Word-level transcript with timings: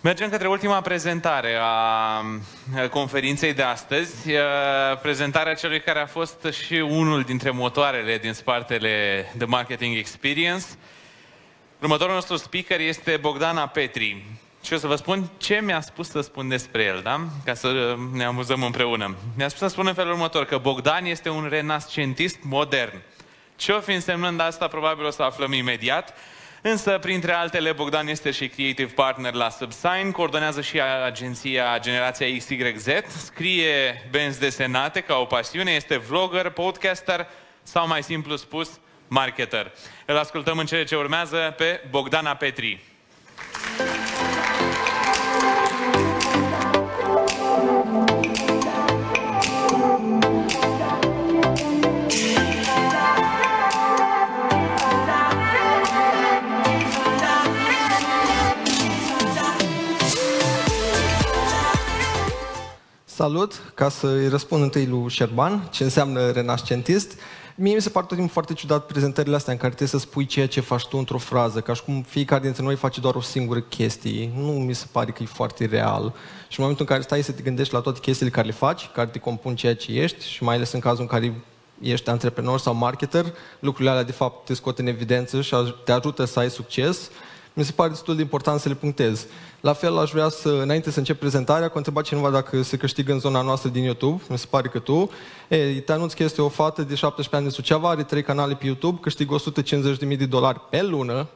Mergem 0.00 0.30
către 0.30 0.48
ultima 0.48 0.80
prezentare 0.80 1.58
a 1.60 2.22
conferinței 2.90 3.52
de 3.52 3.62
astăzi, 3.62 4.30
prezentarea 5.02 5.54
celui 5.54 5.80
care 5.80 6.00
a 6.00 6.06
fost 6.06 6.46
și 6.64 6.74
unul 6.74 7.22
dintre 7.22 7.50
motoarele 7.50 8.18
din 8.18 8.32
spatele 8.32 9.24
The 9.36 9.46
Marketing 9.46 9.96
Experience. 9.96 10.64
Următorul 11.80 12.14
nostru 12.14 12.36
speaker 12.36 12.80
este 12.80 13.16
Bogdana 13.16 13.66
Petri. 13.66 14.24
Și 14.64 14.72
o 14.72 14.76
să 14.76 14.86
vă 14.86 14.96
spun 14.96 15.30
ce 15.36 15.60
mi-a 15.62 15.80
spus 15.80 16.10
să 16.10 16.20
spun 16.20 16.48
despre 16.48 16.82
el, 16.82 17.00
da? 17.02 17.20
Ca 17.44 17.54
să 17.54 17.96
ne 18.12 18.24
amuzăm 18.24 18.62
împreună. 18.62 19.16
Mi-a 19.36 19.48
spus 19.48 19.60
să 19.60 19.68
spun 19.68 19.86
în 19.86 19.94
felul 19.94 20.12
următor, 20.12 20.44
că 20.44 20.58
Bogdan 20.58 21.04
este 21.04 21.28
un 21.28 21.46
renascentist 21.50 22.38
modern. 22.42 23.02
Ce 23.56 23.72
o 23.72 23.80
fi 23.80 23.92
însemnând 23.92 24.40
asta, 24.40 24.66
probabil 24.66 25.04
o 25.04 25.10
să 25.10 25.22
aflăm 25.22 25.52
imediat. 25.52 26.14
Însă, 26.70 26.98
printre 26.98 27.32
altele, 27.32 27.72
Bogdan 27.72 28.08
este 28.08 28.30
și 28.30 28.48
creative 28.48 28.92
partner 28.94 29.32
la 29.32 29.48
Subsign, 29.48 30.10
coordonează 30.10 30.60
și 30.60 30.80
agenția 30.80 31.78
Generația 31.80 32.26
XYZ, 32.36 32.86
scrie 33.24 34.08
benzi 34.10 34.38
desenate 34.38 35.00
ca 35.00 35.16
o 35.16 35.24
pasiune, 35.24 35.70
este 35.70 35.96
vlogger, 35.96 36.48
podcaster 36.48 37.26
sau, 37.62 37.86
mai 37.86 38.02
simplu 38.02 38.36
spus, 38.36 38.80
marketer. 39.06 39.72
Îl 40.06 40.16
ascultăm 40.16 40.58
în 40.58 40.66
cele 40.66 40.84
ce 40.84 40.96
urmează 40.96 41.54
pe 41.56 41.80
Bogdana 41.90 42.34
Petri. 42.34 42.84
Salut! 63.18 63.72
Ca 63.74 63.88
să 63.88 64.06
îi 64.06 64.28
răspund 64.28 64.62
întâi 64.62 64.86
lui 64.86 65.08
Șerban, 65.08 65.68
ce 65.70 65.84
înseamnă 65.84 66.30
renascentist, 66.30 67.20
mie 67.54 67.74
mi 67.74 67.80
se 67.80 67.88
pare 67.88 68.06
tot 68.06 68.16
timpul 68.16 68.32
foarte 68.32 68.52
ciudat 68.52 68.86
prezentările 68.86 69.34
astea 69.34 69.52
în 69.52 69.58
care 69.58 69.74
trebuie 69.74 70.00
să 70.00 70.06
spui 70.06 70.26
ceea 70.26 70.48
ce 70.48 70.60
faci 70.60 70.86
tu 70.86 70.96
într-o 70.96 71.18
frază, 71.18 71.60
ca 71.60 71.74
și 71.74 71.82
cum 71.82 72.02
fiecare 72.02 72.42
dintre 72.42 72.62
noi 72.62 72.74
face 72.74 73.00
doar 73.00 73.14
o 73.14 73.20
singură 73.20 73.60
chestie. 73.60 74.30
Nu 74.34 74.50
mi 74.50 74.74
se 74.74 74.86
pare 74.92 75.10
că 75.10 75.22
e 75.22 75.26
foarte 75.26 75.64
real. 75.64 76.14
Și 76.48 76.58
în 76.58 76.64
momentul 76.64 76.86
în 76.88 76.90
care 76.90 77.02
stai 77.02 77.22
să 77.22 77.32
te 77.32 77.42
gândești 77.42 77.74
la 77.74 77.80
toate 77.80 77.98
chestiile 78.00 78.30
care 78.30 78.46
le 78.46 78.52
faci, 78.52 78.90
care 78.94 79.08
te 79.08 79.18
compun 79.18 79.56
ceea 79.56 79.74
ce 79.74 79.92
ești, 79.92 80.28
și 80.28 80.42
mai 80.42 80.54
ales 80.54 80.72
în 80.72 80.80
cazul 80.80 81.00
în 81.00 81.06
care 81.06 81.34
ești 81.80 82.10
antreprenor 82.10 82.58
sau 82.58 82.74
marketer, 82.74 83.24
lucrurile 83.58 83.90
alea 83.90 84.04
de 84.04 84.12
fapt 84.12 84.44
te 84.44 84.54
scot 84.54 84.78
în 84.78 84.86
evidență 84.86 85.40
și 85.40 85.54
te 85.84 85.92
ajută 85.92 86.24
să 86.24 86.38
ai 86.38 86.50
succes 86.50 87.10
mi 87.58 87.64
se 87.64 87.72
pare 87.72 87.88
destul 87.88 88.16
de 88.16 88.22
important 88.22 88.60
să 88.60 88.68
le 88.68 88.74
punctez. 88.74 89.26
La 89.60 89.72
fel, 89.72 89.98
aș 89.98 90.10
vrea 90.10 90.28
să, 90.28 90.48
înainte 90.48 90.90
să 90.90 90.98
încep 90.98 91.18
prezentarea, 91.18 91.68
că 91.68 91.76
întreba 91.76 92.02
cineva 92.02 92.30
dacă 92.30 92.62
se 92.62 92.76
câștigă 92.76 93.12
în 93.12 93.18
zona 93.18 93.42
noastră 93.42 93.68
din 93.68 93.82
YouTube, 93.82 94.22
mi 94.28 94.38
se 94.38 94.46
pare 94.50 94.68
că 94.68 94.78
tu. 94.78 95.10
E, 95.48 95.80
te 95.80 95.92
anunț 95.92 96.12
că 96.12 96.22
este 96.22 96.42
o 96.42 96.48
fată 96.48 96.82
de 96.82 96.94
17 96.94 97.36
ani 97.36 97.44
de 97.44 97.50
Suceava, 97.50 97.88
are 97.88 98.02
trei 98.02 98.22
canale 98.22 98.54
pe 98.54 98.66
YouTube, 98.66 98.98
câștigă 99.00 99.36
150.000 100.08 100.16
de 100.18 100.26
dolari 100.26 100.60
pe 100.70 100.82
lună 100.82 101.28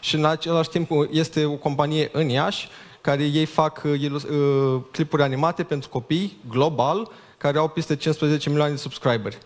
și 0.00 0.14
în 0.14 0.24
același 0.24 0.68
timp 0.68 0.90
este 1.10 1.44
o 1.44 1.54
companie 1.54 2.08
în 2.12 2.28
Iași, 2.28 2.68
care 3.00 3.22
ei 3.22 3.44
fac 3.44 3.82
uh, 3.84 4.12
uh 4.12 4.80
clipuri 4.90 5.22
animate 5.22 5.62
pentru 5.62 5.88
copii, 5.88 6.38
global, 6.48 7.10
care 7.38 7.58
au 7.58 7.68
peste 7.68 7.96
15 7.96 8.48
milioane 8.48 8.72
de 8.72 8.78
subscriberi 8.78 9.38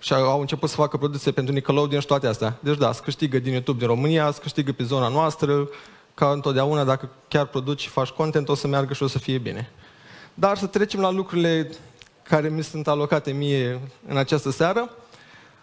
și 0.00 0.12
au 0.12 0.40
început 0.40 0.68
să 0.68 0.74
facă 0.74 0.96
produse 0.96 1.32
pentru 1.32 1.54
Nickelodeon 1.54 2.00
și 2.00 2.06
toate 2.06 2.26
astea. 2.26 2.58
Deci 2.60 2.76
da, 2.76 2.92
se 2.92 3.00
câștigă 3.04 3.38
din 3.38 3.52
YouTube 3.52 3.78
din 3.78 3.86
România, 3.86 4.30
se 4.30 4.40
câștigă 4.42 4.72
pe 4.72 4.84
zona 4.84 5.08
noastră, 5.08 5.68
ca 6.14 6.30
întotdeauna, 6.30 6.84
dacă 6.84 7.08
chiar 7.28 7.46
produci 7.46 7.80
și 7.80 7.88
faci 7.88 8.08
content, 8.08 8.48
o 8.48 8.54
să 8.54 8.66
meargă 8.66 8.92
și 8.94 9.02
o 9.02 9.06
să 9.06 9.18
fie 9.18 9.38
bine. 9.38 9.70
Dar 10.34 10.56
să 10.56 10.66
trecem 10.66 11.00
la 11.00 11.10
lucrurile 11.10 11.70
care 12.22 12.48
mi 12.48 12.62
sunt 12.62 12.88
alocate 12.88 13.32
mie 13.32 13.80
în 14.08 14.16
această 14.16 14.50
seară. 14.50 14.90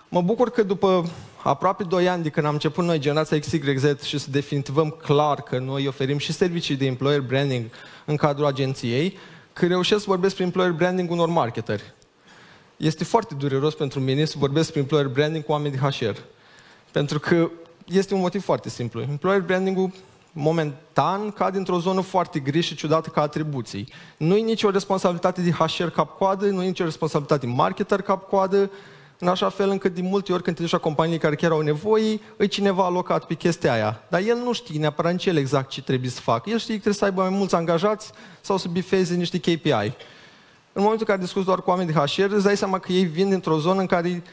Mă 0.09 0.21
bucur 0.21 0.49
că 0.49 0.63
după 0.63 1.09
aproape 1.43 1.83
2 1.83 2.09
ani 2.09 2.23
de 2.23 2.29
când 2.29 2.45
am 2.45 2.53
început 2.53 2.83
noi 2.83 2.99
generația 2.99 3.39
XYZ 3.39 4.01
și 4.01 4.17
să 4.17 4.29
definitivăm 4.29 4.89
clar 4.89 5.41
că 5.41 5.57
noi 5.57 5.87
oferim 5.87 6.17
și 6.17 6.33
servicii 6.33 6.75
de 6.75 6.85
employer 6.85 7.21
branding 7.21 7.65
în 8.05 8.15
cadrul 8.15 8.45
agenției, 8.45 9.17
că 9.53 9.65
reușesc 9.65 10.01
să 10.01 10.09
vorbesc 10.09 10.33
prin 10.33 10.45
employer 10.45 10.71
branding 10.71 11.11
unor 11.11 11.27
marketeri 11.27 11.93
este 12.77 13.03
foarte 13.03 13.35
dureros 13.35 13.73
pentru 13.73 13.99
mine 13.99 14.25
să 14.25 14.35
vorbesc 14.37 14.63
despre 14.63 14.79
employer 14.79 15.07
branding 15.07 15.43
cu 15.43 15.51
oameni 15.51 15.75
de 15.75 15.87
HR. 15.87 16.17
Pentru 16.91 17.19
că 17.19 17.49
este 17.85 18.13
un 18.13 18.19
motiv 18.19 18.43
foarte 18.43 18.69
simplu. 18.69 19.01
Employer 19.01 19.41
branding-ul 19.41 19.91
momentan 20.31 21.31
cade 21.31 21.57
într-o 21.57 21.79
zonă 21.79 22.01
foarte 22.01 22.39
gri 22.39 22.61
și 22.61 22.75
ciudată 22.75 23.09
ca 23.09 23.21
atribuții. 23.21 23.87
Nu 24.17 24.35
e 24.35 24.41
nicio 24.41 24.69
responsabilitate 24.69 25.41
de 25.41 25.51
HR 25.51 25.87
cap-coadă, 25.87 26.45
nu 26.45 26.63
e 26.63 26.67
nicio 26.67 26.83
responsabilitate 26.83 27.45
de 27.45 27.51
marketer 27.51 28.01
cap-coadă, 28.01 28.71
în 29.19 29.27
așa 29.27 29.49
fel 29.49 29.69
încât 29.69 29.93
de 29.93 30.01
multe 30.01 30.33
ori 30.33 30.43
când 30.43 30.55
te 30.55 30.61
duci 30.61 30.71
la 30.71 30.77
companii 30.77 31.17
care 31.17 31.35
chiar 31.35 31.51
au 31.51 31.61
nevoie, 31.61 32.19
îi 32.37 32.47
cineva 32.47 32.85
alocat 32.85 33.25
pe 33.25 33.33
chestia 33.33 33.73
aia. 33.73 34.01
Dar 34.09 34.21
el 34.21 34.37
nu 34.37 34.53
știe 34.53 34.79
neapărat 34.79 35.11
în 35.11 35.17
el 35.23 35.37
exact 35.37 35.69
ce 35.69 35.81
trebuie 35.81 36.09
să 36.09 36.21
facă. 36.21 36.49
El 36.49 36.57
știe 36.57 36.73
că 36.73 36.79
trebuie 36.79 36.93
să 36.99 37.05
aibă 37.05 37.21
mai 37.21 37.29
mulți 37.29 37.55
angajați 37.55 38.11
sau 38.41 38.57
să 38.57 38.67
bifeze 38.67 39.15
niște 39.15 39.37
KPI 39.37 39.95
în 40.77 40.83
momentul 40.83 41.07
în 41.07 41.13
care 41.15 41.25
discuți 41.25 41.45
doar 41.45 41.61
cu 41.61 41.69
oameni 41.69 41.91
de 41.91 41.99
HR, 41.99 42.31
îți 42.31 42.43
dai 42.43 42.57
seama 42.57 42.79
că 42.79 42.91
ei 42.91 43.03
vin 43.03 43.29
dintr-o 43.29 43.59
zonă 43.59 43.79
în 43.79 43.85
care 43.85 44.23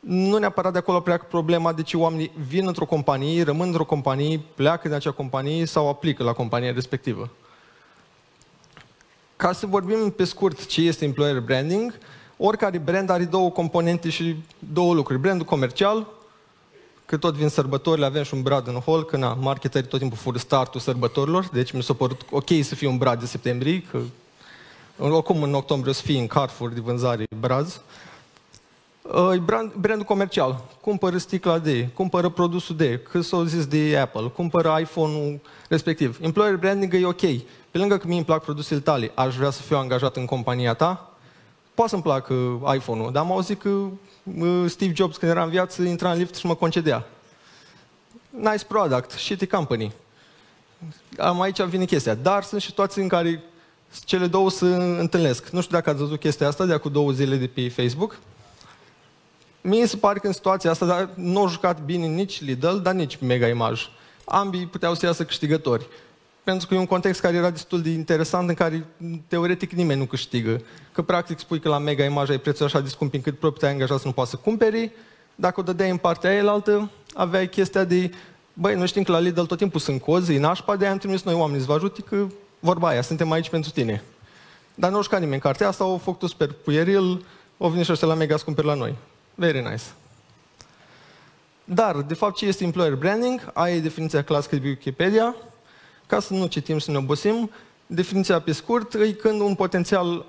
nu 0.00 0.38
neapărat 0.38 0.72
de 0.72 0.78
acolo 0.78 1.00
pleacă 1.00 1.26
problema, 1.28 1.72
deci 1.72 1.94
oamenii 1.94 2.30
vin 2.48 2.66
într-o 2.66 2.84
companie, 2.84 3.42
rămân 3.42 3.66
într-o 3.66 3.84
companie, 3.84 4.40
pleacă 4.54 4.88
din 4.88 4.96
acea 4.96 5.10
companie 5.10 5.64
sau 5.64 5.88
aplică 5.88 6.22
la 6.22 6.32
compania 6.32 6.72
respectivă. 6.72 7.30
Ca 9.36 9.52
să 9.52 9.66
vorbim 9.66 10.10
pe 10.10 10.24
scurt 10.24 10.66
ce 10.66 10.80
este 10.80 11.04
employer 11.04 11.40
branding, 11.40 11.98
oricare 12.36 12.78
brand 12.78 13.10
are 13.10 13.24
două 13.24 13.50
componente 13.50 14.08
și 14.08 14.36
două 14.72 14.94
lucruri. 14.94 15.20
Brandul 15.20 15.46
comercial, 15.46 16.06
că 17.06 17.16
tot 17.16 17.34
vin 17.34 17.48
sărbătorile, 17.48 18.06
avem 18.06 18.22
și 18.22 18.34
un 18.34 18.42
brad 18.42 18.68
în 18.68 18.74
hol, 18.74 19.04
că 19.04 19.16
na, 19.16 19.34
marketerii 19.34 19.88
tot 19.88 19.98
timpul 19.98 20.18
fură 20.18 20.38
startul 20.38 20.80
sărbătorilor, 20.80 21.48
deci 21.52 21.72
mi 21.72 21.82
s-a 21.82 21.94
părut 21.94 22.20
ok 22.30 22.48
să 22.62 22.74
fie 22.74 22.88
un 22.88 22.98
brad 22.98 23.20
de 23.20 23.26
septembrie, 23.26 23.82
că 23.90 23.98
oricum 25.10 25.42
în 25.42 25.54
octombrie 25.54 25.90
o 25.90 25.94
să 25.94 26.02
fie 26.02 26.20
în 26.20 26.26
Carrefour 26.26 26.70
de 26.70 26.80
vânzare 26.80 27.24
Braz, 27.40 27.80
e 29.34 29.38
brand, 29.38 29.72
brandul 29.72 30.06
comercial. 30.06 30.64
Cumpără 30.80 31.18
sticla 31.18 31.58
de, 31.58 31.88
cumpără 31.94 32.28
produsul 32.28 32.76
de, 32.76 32.98
cât 32.98 33.24
s-o 33.24 33.44
zis 33.44 33.66
de 33.66 33.98
Apple, 33.98 34.22
cumpără 34.22 34.76
iPhone-ul 34.80 35.40
respectiv. 35.68 36.18
Employer 36.20 36.56
branding 36.56 36.94
e 36.94 37.06
ok. 37.06 37.20
Pe 37.70 37.78
lângă 37.78 37.96
că 37.96 38.06
mie 38.06 38.16
îmi 38.16 38.24
plac 38.24 38.42
produsele 38.42 38.80
tale, 38.80 39.10
aș 39.14 39.36
vrea 39.36 39.50
să 39.50 39.62
fiu 39.62 39.76
angajat 39.76 40.16
în 40.16 40.24
compania 40.24 40.74
ta, 40.74 41.10
poate 41.74 41.90
să-mi 41.90 42.02
placă 42.02 42.34
iPhone-ul, 42.74 43.12
dar 43.12 43.22
am 43.22 43.32
auzit 43.32 43.60
că 43.60 43.86
Steve 44.66 44.92
Jobs, 44.94 45.16
când 45.16 45.30
era 45.30 45.42
în 45.42 45.50
viață, 45.50 45.82
intra 45.82 46.12
în 46.12 46.18
lift 46.18 46.34
și 46.34 46.46
mă 46.46 46.54
concedea. 46.54 47.06
Nice 48.30 48.64
product, 48.64 49.10
shitty 49.10 49.46
company. 49.46 49.92
Am 51.18 51.40
aici 51.40 51.62
vine 51.62 51.84
chestia. 51.84 52.14
Dar 52.14 52.42
sunt 52.42 52.62
situații 52.62 53.02
în 53.02 53.08
care 53.08 53.42
cele 54.04 54.26
două 54.26 54.50
se 54.50 54.66
întâlnesc. 54.98 55.48
Nu 55.48 55.60
știu 55.60 55.76
dacă 55.76 55.90
ați 55.90 55.98
văzut 55.98 56.20
chestia 56.20 56.48
asta 56.48 56.64
de 56.64 56.72
acum 56.72 56.92
două 56.92 57.10
zile 57.10 57.36
de 57.36 57.46
pe 57.46 57.68
Facebook. 57.68 58.18
Mie 59.60 59.86
se 59.86 59.96
pare 59.96 60.18
că 60.18 60.26
în 60.26 60.32
situația 60.32 60.70
asta 60.70 60.86
dar 60.86 61.10
nu 61.14 61.40
au 61.40 61.48
jucat 61.48 61.84
bine 61.84 62.06
nici 62.06 62.40
Lidl, 62.40 62.76
dar 62.76 62.94
nici 62.94 63.18
Mega 63.20 63.46
Image. 63.46 63.82
Ambii 64.24 64.66
puteau 64.66 64.94
să 64.94 65.06
iasă 65.06 65.24
câștigători. 65.24 65.86
Pentru 66.44 66.66
că 66.66 66.74
e 66.74 66.78
un 66.78 66.86
context 66.86 67.20
care 67.20 67.36
era 67.36 67.50
destul 67.50 67.82
de 67.82 67.90
interesant, 67.90 68.48
în 68.48 68.54
care 68.54 68.86
teoretic 69.28 69.72
nimeni 69.72 69.98
nu 69.98 70.06
câștigă. 70.06 70.62
Că 70.92 71.02
practic 71.02 71.38
spui 71.38 71.60
că 71.60 71.68
la 71.68 71.78
Mega 71.78 72.04
Image 72.04 72.32
ai 72.32 72.38
prețul 72.38 72.66
așa 72.66 72.80
de 72.80 72.88
scump 72.88 73.14
încât 73.14 73.38
propriul 73.38 73.70
angajat 73.70 73.98
să 74.00 74.06
nu 74.06 74.12
poată 74.12 74.30
să 74.30 74.36
cumperi. 74.36 74.90
Dacă 75.34 75.60
o 75.60 75.62
dădeai 75.62 75.90
în 75.90 75.96
partea 75.96 76.30
aia 76.30 76.50
altă, 76.50 76.90
aveai 77.14 77.48
chestia 77.48 77.84
de 77.84 78.10
Băi, 78.54 78.74
noi 78.74 78.86
știm 78.86 79.02
că 79.02 79.12
la 79.12 79.18
Lidl 79.18 79.42
tot 79.42 79.58
timpul 79.58 79.80
sunt 79.80 80.00
cozi, 80.00 80.32
în 80.32 80.40
nașpa, 80.40 80.76
de 80.76 80.84
aia 80.84 80.92
am 80.92 80.98
trimis 80.98 81.22
noi 81.22 81.34
oameni 81.34 81.60
să 81.60 81.66
vă 81.66 81.74
ajute, 81.74 82.00
că 82.00 82.26
vorba 82.62 82.88
aia, 82.88 83.02
suntem 83.02 83.30
aici 83.30 83.48
pentru 83.48 83.70
tine. 83.70 84.02
Dar 84.74 84.90
nu 84.90 85.02
știu 85.02 85.18
nimeni 85.18 85.40
cartea 85.40 85.68
asta, 85.68 85.84
au 85.84 85.98
făcut 85.98 86.28
super 86.28 86.52
puieril, 86.52 87.24
au 87.58 87.68
venit 87.68 87.84
și 87.84 87.92
ăștia 87.92 88.08
la 88.08 88.14
mega 88.14 88.36
scumperi 88.36 88.66
la 88.66 88.74
noi. 88.74 88.94
Very 89.34 89.60
nice. 89.60 89.82
Dar, 91.64 91.96
de 91.96 92.14
fapt, 92.14 92.36
ce 92.36 92.46
este 92.46 92.64
employer 92.64 92.94
branding? 92.94 93.50
Aia 93.52 93.74
e 93.74 93.80
definiția 93.80 94.22
clasică 94.22 94.56
de 94.56 94.68
Wikipedia. 94.68 95.34
Ca 96.06 96.20
să 96.20 96.34
nu 96.34 96.46
citim 96.46 96.78
să 96.78 96.90
ne 96.90 96.96
obosim, 96.96 97.50
definiția 97.86 98.40
pe 98.40 98.52
scurt 98.52 98.94
e 98.94 99.12
când 99.12 99.40
un 99.40 99.54
potențial 99.54 100.24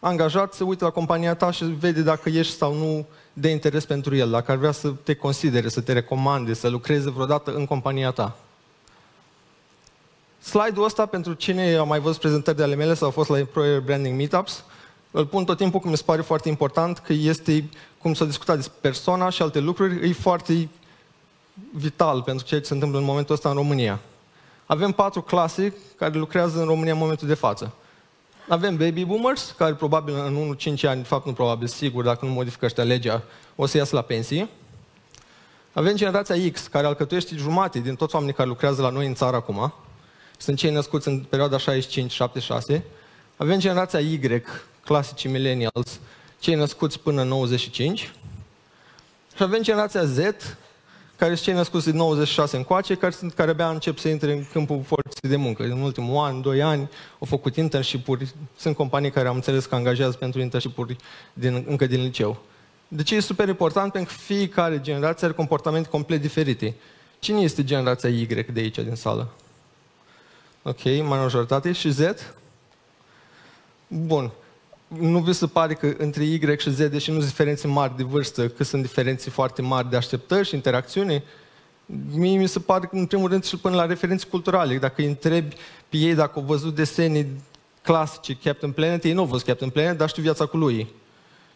angajat 0.00 0.54
se 0.54 0.64
uită 0.64 0.84
la 0.84 0.90
compania 0.90 1.34
ta 1.34 1.50
și 1.50 1.64
vede 1.64 2.02
dacă 2.02 2.28
ești 2.28 2.56
sau 2.56 2.74
nu 2.74 3.06
de 3.32 3.48
interes 3.48 3.84
pentru 3.84 4.16
el, 4.16 4.30
dacă 4.30 4.50
ar 4.50 4.56
vrea 4.56 4.72
să 4.72 4.88
te 4.88 5.14
considere, 5.14 5.68
să 5.68 5.80
te 5.80 5.92
recomande, 5.92 6.54
să 6.54 6.68
lucreze 6.68 7.10
vreodată 7.10 7.54
în 7.54 7.66
compania 7.66 8.10
ta. 8.10 8.36
Slide-ul 10.40 10.84
ăsta, 10.84 11.06
pentru 11.06 11.32
cine 11.32 11.74
a 11.74 11.82
mai 11.82 12.00
văzut 12.00 12.20
prezentări 12.20 12.56
de 12.56 12.62
ale 12.62 12.74
mele 12.74 12.94
sau 12.94 13.08
a 13.08 13.10
fost 13.10 13.28
la 13.28 13.38
Employer 13.38 13.80
Branding 13.80 14.16
Meetups, 14.16 14.64
îl 15.10 15.26
pun 15.26 15.44
tot 15.44 15.56
timpul 15.56 15.80
că 15.80 15.88
mi 15.88 15.96
se 15.96 16.02
pare 16.06 16.22
foarte 16.22 16.48
important, 16.48 16.98
că 16.98 17.12
este, 17.12 17.68
cum 17.98 18.14
s-a 18.14 18.24
discutat 18.24 18.56
despre 18.56 18.78
persoana 18.80 19.30
și 19.30 19.42
alte 19.42 19.60
lucruri, 19.60 20.08
e 20.08 20.12
foarte 20.12 20.68
vital 21.74 22.22
pentru 22.22 22.46
ceea 22.46 22.60
ce 22.60 22.66
se 22.66 22.74
întâmplă 22.74 22.98
în 22.98 23.04
momentul 23.04 23.34
ăsta 23.34 23.48
în 23.48 23.54
România. 23.54 24.00
Avem 24.66 24.92
patru 24.92 25.22
clase 25.22 25.74
care 25.96 26.18
lucrează 26.18 26.60
în 26.60 26.66
România 26.66 26.92
în 26.92 26.98
momentul 26.98 27.28
de 27.28 27.34
față. 27.34 27.74
Avem 28.48 28.76
baby 28.76 29.04
boomers, 29.04 29.54
care 29.56 29.74
probabil 29.74 30.14
în 30.14 30.56
1-5 30.56 30.80
ani, 30.82 31.02
de 31.02 31.06
fapt 31.08 31.26
nu 31.26 31.32
probabil, 31.32 31.66
sigur, 31.66 32.04
dacă 32.04 32.24
nu 32.24 32.30
modifică 32.30 32.64
ăștia 32.64 32.84
legea, 32.84 33.22
o 33.56 33.66
să 33.66 33.76
iasă 33.76 33.94
la 33.94 34.02
pensie. 34.02 34.48
Avem 35.72 35.96
generația 35.96 36.50
X, 36.52 36.66
care 36.66 36.86
alcătuiește 36.86 37.36
jumate 37.36 37.78
din 37.78 37.94
toți 37.94 38.14
oamenii 38.14 38.36
care 38.36 38.48
lucrează 38.48 38.82
la 38.82 38.90
noi 38.90 39.06
în 39.06 39.14
țară 39.14 39.36
acum. 39.36 39.72
Sunt 40.40 40.58
cei 40.58 40.70
născuți 40.70 41.08
în 41.08 41.18
perioada 41.18 41.56
65-76. 42.76 42.80
Avem 43.36 43.58
generația 43.58 43.98
Y, 43.98 44.42
clasicii 44.84 45.30
millennials, 45.30 46.00
cei 46.38 46.54
născuți 46.54 47.00
până 47.00 47.22
în 47.22 47.28
95. 47.28 48.12
Și 49.36 49.42
avem 49.42 49.62
generația 49.62 50.04
Z, 50.04 50.18
care 51.16 51.34
sunt 51.34 51.46
cei 51.46 51.54
născuți 51.54 51.84
din 51.84 51.96
96 51.96 52.56
încoace, 52.56 52.94
care, 52.94 53.12
sunt, 53.12 53.32
care 53.32 53.50
abia 53.50 53.68
încep 53.68 53.98
să 53.98 54.08
intre 54.08 54.32
în 54.32 54.44
câmpul 54.52 54.82
forței 54.86 55.30
de 55.30 55.36
muncă. 55.36 55.62
În 55.62 55.80
ultimul 55.80 56.24
an, 56.24 56.40
doi 56.40 56.62
ani, 56.62 56.88
au 57.18 57.26
făcut 57.26 57.56
internship-uri. 57.56 58.34
Sunt 58.56 58.76
companii 58.76 59.10
care 59.10 59.28
am 59.28 59.34
înțeles 59.34 59.66
că 59.66 59.74
angajează 59.74 60.16
pentru 60.16 60.40
internship-uri 60.40 60.96
din, 61.32 61.64
încă 61.68 61.86
din 61.86 62.02
liceu. 62.02 62.42
De 62.88 63.02
ce 63.02 63.14
e 63.14 63.20
super 63.20 63.48
important? 63.48 63.92
Pentru 63.92 64.14
că 64.14 64.20
fiecare 64.22 64.80
generație 64.80 65.26
are 65.26 65.36
comportamente 65.36 65.88
complet 65.88 66.20
diferite. 66.20 66.74
Cine 67.18 67.40
este 67.40 67.64
generația 67.64 68.08
Y 68.08 68.26
de 68.26 68.60
aici, 68.60 68.78
din 68.78 68.94
sală? 68.94 69.32
Ok, 70.68 71.06
majoritate. 71.06 71.72
Și 71.72 71.90
Z? 71.90 72.00
Bun. 73.86 74.30
Nu 74.88 75.18
vi 75.18 75.32
se 75.32 75.46
pare 75.46 75.74
că 75.74 75.94
între 75.98 76.24
Y 76.24 76.58
și 76.58 76.70
Z, 76.70 76.76
deși 76.76 77.10
nu 77.10 77.16
sunt 77.16 77.28
diferențe 77.28 77.66
mari 77.66 77.96
de 77.96 78.02
vârstă, 78.02 78.48
că 78.48 78.64
sunt 78.64 78.82
diferențe 78.82 79.30
foarte 79.30 79.62
mari 79.62 79.90
de 79.90 79.96
așteptări 79.96 80.48
și 80.48 80.54
interacțiune, 80.54 81.22
mie 82.10 82.38
mi 82.38 82.46
se 82.46 82.60
pare 82.60 82.86
că, 82.86 82.96
în 82.96 83.06
primul 83.06 83.28
rând, 83.28 83.44
și 83.44 83.56
până 83.56 83.74
la 83.74 83.86
referințe 83.86 84.26
culturale. 84.26 84.78
Dacă 84.78 84.94
îi 84.96 85.06
întrebi 85.06 85.56
pe 85.88 85.96
ei 85.96 86.14
dacă 86.14 86.32
au 86.34 86.42
văzut 86.42 86.74
desene 86.74 87.26
clasice 87.82 88.38
Captain 88.42 88.72
Planet, 88.72 89.04
ei 89.04 89.12
nu 89.12 89.20
au 89.20 89.26
văzut 89.26 89.46
Captain 89.46 89.70
Planet, 89.70 89.98
dar 89.98 90.08
știu 90.08 90.22
viața 90.22 90.46
cu 90.46 90.56
lui 90.56 90.92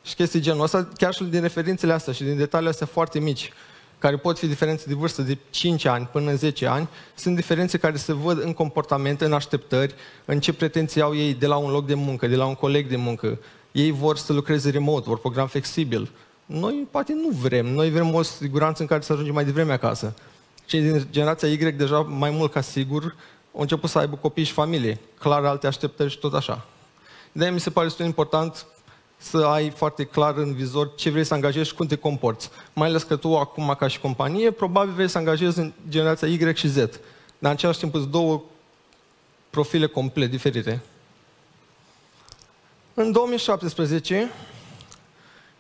și 0.03 0.15
chestii 0.15 0.41
genul 0.41 0.63
ăsta, 0.63 0.89
chiar 0.97 1.15
și 1.15 1.25
din 1.25 1.41
referințele 1.41 1.93
astea 1.93 2.13
și 2.13 2.23
din 2.23 2.37
detaliile 2.37 2.71
astea 2.71 2.87
foarte 2.87 3.19
mici, 3.19 3.53
care 4.03 4.17
pot 4.17 4.39
fi 4.39 4.47
diferențe 4.47 4.85
de 4.87 4.95
vârstă 4.95 5.23
de 5.23 5.39
5 5.51 5.85
ani 5.85 6.09
până 6.13 6.31
în 6.31 6.37
10 6.37 6.67
ani, 6.67 6.89
sunt 7.15 7.37
diferențe 7.37 7.79
care 7.79 7.97
se 7.97 8.13
văd 8.13 8.43
în 8.43 8.53
comportament, 8.53 9.21
în 9.21 9.33
așteptări, 9.33 9.95
în 10.25 10.41
ce 10.41 10.53
pretenții 10.53 11.01
au 11.01 11.17
ei 11.17 11.35
de 11.35 11.47
la 11.47 11.57
un 11.57 11.71
loc 11.71 11.87
de 11.87 11.95
muncă, 11.95 12.27
de 12.27 12.37
la 12.37 12.47
un 12.47 12.55
coleg 12.55 12.89
de 12.89 12.97
muncă. 12.97 13.39
Ei 13.73 13.91
vor 13.91 14.17
să 14.17 14.33
lucreze 14.33 14.71
remote, 14.71 15.09
vor 15.09 15.19
program 15.19 15.47
flexibil. 15.47 16.11
Noi 16.47 16.89
poate 16.91 17.13
nu 17.13 17.29
vrem, 17.29 17.67
noi 17.67 17.91
vrem 17.91 18.15
o 18.15 18.23
siguranță 18.23 18.83
în 18.83 18.89
care 18.89 19.01
să 19.01 19.13
ajungem 19.13 19.35
mai 19.35 19.45
devreme 19.45 19.73
acasă. 19.73 20.15
Cei 20.65 20.81
din 20.81 21.07
generația 21.11 21.49
Y 21.49 21.57
deja 21.57 22.01
mai 22.01 22.31
mult 22.31 22.53
ca 22.53 22.61
sigur 22.61 23.17
au 23.55 23.61
început 23.61 23.91
să 23.91 23.99
aibă 23.99 24.17
copii 24.17 24.45
și 24.45 24.53
familie, 24.53 24.99
clar 25.19 25.45
alte 25.45 25.67
așteptări 25.67 26.11
și 26.11 26.19
tot 26.19 26.35
așa. 26.35 26.67
De-aia 27.33 27.53
mi 27.53 27.61
se 27.61 27.71
pare 27.71 27.87
destul 27.87 28.05
important 28.05 28.67
să 29.23 29.37
ai 29.37 29.71
foarte 29.71 30.05
clar 30.05 30.37
în 30.37 30.55
vizor 30.55 30.95
ce 30.95 31.11
vrei 31.11 31.25
să 31.25 31.35
angajezi 31.35 31.69
și 31.69 31.75
cum 31.75 31.87
te 31.87 31.97
comporți. 31.97 32.51
Mai 32.73 32.89
ales 32.89 33.03
că 33.03 33.17
tu 33.17 33.37
acum 33.37 33.75
ca 33.79 33.89
și 33.89 34.01
companie, 34.01 34.51
probabil 34.51 34.93
vrei 34.93 35.09
să 35.09 35.19
angajezi 35.19 35.59
în 35.59 35.73
generația 35.89 36.29
Y 36.29 36.55
și 36.55 36.69
Z. 36.69 36.75
Dar 36.75 36.91
în 37.39 37.51
același 37.51 37.79
timp 37.79 37.95
sunt 37.95 38.07
două 38.07 38.43
profile 39.51 39.87
complet 39.87 40.31
diferite. 40.31 40.83
În 42.95 43.13
2017 43.13 44.31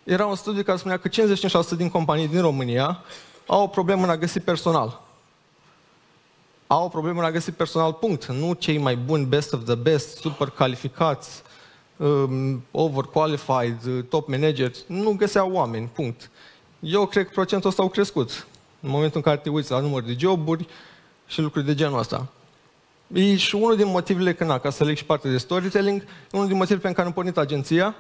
era 0.05 0.26
un 0.26 0.37
studiu 0.37 0.62
care 0.62 0.79
spunea 0.79 0.99
că 0.99 1.08
55% 1.08 1.76
din 1.76 1.88
companii 1.88 2.29
din 2.29 2.41
România 2.41 3.00
au 3.47 3.62
o 3.62 3.67
problemă 3.67 4.03
în 4.03 4.11
a 4.11 4.17
găsi 4.17 4.41
personal. 4.41 5.00
Au 6.67 6.85
o 6.85 6.88
problemă 6.88 7.20
în 7.20 7.25
a 7.25 7.31
găsi 7.31 7.50
personal, 7.50 7.93
punct. 7.93 8.26
Nu 8.26 8.53
cei 8.53 8.79
mai 8.79 8.97
buni, 8.97 9.25
best 9.25 9.53
of 9.53 9.65
the 9.65 9.75
best, 9.75 10.17
super 10.17 10.49
calificați, 10.49 11.43
um, 12.03 12.63
overqualified, 12.71 13.79
uh, 13.87 14.05
top 14.09 14.29
managers, 14.29 14.85
nu 14.87 15.13
găseau 15.13 15.53
oameni, 15.53 15.91
punct. 15.93 16.31
Eu 16.81 17.07
cred 17.07 17.25
că 17.25 17.31
procentul 17.33 17.69
ăsta 17.69 17.83
au 17.83 17.89
crescut 17.89 18.47
în 18.81 18.91
momentul 18.91 19.17
în 19.17 19.23
care 19.23 19.37
te 19.37 19.51
uiți 19.51 19.71
la 19.71 19.81
număr 19.81 20.03
de 20.03 20.17
joburi 20.19 20.67
și 21.27 21.41
lucruri 21.41 21.67
de 21.67 21.75
genul 21.75 21.99
ăsta. 21.99 22.29
E 23.13 23.37
și 23.37 23.55
unul 23.55 23.77
din 23.77 23.87
motivele, 23.87 24.35
că, 24.35 24.45
na, 24.45 24.59
ca 24.59 24.71
să 24.71 24.85
leg 24.85 24.97
și 24.97 25.05
parte 25.05 25.31
de 25.31 25.39
storytelling, 25.39 26.05
unul 26.33 26.47
din 26.47 26.57
motivele 26.57 26.81
pentru 26.81 27.03
care 27.03 27.09
am 27.09 27.15
pornit 27.15 27.37
agenția 27.37 27.95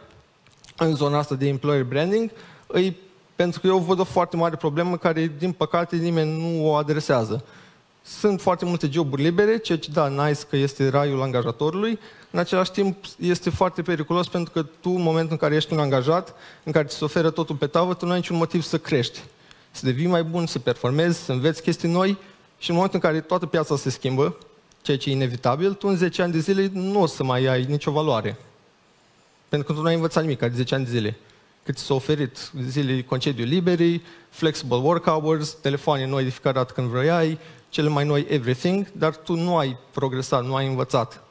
în 0.76 0.94
zona 0.94 1.18
asta 1.18 1.34
de 1.34 1.48
employer 1.48 1.84
branding, 1.84 2.30
e 2.74 2.92
pentru 3.36 3.60
că 3.60 3.66
eu 3.66 3.78
văd 3.78 3.98
o 3.98 4.04
foarte 4.04 4.36
mare 4.36 4.56
problemă 4.56 4.96
care, 4.96 5.32
din 5.38 5.52
păcate, 5.52 5.96
nimeni 5.96 6.40
nu 6.40 6.66
o 6.66 6.74
adresează. 6.74 7.44
Sunt 8.04 8.40
foarte 8.40 8.64
multe 8.64 8.88
joburi 8.90 9.22
libere, 9.22 9.58
ceea 9.58 9.78
ce, 9.78 9.90
da, 9.90 10.08
nice 10.08 10.40
că 10.48 10.56
este 10.56 10.88
raiul 10.88 11.22
angajatorului, 11.22 11.98
în 12.30 12.38
același 12.38 12.70
timp 12.70 13.04
este 13.18 13.50
foarte 13.50 13.82
periculos 13.82 14.28
pentru 14.28 14.52
că 14.52 14.62
tu, 14.62 14.90
în 14.90 15.02
momentul 15.02 15.32
în 15.32 15.36
care 15.36 15.54
ești 15.54 15.72
un 15.72 15.78
angajat, 15.78 16.34
în 16.64 16.72
care 16.72 16.86
ți 16.86 16.96
se 16.96 17.04
oferă 17.04 17.30
totul 17.30 17.56
pe 17.56 17.66
tavă, 17.66 17.94
tu 17.94 18.04
nu 18.04 18.10
ai 18.10 18.16
niciun 18.16 18.36
motiv 18.36 18.62
să 18.62 18.78
crești, 18.78 19.20
să 19.70 19.86
devii 19.86 20.06
mai 20.06 20.22
bun, 20.22 20.46
să 20.46 20.58
performezi, 20.58 21.24
să 21.24 21.32
înveți 21.32 21.62
chestii 21.62 21.88
noi 21.88 22.18
și 22.58 22.70
în 22.70 22.74
momentul 22.76 23.00
în 23.02 23.10
care 23.10 23.20
toată 23.20 23.46
piața 23.46 23.76
se 23.76 23.90
schimbă, 23.90 24.36
ceea 24.82 24.96
ce 24.96 25.08
e 25.08 25.12
inevitabil, 25.12 25.72
tu 25.72 25.88
în 25.88 25.96
10 25.96 26.22
ani 26.22 26.32
de 26.32 26.38
zile 26.38 26.70
nu 26.72 27.00
o 27.00 27.06
să 27.06 27.24
mai 27.24 27.44
ai 27.44 27.64
nicio 27.64 27.90
valoare. 27.90 28.36
Pentru 29.48 29.66
că 29.66 29.74
tu 29.74 29.80
nu 29.80 29.88
ai 29.88 29.94
învățat 29.94 30.22
nimic 30.22 30.38
de 30.38 30.52
10 30.54 30.74
ani 30.74 30.84
de 30.84 30.90
zile. 30.90 31.16
Cât 31.64 31.76
ți 31.76 31.84
s-a 31.84 31.94
oferit 31.94 32.50
zile 32.68 33.02
concediu 33.02 33.44
liberi, 33.44 34.00
flexible 34.30 34.76
work 34.76 35.04
hours, 35.04 35.52
telefoane 35.60 36.06
noi 36.06 36.22
de 36.22 36.28
fiecare 36.28 36.54
dată 36.54 36.72
când 36.72 36.88
vrei, 36.88 37.38
cele 37.72 37.88
mai 37.88 38.04
noi 38.04 38.26
everything, 38.28 38.86
dar 38.92 39.16
tu 39.16 39.34
nu 39.34 39.56
ai 39.56 39.76
progresat, 39.90 40.44
nu 40.44 40.54
ai 40.54 40.66
învățat. 40.66 41.22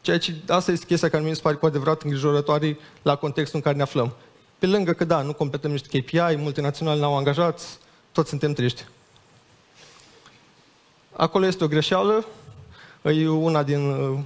Ceea 0.00 0.18
ce, 0.18 0.34
asta 0.48 0.72
este 0.72 0.86
chestia 0.86 1.08
care 1.08 1.22
mi 1.22 1.34
se 1.34 1.40
pare 1.40 1.56
cu 1.56 1.66
adevărat 1.66 2.02
îngrijorătoare 2.02 2.78
la 3.02 3.16
contextul 3.16 3.56
în 3.56 3.62
care 3.62 3.76
ne 3.76 3.82
aflăm. 3.82 4.12
Pe 4.58 4.66
lângă 4.66 4.92
că, 4.92 5.04
da, 5.04 5.22
nu 5.22 5.32
completăm 5.32 5.70
niște 5.70 5.98
KPI, 5.98 6.36
multinaționale 6.36 7.00
n-au 7.00 7.16
angajați, 7.16 7.78
toți 8.12 8.28
suntem 8.28 8.52
triști. 8.52 8.84
Acolo 11.12 11.46
este 11.46 11.64
o 11.64 11.68
greșeală, 11.68 12.26
e 13.02 13.28
una 13.28 13.62
din 13.62 13.90
uh, 13.90 14.18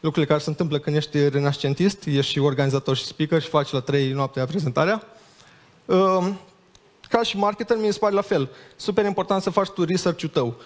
lucrurile 0.00 0.32
care 0.32 0.40
se 0.40 0.48
întâmplă 0.48 0.78
când 0.78 0.96
ești 0.96 1.28
renascentist, 1.28 2.04
ești 2.04 2.32
și 2.32 2.38
organizator 2.38 2.96
și 2.96 3.04
speaker 3.04 3.42
și 3.42 3.48
faci 3.48 3.70
la 3.70 3.80
trei 3.80 4.12
noaptea 4.12 4.46
prezentarea. 4.46 5.02
Uh, 5.84 6.28
ca 7.08 7.22
și 7.22 7.36
marketer, 7.36 7.76
mi 7.76 7.92
se 7.92 7.98
pare 7.98 8.14
la 8.14 8.20
fel. 8.20 8.48
Super 8.76 9.04
important 9.04 9.42
să 9.42 9.50
faci 9.50 9.68
tu 9.68 9.84
research-ul 9.84 10.28
tău. 10.28 10.56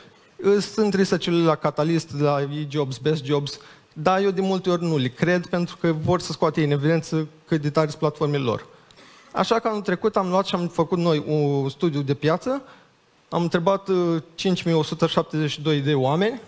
Sunt 0.61 0.95
research-urile 0.95 1.45
la 1.45 1.55
Catalyst, 1.55 2.21
la 2.21 2.41
e-jobs, 2.41 2.99
best 2.99 3.25
jobs, 3.25 3.59
dar 3.93 4.21
eu 4.21 4.31
de 4.31 4.41
multe 4.41 4.71
ori 4.71 4.83
nu 4.83 4.97
le 4.97 5.09
cred 5.09 5.47
pentru 5.47 5.77
că 5.77 5.93
vor 5.93 6.21
să 6.21 6.33
scoate 6.33 6.65
în 6.65 6.71
evidență 6.71 7.29
cât 7.47 7.61
de 7.61 7.71
tare 7.71 7.87
sunt 7.87 7.99
platformele 7.99 8.43
lor. 8.43 8.67
Așa 9.33 9.59
că 9.59 9.69
anul 9.69 9.81
trecut 9.81 10.17
am 10.17 10.29
luat 10.29 10.47
și 10.47 10.55
am 10.55 10.69
făcut 10.69 10.99
noi 10.99 11.25
un 11.27 11.69
studiu 11.69 12.03
de 12.03 12.15
piață, 12.15 12.63
am 13.29 13.43
întrebat 13.43 13.89
5172 14.35 15.79
uh, 15.79 15.85
de 15.85 15.95
oameni 15.95 16.41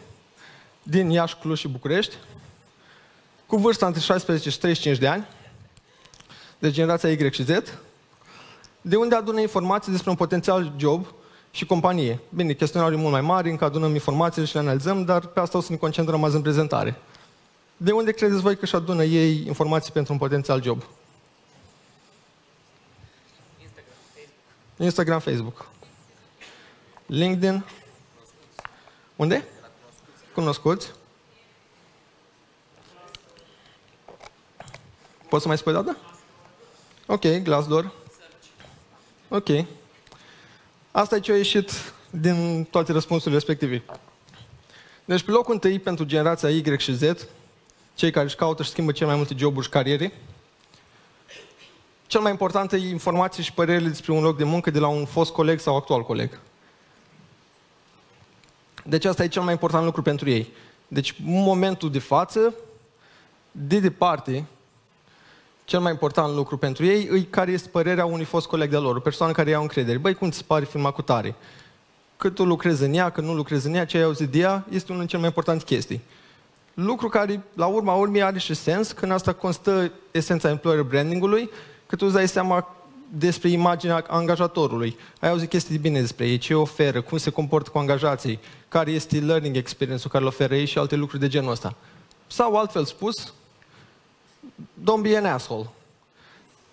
din 0.82 1.10
Iași, 1.10 1.36
Cluj 1.36 1.58
și 1.58 1.68
București, 1.68 2.14
cu 3.46 3.56
vârsta 3.56 3.86
între 3.86 4.00
16 4.00 4.50
și 4.50 4.58
35 4.58 4.98
de 4.98 5.06
ani, 5.06 5.26
de 6.58 6.70
generația 6.70 7.10
Y 7.10 7.32
și 7.32 7.44
Z, 7.44 7.48
de 8.80 8.96
unde 8.96 9.14
adună 9.14 9.40
informații 9.40 9.92
despre 9.92 10.10
un 10.10 10.16
potențial 10.16 10.72
job 10.76 11.06
și 11.50 11.66
companie. 11.66 12.20
Bine, 12.34 12.52
chestionarul 12.52 12.94
e 12.94 13.00
mult 13.00 13.12
mai 13.12 13.20
mare, 13.20 13.50
încă 13.50 13.64
adunăm 13.64 13.92
informațiile 13.92 14.46
și 14.46 14.54
le 14.54 14.60
analizăm, 14.60 15.04
dar 15.04 15.26
pe 15.26 15.40
asta 15.40 15.58
o 15.58 15.60
să 15.60 15.72
ne 15.72 15.78
concentrăm 15.78 16.24
azi 16.24 16.36
în 16.36 16.42
prezentare. 16.42 16.96
De 17.76 17.92
unde 17.92 18.12
credeți 18.12 18.40
voi 18.40 18.54
că 18.54 18.64
își 18.64 18.74
adună 18.74 19.04
ei 19.04 19.46
informații 19.46 19.92
pentru 19.92 20.12
un 20.12 20.18
potențial 20.18 20.62
job? 20.62 20.84
Instagram, 23.60 23.94
Facebook. 24.08 24.76
Instagram, 24.78 25.20
Facebook. 25.20 25.68
LinkedIn? 27.06 27.64
Unde? 29.16 29.44
Cunoscuți. 30.34 30.92
Poți 35.28 35.42
să 35.42 35.48
mai 35.48 35.58
spui 35.58 35.72
data? 35.72 35.96
Ok, 37.06 37.42
Glassdoor. 37.42 37.92
Ok. 39.28 39.48
Asta 40.98 41.16
e 41.16 41.20
ce 41.20 41.32
a 41.32 41.36
ieșit 41.36 41.70
din 42.10 42.66
toate 42.70 42.92
răspunsurile 42.92 43.34
respective. 43.34 43.82
Deci 45.04 45.22
pe 45.22 45.30
locul 45.30 45.54
întâi 45.54 45.78
pentru 45.78 46.04
generația 46.04 46.48
Y 46.48 46.78
și 46.78 46.94
Z, 46.94 47.02
cei 47.94 48.10
care 48.10 48.24
își 48.24 48.36
caută 48.36 48.62
și 48.62 48.70
schimbă 48.70 48.92
cel 48.92 49.06
mai 49.06 49.16
multe 49.16 49.34
joburi 49.36 49.64
și 49.64 49.70
cariere, 49.70 50.12
cel 52.06 52.20
mai 52.20 52.30
important 52.30 52.72
e 52.72 52.76
informații 52.76 53.42
și 53.42 53.52
părerile 53.52 53.88
despre 53.88 54.12
un 54.12 54.22
loc 54.22 54.36
de 54.36 54.44
muncă 54.44 54.70
de 54.70 54.78
la 54.78 54.88
un 54.88 55.04
fost 55.04 55.32
coleg 55.32 55.60
sau 55.60 55.76
actual 55.76 56.02
coleg. 56.02 56.40
Deci 58.84 59.04
asta 59.04 59.24
e 59.24 59.28
cel 59.28 59.42
mai 59.42 59.52
important 59.52 59.84
lucru 59.84 60.02
pentru 60.02 60.30
ei. 60.30 60.52
Deci, 60.88 61.14
în 61.26 61.42
momentul 61.42 61.90
de 61.90 61.98
față, 61.98 62.54
de 63.50 63.78
departe, 63.80 64.44
cel 65.68 65.80
mai 65.80 65.90
important 65.90 66.34
lucru 66.34 66.56
pentru 66.56 66.84
ei 66.84 67.08
e 67.12 67.20
care 67.30 67.50
este 67.52 67.68
părerea 67.68 68.04
unui 68.04 68.24
fost 68.24 68.46
coleg 68.46 68.70
de 68.70 68.76
lor, 68.76 68.96
o 68.96 69.00
persoană 69.00 69.32
care 69.32 69.50
iau 69.50 69.62
încredere. 69.62 69.98
Băi, 69.98 70.14
cum 70.14 70.30
ți 70.30 70.44
pare 70.44 70.64
filma 70.64 70.90
cu 70.90 71.02
tare? 71.02 71.34
Cât 72.16 72.34
tu 72.34 72.44
lucrezi 72.44 72.84
în 72.84 72.94
ea, 72.94 73.10
că 73.10 73.20
nu 73.20 73.34
lucrezi 73.34 73.66
în 73.66 73.74
ea, 73.74 73.84
ce 73.84 73.96
ai 73.96 74.02
auzit 74.02 74.28
de 74.28 74.38
ea, 74.38 74.64
este 74.70 74.86
unul 74.86 74.98
din 74.98 75.06
cele 75.06 75.20
mai 75.20 75.28
importante 75.28 75.64
chestii. 75.64 76.00
Lucru 76.74 77.08
care, 77.08 77.42
la 77.54 77.66
urma 77.66 77.94
urmei, 77.94 78.22
are 78.22 78.38
și 78.38 78.54
sens, 78.54 78.92
când 78.92 79.12
asta 79.12 79.32
constă 79.32 79.92
esența 80.10 80.48
employer 80.48 80.82
brandingului, 80.82 81.50
că 81.86 81.96
tu 81.96 82.04
îți 82.04 82.14
dai 82.14 82.28
seama 82.28 82.74
despre 83.08 83.48
imaginea 83.48 84.04
angajatorului. 84.08 84.96
Ai 85.20 85.30
auzit 85.30 85.48
chestii 85.48 85.78
bine 85.78 86.00
despre 86.00 86.28
ei, 86.28 86.38
ce 86.38 86.54
oferă, 86.54 87.00
cum 87.00 87.18
se 87.18 87.30
comportă 87.30 87.70
cu 87.70 87.78
angajații, 87.78 88.40
care 88.68 88.90
este 88.90 89.18
learning 89.18 89.56
experience-ul 89.56 90.10
care 90.10 90.22
îl 90.22 90.28
oferă 90.28 90.54
ei 90.54 90.66
și 90.66 90.78
alte 90.78 90.96
lucruri 90.96 91.20
de 91.20 91.28
genul 91.28 91.50
ăsta. 91.50 91.74
Sau 92.26 92.56
altfel 92.56 92.84
spus, 92.84 93.32
don't 94.84 95.02
be 95.02 95.16
an 95.16 95.24
asshole. 95.24 95.70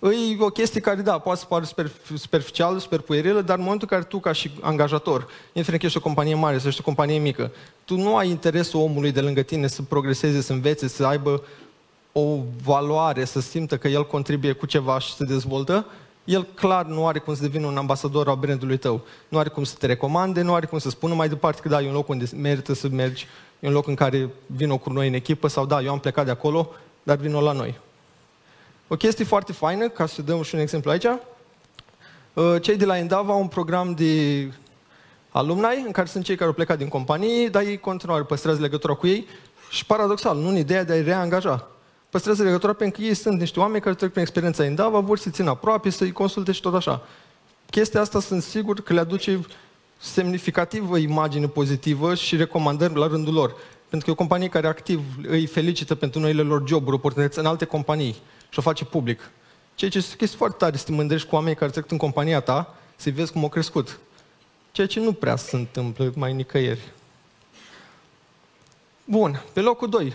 E 0.01 0.37
o 0.39 0.49
chestie 0.49 0.81
care, 0.81 1.01
da, 1.01 1.17
poate 1.17 1.39
să 1.39 1.45
pară 1.45 1.65
super, 1.65 1.91
superficială, 2.17 2.79
super 2.79 2.99
puerilă, 2.99 3.41
dar 3.41 3.57
în 3.57 3.63
momentul 3.63 3.87
în 3.91 3.97
care 3.97 4.09
tu, 4.09 4.19
ca 4.19 4.31
și 4.31 4.51
angajator, 4.61 5.27
indiferent 5.47 5.79
că 5.79 5.85
ești 5.85 5.97
o 5.97 6.01
companie 6.01 6.35
mare 6.35 6.57
sau 6.57 6.67
ești 6.67 6.79
o 6.79 6.83
companie 6.83 7.17
mică, 7.17 7.51
tu 7.85 7.95
nu 7.95 8.15
ai 8.15 8.29
interesul 8.29 8.79
omului 8.79 9.11
de 9.11 9.21
lângă 9.21 9.41
tine 9.41 9.67
să 9.67 9.81
progreseze, 9.81 10.41
să 10.41 10.53
învețe, 10.53 10.87
să 10.87 11.05
aibă 11.05 11.43
o 12.11 12.37
valoare, 12.63 13.25
să 13.25 13.39
simtă 13.39 13.77
că 13.77 13.87
el 13.87 14.07
contribuie 14.07 14.51
cu 14.51 14.65
ceva 14.65 14.99
și 14.99 15.13
se 15.13 15.23
dezvoltă, 15.23 15.85
el 16.23 16.47
clar 16.53 16.85
nu 16.85 17.07
are 17.07 17.19
cum 17.19 17.35
să 17.35 17.41
devină 17.41 17.67
un 17.67 17.77
ambasador 17.77 18.27
al 18.27 18.35
brandului 18.35 18.77
tău. 18.77 19.01
Nu 19.27 19.37
are 19.37 19.49
cum 19.49 19.63
să 19.63 19.75
te 19.79 19.85
recomande, 19.85 20.41
nu 20.41 20.53
are 20.53 20.65
cum 20.65 20.77
să 20.77 20.89
spună 20.89 21.13
mai 21.13 21.29
departe 21.29 21.61
că 21.61 21.67
da, 21.67 21.81
e 21.81 21.87
un 21.87 21.93
loc 21.93 22.09
unde 22.09 22.25
merită 22.35 22.73
să 22.73 22.87
mergi, 22.87 23.27
e 23.59 23.67
un 23.67 23.73
loc 23.73 23.87
în 23.87 23.95
care 23.95 24.29
vină 24.45 24.77
cu 24.77 24.89
noi 24.89 25.07
în 25.07 25.13
echipă 25.13 25.47
sau 25.47 25.65
da, 25.65 25.81
eu 25.81 25.91
am 25.91 25.99
plecat 25.99 26.25
de 26.25 26.31
acolo, 26.31 26.69
dar 27.05 27.17
vină 27.17 27.39
la 27.39 27.51
noi. 27.51 27.79
O 28.87 28.95
chestie 28.95 29.25
foarte 29.25 29.53
faină, 29.53 29.89
ca 29.89 30.05
să 30.05 30.21
dăm 30.21 30.41
și 30.41 30.55
un 30.55 30.61
exemplu 30.61 30.91
aici, 30.91 31.05
uh, 32.33 32.61
cei 32.61 32.75
de 32.75 32.85
la 32.85 32.97
Endava 32.97 33.33
au 33.33 33.39
un 33.39 33.47
program 33.47 33.93
de 33.93 34.51
alumni, 35.29 35.83
în 35.85 35.91
care 35.91 36.07
sunt 36.07 36.23
cei 36.23 36.35
care 36.35 36.47
au 36.47 36.55
plecat 36.55 36.77
din 36.77 36.87
companie, 36.87 37.49
dar 37.49 37.63
ei 37.63 37.77
continuare 37.77 38.23
păstrează 38.23 38.61
legătura 38.61 38.93
cu 38.93 39.07
ei 39.07 39.27
și 39.69 39.85
paradoxal, 39.85 40.37
nu 40.37 40.47
în 40.47 40.57
ideea 40.57 40.83
de 40.83 40.93
a-i 40.93 41.03
reangaja. 41.03 41.67
Păstrează 42.09 42.43
legătura 42.43 42.73
pentru 42.73 42.99
că 42.99 43.07
ei 43.07 43.13
sunt 43.13 43.39
niște 43.39 43.59
oameni 43.59 43.81
care 43.81 43.95
trec 43.95 44.09
prin 44.09 44.21
experiența 44.21 44.65
Endava, 44.65 44.99
vor 44.99 45.17
să 45.17 45.29
țină 45.29 45.49
aproape, 45.49 45.89
să-i 45.89 46.11
consulte 46.11 46.51
și 46.51 46.61
tot 46.61 46.73
așa. 46.73 47.01
Chestia 47.69 48.01
asta 48.01 48.19
sunt 48.19 48.43
sigur 48.43 48.81
că 48.81 48.93
le 48.93 48.99
aduce 48.99 49.39
semnificativă 49.97 50.97
imagine 50.97 51.47
pozitivă 51.47 52.15
și 52.15 52.35
recomandări 52.35 52.95
la 52.95 53.07
rândul 53.07 53.33
lor. 53.33 53.55
Pentru 53.89 53.99
că 53.99 54.09
e 54.09 54.11
o 54.11 54.15
companie 54.15 54.47
care 54.47 54.67
activ 54.67 55.01
îi 55.23 55.45
felicită 55.45 55.95
pentru 55.95 56.19
noile 56.19 56.41
lor 56.41 56.63
joburi, 56.67 56.95
oportunități 56.95 57.39
în 57.39 57.45
alte 57.45 57.65
companii 57.65 58.15
și 58.49 58.59
o 58.59 58.61
face 58.61 58.85
public. 58.85 59.29
Ceea 59.75 59.91
ce 59.91 59.97
este 59.97 60.25
foarte 60.25 60.57
tare 60.57 60.77
să 60.77 60.85
te 60.85 60.91
mândrești 60.91 61.27
cu 61.27 61.35
oamenii 61.35 61.57
care 61.57 61.71
trec 61.71 61.91
în 61.91 61.97
compania 61.97 62.39
ta, 62.39 62.75
să-i 62.95 63.11
vezi 63.11 63.31
cum 63.31 63.41
au 63.41 63.49
crescut. 63.49 63.99
Ceea 64.71 64.87
ce 64.87 64.99
nu 64.99 65.13
prea 65.13 65.35
se 65.35 65.55
întâmplă 65.55 66.11
mai 66.15 66.33
nicăieri. 66.33 66.91
Bun, 69.05 69.43
pe 69.53 69.59
locul 69.59 69.89
2. 69.89 70.13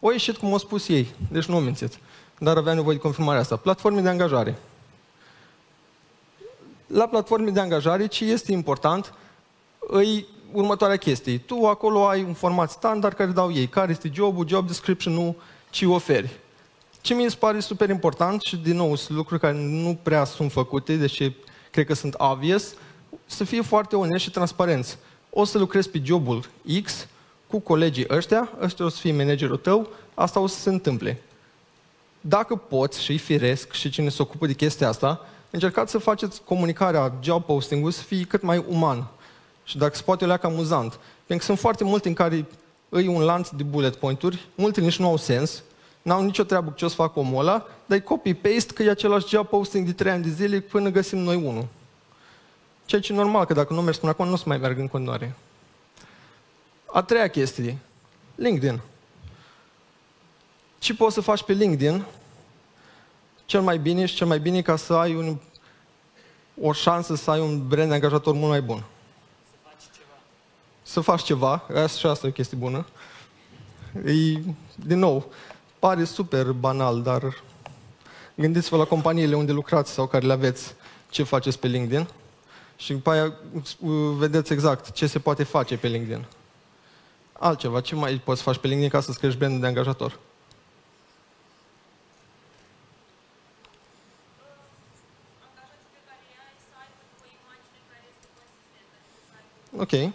O 0.00 0.12
ieșit 0.12 0.36
cum 0.36 0.52
au 0.52 0.58
spus 0.58 0.88
ei, 0.88 1.14
deci 1.30 1.44
nu 1.44 1.54
au 1.54 1.60
mințit. 1.60 1.98
Dar 2.38 2.56
avea 2.56 2.74
nevoie 2.74 2.96
de 2.96 3.02
confirmarea 3.02 3.40
asta. 3.40 3.56
Platforme 3.56 4.00
de 4.00 4.08
angajare. 4.08 4.58
La 6.86 7.06
platforme 7.06 7.50
de 7.50 7.60
angajare, 7.60 8.06
ce 8.06 8.24
este 8.24 8.52
important, 8.52 9.14
îi 9.78 10.26
următoarea 10.52 10.96
chestie. 10.96 11.38
Tu 11.38 11.66
acolo 11.66 12.06
ai 12.06 12.22
un 12.22 12.32
format 12.32 12.70
standard 12.70 13.16
care 13.16 13.30
dau 13.30 13.52
ei. 13.52 13.66
Care 13.66 13.90
este 13.90 14.10
jobul, 14.12 14.48
job 14.48 14.66
description, 14.66 15.14
nu, 15.14 15.36
ce 15.70 15.86
oferi. 15.86 16.30
Ce 17.00 17.14
mi 17.14 17.30
se 17.30 17.36
pare 17.38 17.60
super 17.60 17.88
important 17.88 18.42
și, 18.42 18.56
din 18.56 18.76
nou, 18.76 18.94
sunt 18.94 19.16
lucruri 19.16 19.40
care 19.40 19.56
nu 19.56 19.98
prea 20.02 20.24
sunt 20.24 20.52
făcute, 20.52 20.96
deși 20.96 21.32
cred 21.70 21.86
că 21.86 21.94
sunt 21.94 22.14
obvious, 22.18 22.74
să 23.26 23.44
fie 23.44 23.62
foarte 23.62 23.96
onest 23.96 24.22
și 24.22 24.30
transparenți. 24.30 24.98
O 25.30 25.44
să 25.44 25.58
lucrezi 25.58 25.90
pe 25.90 26.00
jobul 26.04 26.44
X 26.82 27.06
cu 27.46 27.58
colegii 27.58 28.06
ăștia, 28.10 28.48
ăștia 28.60 28.84
o 28.84 28.88
să 28.88 28.98
fie 28.98 29.12
managerul 29.12 29.56
tău, 29.56 29.88
asta 30.14 30.40
o 30.40 30.46
să 30.46 30.60
se 30.60 30.68
întâmple. 30.68 31.22
Dacă 32.20 32.56
poți 32.56 33.02
și 33.02 33.18
firesc 33.18 33.72
și 33.72 33.90
cine 33.90 34.08
se 34.08 34.22
ocupă 34.22 34.46
de 34.46 34.52
chestia 34.52 34.88
asta, 34.88 35.26
încercați 35.50 35.90
să 35.90 35.98
faceți 35.98 36.42
comunicarea, 36.42 37.12
job 37.22 37.44
posting-ul 37.44 37.90
să 37.90 38.02
fie 38.02 38.24
cât 38.24 38.42
mai 38.42 38.64
uman. 38.68 39.06
Și 39.68 39.78
dacă 39.78 39.96
se 39.96 40.02
poate 40.02 40.26
leacă 40.26 40.46
amuzant. 40.46 40.90
Pentru 41.26 41.36
că 41.36 41.44
sunt 41.44 41.58
foarte 41.58 41.84
multe 41.84 42.08
în 42.08 42.14
care 42.14 42.46
îi 42.88 43.06
un 43.06 43.22
lanț 43.22 43.48
de 43.48 43.62
bullet 43.62 43.96
point-uri, 43.96 44.48
multe 44.54 44.80
nici 44.80 44.98
nu 44.98 45.06
au 45.06 45.16
sens, 45.16 45.62
n-au 46.02 46.22
nicio 46.22 46.42
treabă 46.42 46.70
cu 46.70 46.76
ce 46.76 46.84
o 46.84 46.88
să 46.88 46.94
fac 46.94 47.16
omul 47.16 47.40
ăla, 47.40 47.66
dar 47.86 47.98
copy-paste 48.00 48.72
că 48.74 48.82
e 48.82 48.90
același 48.90 49.28
job 49.28 49.46
posting 49.46 49.86
de 49.86 49.92
3 49.92 50.12
ani 50.12 50.22
de 50.22 50.30
zile 50.30 50.60
până 50.60 50.88
găsim 50.88 51.18
noi 51.18 51.36
unul. 51.36 51.66
Ceea 52.84 53.00
ce 53.00 53.12
e 53.12 53.16
normal, 53.16 53.44
că 53.44 53.52
dacă 53.52 53.72
nu 53.72 53.82
mergi 53.82 53.98
până 53.98 54.12
acum, 54.12 54.26
nu 54.26 54.32
o 54.32 54.36
să 54.36 54.44
mai 54.46 54.58
merg 54.58 54.78
în 54.78 54.88
continuare. 54.88 55.34
A 56.92 57.02
treia 57.02 57.28
chestie, 57.28 57.78
LinkedIn. 58.34 58.80
Ce 60.78 60.94
poți 60.94 61.14
să 61.14 61.20
faci 61.20 61.42
pe 61.42 61.52
LinkedIn 61.52 62.04
cel 63.44 63.60
mai 63.60 63.78
bine 63.78 64.06
și 64.06 64.14
cel 64.14 64.26
mai 64.26 64.40
bine 64.40 64.62
ca 64.62 64.76
să 64.76 64.94
ai 64.94 65.14
un, 65.14 65.36
o 66.60 66.72
șansă 66.72 67.14
să 67.14 67.30
ai 67.30 67.40
un 67.40 67.68
brand 67.68 67.92
angajator 67.92 68.34
mult 68.34 68.48
mai 68.48 68.62
bun. 68.62 68.84
Să 70.88 71.00
faci 71.00 71.22
ceva. 71.22 71.62
Să 71.66 71.72
faci 71.72 71.74
ceva, 71.74 71.82
asta 71.82 71.98
și 71.98 72.06
asta 72.06 72.26
e 72.26 72.30
o 72.30 72.32
chestie 72.32 72.56
bună. 72.56 72.86
E, 74.04 74.12
din 74.74 74.98
nou, 74.98 75.32
Pare 75.78 76.04
super 76.04 76.52
banal, 76.52 77.02
dar 77.02 77.42
gândiți-vă 78.34 78.76
la 78.76 78.84
companiile 78.84 79.34
unde 79.36 79.52
lucrați 79.52 79.92
sau 79.92 80.06
care 80.06 80.26
le 80.26 80.32
aveți, 80.32 80.74
ce 81.10 81.22
faceți 81.22 81.58
pe 81.58 81.66
LinkedIn 81.66 82.08
și 82.76 82.92
după 82.92 83.10
aia 83.10 83.24
uh, 83.24 83.90
vedeți 84.16 84.52
exact 84.52 84.90
ce 84.90 85.06
se 85.06 85.18
poate 85.18 85.42
face 85.42 85.76
pe 85.76 85.88
LinkedIn. 85.88 86.26
Altceva, 87.32 87.80
ce 87.80 87.94
mai 87.94 88.20
poți 88.24 88.42
face 88.42 88.58
pe 88.58 88.66
LinkedIn 88.66 88.90
ca 88.90 89.00
să-ți 89.00 89.18
crești 89.18 89.38
brandul 89.38 89.60
de 89.60 89.66
angajator? 89.66 90.18
Ok. 99.76 100.12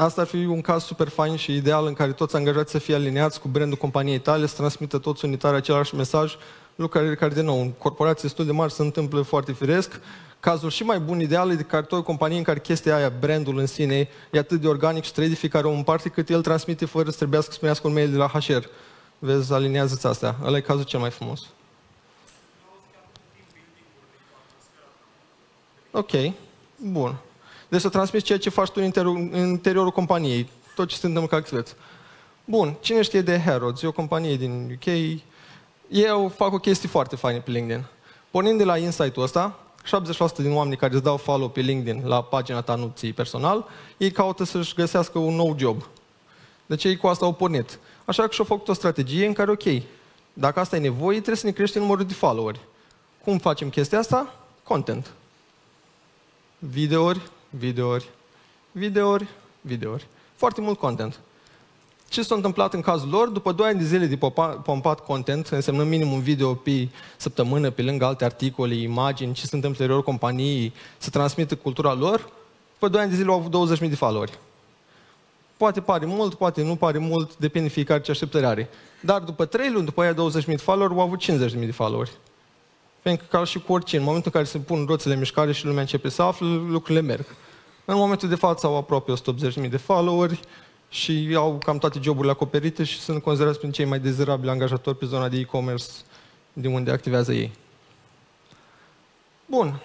Asta 0.00 0.20
ar 0.20 0.26
fi 0.26 0.36
un 0.36 0.60
caz 0.60 0.84
super 0.84 1.08
fain 1.08 1.36
și 1.36 1.54
ideal 1.54 1.86
în 1.86 1.92
care 1.92 2.12
toți 2.12 2.36
angajații 2.36 2.70
să 2.70 2.78
fie 2.78 2.94
aliniați 2.94 3.40
cu 3.40 3.48
brandul 3.48 3.78
companiei 3.78 4.18
tale, 4.18 4.46
să 4.46 4.54
transmită 4.56 4.98
toți 4.98 5.24
unitar 5.24 5.54
același 5.54 5.94
mesaj, 5.94 6.36
lucru 6.74 6.98
care, 6.98 7.14
care 7.14 7.34
de 7.34 7.42
nou, 7.42 7.60
în 7.60 7.70
corporații 7.70 8.22
destul 8.22 8.46
de 8.46 8.52
mari 8.52 8.72
se 8.72 8.82
întâmplă 8.82 9.22
foarte 9.22 9.52
firesc. 9.52 10.00
Cazul 10.40 10.70
și 10.70 10.82
mai 10.82 10.98
bun, 10.98 11.20
ideal, 11.20 11.50
e 11.50 11.54
de 11.54 11.62
care 11.62 11.86
o 11.90 12.02
companie 12.02 12.36
în 12.36 12.42
care 12.42 12.60
chestia 12.60 12.96
aia, 12.96 13.12
brandul 13.20 13.58
în 13.58 13.66
sine, 13.66 14.08
e 14.30 14.38
atât 14.38 14.60
de 14.60 14.68
organic 14.68 15.04
și 15.04 15.12
trade 15.12 15.34
fiecare 15.34 15.68
în 15.68 15.82
parte, 15.82 16.08
cât 16.08 16.28
el 16.28 16.42
transmite 16.42 16.84
fără 16.84 17.10
să 17.10 17.16
trebuiască 17.16 17.50
să 17.50 17.56
primească 17.56 17.86
un 17.86 17.92
mail 17.92 18.10
de 18.10 18.16
la 18.16 18.26
HR. 18.26 18.64
Vezi, 19.18 19.52
aliniază-ți 19.52 20.06
astea. 20.06 20.36
Ăla 20.44 20.56
e 20.56 20.60
cazul 20.60 20.84
cel 20.84 21.00
mai 21.00 21.10
frumos. 21.10 21.40
Ok, 25.90 26.10
bun. 26.76 27.18
Deci 27.70 27.80
să 27.80 27.88
transmiți 27.88 28.24
ceea 28.24 28.38
ce 28.38 28.50
faci 28.50 28.68
tu 28.68 28.74
în 28.76 28.84
interiorul, 28.84 29.28
în 29.32 29.46
interiorul 29.48 29.90
companiei, 29.90 30.48
tot 30.74 30.88
ce 30.88 30.96
se 30.96 31.06
întâmplă 31.06 31.30
ca 31.30 31.36
activitate. 31.36 31.70
Bun, 32.44 32.76
cine 32.80 33.02
știe 33.02 33.20
de 33.20 33.38
Harrods? 33.38 33.82
E 33.82 33.86
o 33.86 33.92
companie 33.92 34.36
din 34.36 34.78
UK. 34.78 35.20
Eu 35.88 36.32
fac 36.36 36.52
o 36.52 36.58
chestie 36.58 36.88
foarte 36.88 37.16
faină 37.16 37.40
pe 37.40 37.50
LinkedIn. 37.50 37.84
Pornind 38.30 38.58
de 38.58 38.64
la 38.64 38.76
insight-ul 38.76 39.22
ăsta, 39.22 39.58
70% 39.84 40.36
din 40.36 40.52
oamenii 40.52 40.78
care 40.78 40.94
îți 40.94 41.02
dau 41.02 41.16
follow 41.16 41.48
pe 41.48 41.60
LinkedIn 41.60 42.02
la 42.06 42.22
pagina 42.22 42.62
ta, 42.62 42.74
nu 42.74 42.92
ții 42.94 43.12
personal, 43.12 43.68
ei 43.96 44.10
caută 44.10 44.44
să-și 44.44 44.74
găsească 44.74 45.18
un 45.18 45.34
nou 45.34 45.54
job. 45.58 45.86
Deci 46.66 46.84
ei 46.84 46.96
cu 46.96 47.06
asta 47.06 47.24
au 47.24 47.32
pornit. 47.32 47.78
Așa 48.04 48.22
că 48.22 48.32
și-au 48.32 48.46
făcut 48.46 48.68
o 48.68 48.72
strategie 48.72 49.26
în 49.26 49.32
care, 49.32 49.50
ok, 49.50 49.82
dacă 50.32 50.60
asta 50.60 50.76
e 50.76 50.80
nevoie, 50.80 51.16
trebuie 51.16 51.36
să 51.36 51.46
ne 51.46 51.52
crește 51.52 51.78
numărul 51.78 52.04
de 52.04 52.14
followeri. 52.14 52.60
Cum 53.24 53.38
facem 53.38 53.68
chestia 53.68 53.98
asta? 53.98 54.34
Content. 54.62 55.12
Videouri, 56.58 57.20
videouri, 57.50 58.08
videouri, 58.72 59.26
videouri. 59.60 60.06
Foarte 60.36 60.60
mult 60.60 60.78
content. 60.78 61.20
Ce 62.08 62.22
s-a 62.22 62.34
întâmplat 62.34 62.74
în 62.74 62.80
cazul 62.80 63.08
lor? 63.08 63.28
După 63.28 63.52
2 63.52 63.66
ani 63.68 63.78
de 63.78 63.84
zile 63.84 64.06
de 64.06 64.18
pompat 64.64 65.00
content, 65.00 65.46
însemnând 65.46 65.88
minim 65.88 66.12
un 66.12 66.20
video 66.20 66.54
pe 66.54 66.88
săptămână, 67.16 67.70
pe 67.70 67.82
lângă 67.82 68.04
alte 68.04 68.24
articole, 68.24 68.74
imagini, 68.74 69.32
ce 69.32 69.46
se 69.46 69.54
întâmplă 69.54 69.68
în 69.68 69.90
interiorul 69.90 70.02
companiei, 70.02 70.72
să 70.98 71.10
transmită 71.10 71.56
cultura 71.56 71.94
lor, 71.94 72.28
după 72.72 72.88
2 72.88 73.00
ani 73.00 73.10
de 73.10 73.16
zile 73.16 73.30
au 73.30 73.38
avut 73.38 73.76
20.000 73.78 73.88
de 73.88 73.94
followeri. 73.94 74.38
Poate 75.56 75.80
pare 75.80 76.06
mult, 76.06 76.34
poate 76.34 76.62
nu 76.62 76.76
pare 76.76 76.98
mult, 76.98 77.36
depinde 77.36 77.68
fiecare 77.68 78.00
ce 78.00 78.10
așteptări 78.10 78.46
are. 78.46 78.68
Dar 79.02 79.20
după 79.20 79.44
3 79.44 79.70
luni, 79.70 79.84
după 79.84 80.02
aia 80.02 80.14
20.000 80.14 80.44
de 80.46 80.56
followeri, 80.56 80.92
au 80.92 81.00
avut 81.00 81.22
50.000 81.22 81.28
de 81.50 81.72
followeri. 81.72 82.10
Pentru 83.02 83.26
că 83.28 83.36
ca 83.36 83.44
și 83.44 83.58
cu 83.58 83.72
orice, 83.72 83.96
în 83.96 84.02
momentul 84.02 84.30
în 84.34 84.40
care 84.40 84.52
se 84.52 84.58
pun 84.58 84.84
roțile 84.88 85.12
în 85.12 85.18
mișcare 85.18 85.52
și 85.52 85.66
lumea 85.66 85.80
începe 85.80 86.08
să 86.08 86.22
află, 86.22 86.46
lucrurile 86.46 87.00
merg. 87.00 87.26
În 87.84 87.96
momentul 87.96 88.28
de 88.28 88.34
față 88.34 88.66
au 88.66 88.76
aproape 88.76 89.12
180.000 89.62 89.70
de 89.70 89.76
followeri, 89.76 90.40
și 90.90 91.32
au 91.36 91.58
cam 91.64 91.78
toate 91.78 91.98
joburile 92.02 92.32
acoperite 92.32 92.84
și 92.84 93.00
sunt 93.00 93.22
considerați 93.22 93.58
prin 93.58 93.70
cei 93.70 93.84
mai 93.84 93.98
dezirabili 93.98 94.50
angajatori 94.50 94.96
pe 94.96 95.06
zona 95.06 95.28
de 95.28 95.38
e-commerce 95.38 95.86
din 96.52 96.72
unde 96.72 96.90
activează 96.90 97.32
ei. 97.32 97.52
Bun. 99.46 99.80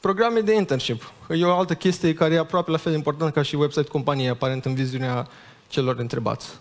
Programe 0.00 0.40
de 0.40 0.54
internship. 0.54 1.12
E 1.28 1.44
o 1.44 1.56
altă 1.58 1.74
chestie 1.74 2.14
care 2.14 2.34
e 2.34 2.38
aproape 2.38 2.70
la 2.70 2.76
fel 2.76 2.92
de 2.92 2.98
importantă 2.98 3.32
ca 3.32 3.42
și 3.42 3.54
website 3.54 3.88
companiei, 3.88 4.28
aparent 4.28 4.64
în 4.64 4.74
viziunea 4.74 5.28
celor 5.68 5.98
întrebați. 5.98 6.58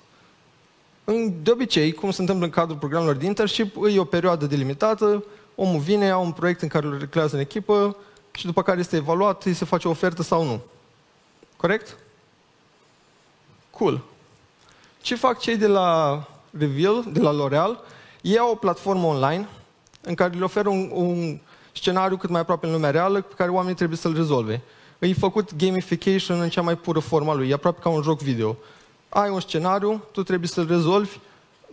În, 1.09 1.33
de 1.43 1.51
obicei, 1.51 1.91
cum 1.91 2.11
se 2.11 2.21
întâmplă 2.21 2.45
în 2.45 2.51
cadrul 2.51 2.77
programelor 2.77 3.15
de 3.15 3.25
internship, 3.25 3.75
e 3.89 3.99
o 3.99 4.03
perioadă 4.03 4.45
delimitată, 4.45 5.23
omul 5.55 5.79
vine, 5.79 6.05
ia 6.05 6.17
un 6.17 6.31
proiect 6.31 6.61
în 6.61 6.67
care 6.67 6.85
îl 6.85 6.97
recrează 6.99 7.35
în 7.35 7.41
echipă 7.41 7.97
și 8.31 8.45
după 8.45 8.61
care 8.61 8.79
este 8.79 8.95
evaluat, 8.95 9.43
îi 9.43 9.53
se 9.53 9.65
face 9.65 9.87
o 9.87 9.91
ofertă 9.91 10.23
sau 10.23 10.43
nu. 10.43 10.61
Corect? 11.57 11.97
Cool. 13.69 14.03
Ce 15.01 15.15
fac 15.15 15.39
cei 15.39 15.57
de 15.57 15.67
la 15.67 16.23
Reveal, 16.57 17.05
de 17.11 17.19
la 17.19 17.31
L'Oreal? 17.31 17.85
Ei 18.21 18.37
au 18.37 18.51
o 18.51 18.55
platformă 18.55 19.07
online 19.07 19.47
în 20.01 20.15
care 20.15 20.33
le 20.33 20.43
oferă 20.43 20.69
un, 20.69 20.89
un 20.93 21.39
scenariu 21.71 22.17
cât 22.17 22.29
mai 22.29 22.41
aproape 22.41 22.65
în 22.65 22.71
lumea 22.71 22.91
reală 22.91 23.21
pe 23.21 23.33
care 23.37 23.49
oamenii 23.49 23.75
trebuie 23.75 23.97
să-l 23.97 24.15
rezolve. 24.15 24.61
Îi 24.99 25.13
făcut 25.13 25.55
gamification 25.55 26.41
în 26.41 26.49
cea 26.49 26.61
mai 26.61 26.77
pură 26.77 26.99
forma 26.99 27.33
lui, 27.33 27.49
e 27.49 27.53
aproape 27.53 27.79
ca 27.81 27.89
un 27.89 28.01
joc 28.01 28.21
video. 28.21 28.57
Ai 29.09 29.29
un 29.29 29.39
scenariu, 29.39 30.03
tu 30.11 30.23
trebuie 30.23 30.47
să-l 30.47 30.67
rezolvi, 30.67 31.17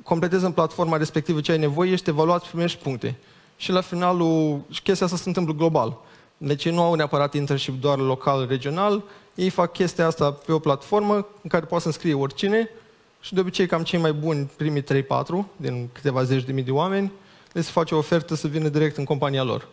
completezi 0.03 0.45
în 0.45 0.53
platforma 0.53 0.97
respectivă 0.97 1.41
ce 1.41 1.53
ai 1.53 1.59
nevoie, 1.59 1.93
ești 1.93 2.09
evaluat 2.09 2.43
și 2.43 2.50
primești 2.50 2.83
puncte. 2.83 3.17
Și 3.57 3.71
la 3.71 3.81
finalul, 3.81 4.61
și 4.71 4.83
chestia 4.83 5.07
asta 5.07 5.19
se 5.19 5.29
întâmplă 5.29 5.55
global. 5.55 5.97
Deci 6.37 6.64
ei 6.64 6.73
nu 6.73 6.83
au 6.83 6.95
neapărat 6.95 7.35
internship 7.35 7.81
doar 7.81 7.99
local, 7.99 8.47
regional, 8.47 9.03
ei 9.35 9.49
fac 9.50 9.73
chestia 9.73 10.07
asta 10.07 10.33
pe 10.33 10.53
o 10.53 10.59
platformă 10.59 11.14
în 11.14 11.49
care 11.49 11.64
poate 11.67 11.83
să 11.83 11.88
înscrie 11.88 12.14
oricine 12.14 12.71
și 13.21 13.35
de 13.35 13.41
obicei 13.41 13.67
cam 13.67 13.83
cei 13.83 13.99
mai 13.99 14.12
buni, 14.12 14.50
primii 14.57 14.83
3-4 14.83 14.87
din 15.57 15.88
câteva 15.93 16.23
zeci 16.23 16.45
de 16.45 16.53
mii 16.53 16.62
de 16.62 16.71
oameni, 16.71 17.12
le 17.53 17.61
se 17.61 17.71
face 17.71 17.95
o 17.95 17.99
ofertă 17.99 18.35
să 18.35 18.49
vină 18.49 18.69
direct 18.69 18.97
în 18.97 19.05
compania 19.05 19.43
lor. 19.43 19.69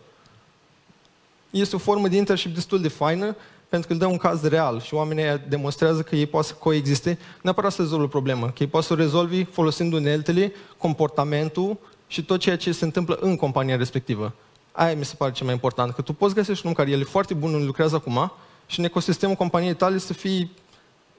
Este 1.50 1.76
o 1.76 1.78
formă 1.78 2.08
de 2.08 2.16
internship 2.16 2.54
destul 2.54 2.80
de 2.80 2.88
faină, 2.88 3.36
pentru 3.72 3.88
că 3.88 3.94
îl 3.94 3.98
dă 3.98 4.06
un 4.06 4.16
caz 4.16 4.42
real 4.42 4.80
și 4.80 4.94
oamenii 4.94 5.42
demonstrează 5.48 6.02
că 6.02 6.16
ei 6.16 6.26
pot 6.26 6.44
să 6.44 6.54
coexiste, 6.54 7.18
neapărat 7.42 7.72
să 7.72 7.82
rezolvă 7.82 8.04
o 8.04 8.08
problemă, 8.08 8.46
că 8.46 8.62
ei 8.62 8.66
pot 8.66 8.84
să 8.84 8.92
o 8.92 8.96
rezolvi 8.96 9.44
folosind 9.44 9.92
uneltele, 9.92 10.52
comportamentul 10.78 11.78
și 12.06 12.24
tot 12.24 12.40
ceea 12.40 12.56
ce 12.56 12.72
se 12.72 12.84
întâmplă 12.84 13.18
în 13.20 13.36
compania 13.36 13.76
respectivă. 13.76 14.32
Aia 14.72 14.94
mi 14.94 15.04
se 15.04 15.14
pare 15.14 15.32
cel 15.32 15.44
mai 15.44 15.54
important, 15.54 15.94
că 15.94 16.02
tu 16.02 16.12
poți 16.12 16.34
găsești 16.34 16.62
un 16.64 16.70
om 16.70 16.76
care 16.76 16.90
el 16.90 17.00
e 17.00 17.04
foarte 17.04 17.34
bun 17.34 17.54
în 17.54 17.66
lucrează 17.66 17.94
acum 17.94 18.32
și 18.66 18.78
în 18.78 18.84
ecosistemul 18.84 19.34
companiei 19.34 19.74
tale 19.74 19.98
să 19.98 20.12
fii 20.12 20.56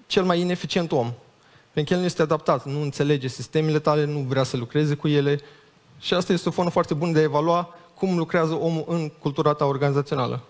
cel 0.08 0.24
mai 0.24 0.40
ineficient 0.40 0.92
om. 0.92 1.14
Pentru 1.72 1.84
că 1.84 1.94
el 1.94 2.00
nu 2.00 2.06
este 2.06 2.22
adaptat, 2.22 2.66
nu 2.66 2.82
înțelege 2.82 3.28
sistemele 3.28 3.80
tale, 3.80 4.06
nu 4.06 4.20
vrea 4.20 4.44
să 4.44 4.58
lucreze 4.58 4.96
cu 4.96 5.08
ele 5.08 5.40
și 6.00 6.14
asta 6.14 6.34
este 6.34 6.50
o 6.50 6.52
formă 6.52 6.70
foarte 6.70 6.94
bună 6.94 7.12
de 7.12 7.20
a 7.20 7.24
evalua 7.24 7.76
cum 7.96 8.18
lucrează 8.18 8.54
omul 8.54 8.86
în 8.88 9.10
cultura 9.10 9.54
ta 9.54 9.66
organizațională. 9.66 10.42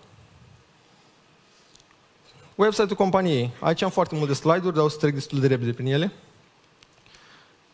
Website-ul 2.54 2.96
companiei. 2.96 3.50
Aici 3.60 3.82
am 3.82 3.90
foarte 3.90 4.14
multe 4.14 4.32
slide-uri, 4.32 4.74
dar 4.74 4.84
o 4.84 4.88
să 4.88 4.96
trec 4.96 5.14
destul 5.14 5.40
de 5.40 5.46
repede 5.46 5.72
prin 5.72 5.86
ele. 5.86 6.12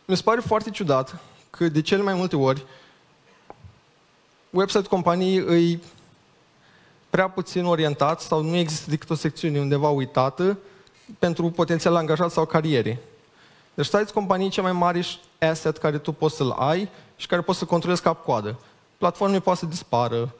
Mi 0.05 0.17
se 0.17 0.23
pare 0.23 0.41
foarte 0.41 0.71
ciudat 0.71 1.17
că 1.51 1.69
de 1.69 1.83
cele 1.83 2.03
mai 2.03 2.15
multe 2.15 2.37
ori 2.37 2.65
website-ul 4.51 4.89
companiei 4.89 5.37
îi 5.37 5.83
prea 7.11 7.29
puțin 7.29 7.65
orientat 7.65 8.21
sau 8.21 8.43
nu 8.43 8.57
există 8.57 8.91
decât 8.91 9.11
o 9.11 9.15
secțiune 9.15 9.61
undeva 9.61 9.89
uitată 9.89 10.59
pentru 11.19 11.51
potențial 11.51 11.97
angajat 11.97 12.31
sau 12.31 12.47
cariere. 12.47 13.03
Deci 13.75 13.87
site 13.87 14.13
companiei 14.13 14.51
cea 14.51 14.63
mai 14.63 14.73
mare 14.73 15.05
asset 15.39 15.79
care 15.79 15.99
tu 15.99 16.13
poți 16.13 16.37
să-l 16.37 16.51
ai 16.51 16.89
și 17.17 17.27
care 17.27 17.41
poți 17.41 17.59
să 17.59 17.65
controlezi 17.65 18.03
cap-coadă. 18.03 18.59
Platformele 18.97 19.41
poate 19.41 19.59
să 19.59 19.67
dispară, 19.67 20.35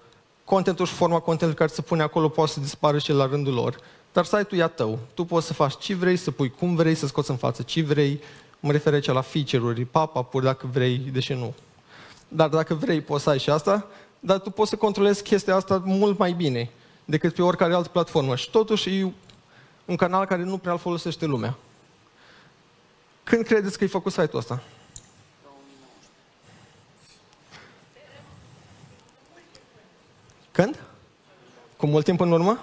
contentul 0.45 0.87
și 0.87 0.93
forma 0.93 1.19
contentului 1.19 1.55
care 1.55 1.71
se 1.71 1.83
pune 1.83 2.03
acolo 2.03 2.29
poate 2.29 2.53
să 2.53 2.61
dispară 2.61 2.99
și 2.99 3.13
la 3.13 3.27
rândul 3.27 3.55
lor. 3.55 3.81
Dar 4.13 4.25
site-ul 4.25 4.61
e 4.61 4.63
a 4.63 4.69
tău. 4.69 4.99
Tu 5.15 5.25
poți 5.25 5.47
să 5.47 5.53
faci 5.53 5.77
ce 5.79 5.95
vrei, 5.95 6.17
să 6.17 6.31
pui 6.31 6.51
cum 6.51 6.75
vrei, 6.75 6.95
să 6.95 7.07
scoți 7.07 7.31
în 7.31 7.37
față 7.37 7.63
ce 7.63 7.83
vrei. 7.83 8.21
Mă 8.61 8.73
refer 8.73 8.93
aici 8.93 9.07
la 9.07 9.21
feature-uri, 9.21 9.85
pop-up-uri 9.85 10.45
dacă 10.45 10.69
vrei, 10.73 10.99
deși 10.99 11.33
nu. 11.33 11.55
Dar 12.29 12.49
dacă 12.49 12.75
vrei, 12.75 13.01
poți 13.01 13.23
să 13.23 13.31
ai 13.31 13.39
și 13.39 13.51
asta, 13.51 13.87
dar 14.21 14.39
tu 14.39 14.51
poți 14.51 14.71
să 14.71 14.77
controlezi 14.77 15.23
chestia 15.23 15.55
asta 15.55 15.83
mult 15.85 16.19
mai 16.19 16.33
bine 16.33 16.71
decât 17.05 17.35
pe 17.35 17.43
oricare 17.43 17.75
altă 17.75 17.89
platformă. 17.89 18.37
Și 18.37 18.51
totuși 18.51 18.99
e 18.99 19.13
un 19.85 19.97
canal 19.97 20.27
care 20.27 20.43
nu 20.43 20.59
prea 20.59 20.73
îl 20.73 20.79
folosește 20.79 21.27
lumea. 21.27 21.57
Când 23.23 23.45
credeți 23.45 23.79
că 23.79 23.85
e 23.85 23.87
făcut 23.87 24.13
site-ul 24.13 24.39
ăsta? 24.39 24.63
Când? 30.51 30.83
Cu 31.77 31.87
mult 31.87 32.05
timp 32.05 32.21
în 32.21 32.33
urmă? 32.33 32.59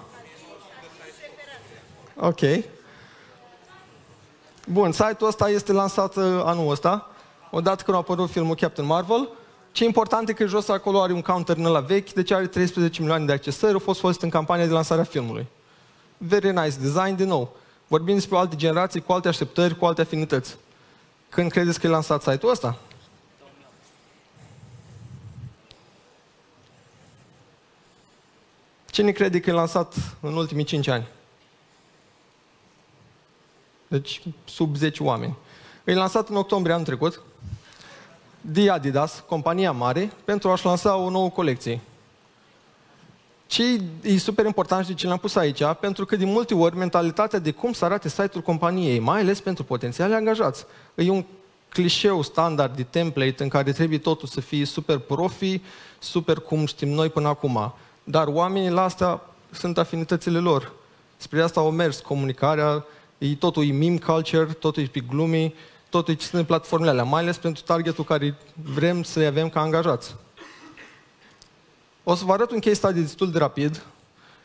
Ok. 2.20 2.40
Bun, 4.66 4.92
site-ul 4.92 5.28
ăsta 5.28 5.48
este 5.48 5.72
lansat 5.72 6.16
uh, 6.16 6.24
anul 6.44 6.70
ăsta, 6.70 7.10
odată 7.50 7.82
când 7.82 7.96
a 7.96 8.00
apărut 8.00 8.30
filmul 8.30 8.54
Captain 8.54 8.86
Marvel. 8.86 9.28
Ce 9.72 9.84
important 9.84 10.28
e 10.28 10.32
că 10.32 10.46
jos 10.46 10.68
acolo 10.68 11.02
are 11.02 11.12
un 11.12 11.22
counter 11.22 11.56
în 11.56 11.66
la 11.66 11.80
vechi, 11.80 12.12
deci 12.12 12.30
are 12.30 12.46
13 12.46 13.00
milioane 13.00 13.24
de 13.24 13.32
accesări, 13.32 13.72
au 13.72 13.78
fost 13.78 14.00
folosit 14.00 14.22
în 14.22 14.28
campania 14.28 14.66
de 14.66 14.72
lansare 14.72 15.00
a 15.00 15.04
filmului. 15.04 15.46
Very 16.16 16.52
nice 16.52 16.76
design, 16.80 17.16
din 17.16 17.26
nou. 17.26 17.56
Vorbim 17.86 18.14
despre 18.14 18.36
alte 18.36 18.56
generații, 18.56 19.00
cu 19.00 19.12
alte 19.12 19.28
așteptări, 19.28 19.76
cu 19.76 19.84
alte 19.84 20.00
afinități. 20.00 20.56
Când 21.28 21.50
credeți 21.50 21.80
că 21.80 21.86
e 21.86 21.90
lansat 21.90 22.22
site-ul 22.22 22.52
ăsta? 22.52 22.78
Cine 28.90 29.10
crede 29.10 29.40
că 29.40 29.50
e 29.50 29.52
lansat 29.52 29.94
în 30.20 30.36
ultimii 30.36 30.64
5 30.64 30.88
ani? 30.88 31.06
Deci 33.88 34.22
sub 34.44 34.76
10 34.76 35.02
oameni. 35.02 35.36
E 35.84 35.94
lansat 35.94 36.28
în 36.28 36.36
octombrie 36.36 36.74
anul 36.74 36.86
trecut 36.86 37.22
de 38.40 38.70
Adidas, 38.70 39.24
compania 39.26 39.72
mare, 39.72 40.12
pentru 40.24 40.50
a-și 40.50 40.64
lansa 40.64 40.96
o 40.96 41.10
nouă 41.10 41.30
colecție. 41.30 41.80
Ce 43.46 43.80
e 44.02 44.18
super 44.18 44.44
important 44.44 44.84
și 44.84 44.90
de 44.90 44.96
ce 44.96 45.06
l-am 45.06 45.18
pus 45.18 45.34
aici, 45.34 45.62
pentru 45.80 46.04
că 46.04 46.16
de 46.16 46.24
multe 46.24 46.54
ori 46.54 46.76
mentalitatea 46.76 47.38
de 47.38 47.50
cum 47.50 47.72
să 47.72 47.84
arate 47.84 48.08
site-ul 48.08 48.42
companiei, 48.42 48.98
mai 48.98 49.20
ales 49.20 49.40
pentru 49.40 49.64
potențiali 49.64 50.14
angajați, 50.14 50.64
e 50.94 51.10
un 51.10 51.24
clișeu 51.68 52.22
standard 52.22 52.76
de 52.76 52.82
template 52.82 53.42
în 53.42 53.48
care 53.48 53.72
trebuie 53.72 53.98
totul 53.98 54.28
să 54.28 54.40
fie 54.40 54.64
super 54.64 54.98
profi, 54.98 55.60
super 55.98 56.38
cum 56.38 56.66
știm 56.66 56.88
noi 56.88 57.08
până 57.08 57.28
acum. 57.28 57.74
Dar 58.04 58.26
oamenii 58.26 58.70
la 58.70 58.82
asta 58.82 59.34
sunt 59.50 59.78
afinitățile 59.78 60.38
lor. 60.38 60.72
Spre 61.16 61.42
asta 61.42 61.60
au 61.60 61.70
mers 61.70 62.00
comunicarea, 62.00 62.74
e 62.74 62.82
totul 63.38 63.66
e 63.66 63.72
meme 63.72 63.98
culture, 63.98 64.44
totul 64.44 64.82
e 64.82 64.86
pe 64.86 65.00
glumii, 65.00 65.54
totul 65.88 66.14
e 66.14 66.16
ce 66.16 66.26
sunt 66.26 66.46
platformele 66.46 66.90
alea, 66.90 67.04
mai 67.04 67.22
ales 67.22 67.36
pentru 67.36 67.62
targetul 67.62 68.04
care 68.04 68.38
vrem 68.74 69.02
să-i 69.02 69.26
avem 69.26 69.48
ca 69.48 69.60
angajați. 69.60 70.14
O 72.04 72.14
să 72.14 72.24
vă 72.24 72.32
arăt 72.32 72.50
un 72.50 72.60
case 72.60 72.74
study 72.74 73.00
destul 73.00 73.30
de 73.30 73.38
rapid, 73.38 73.82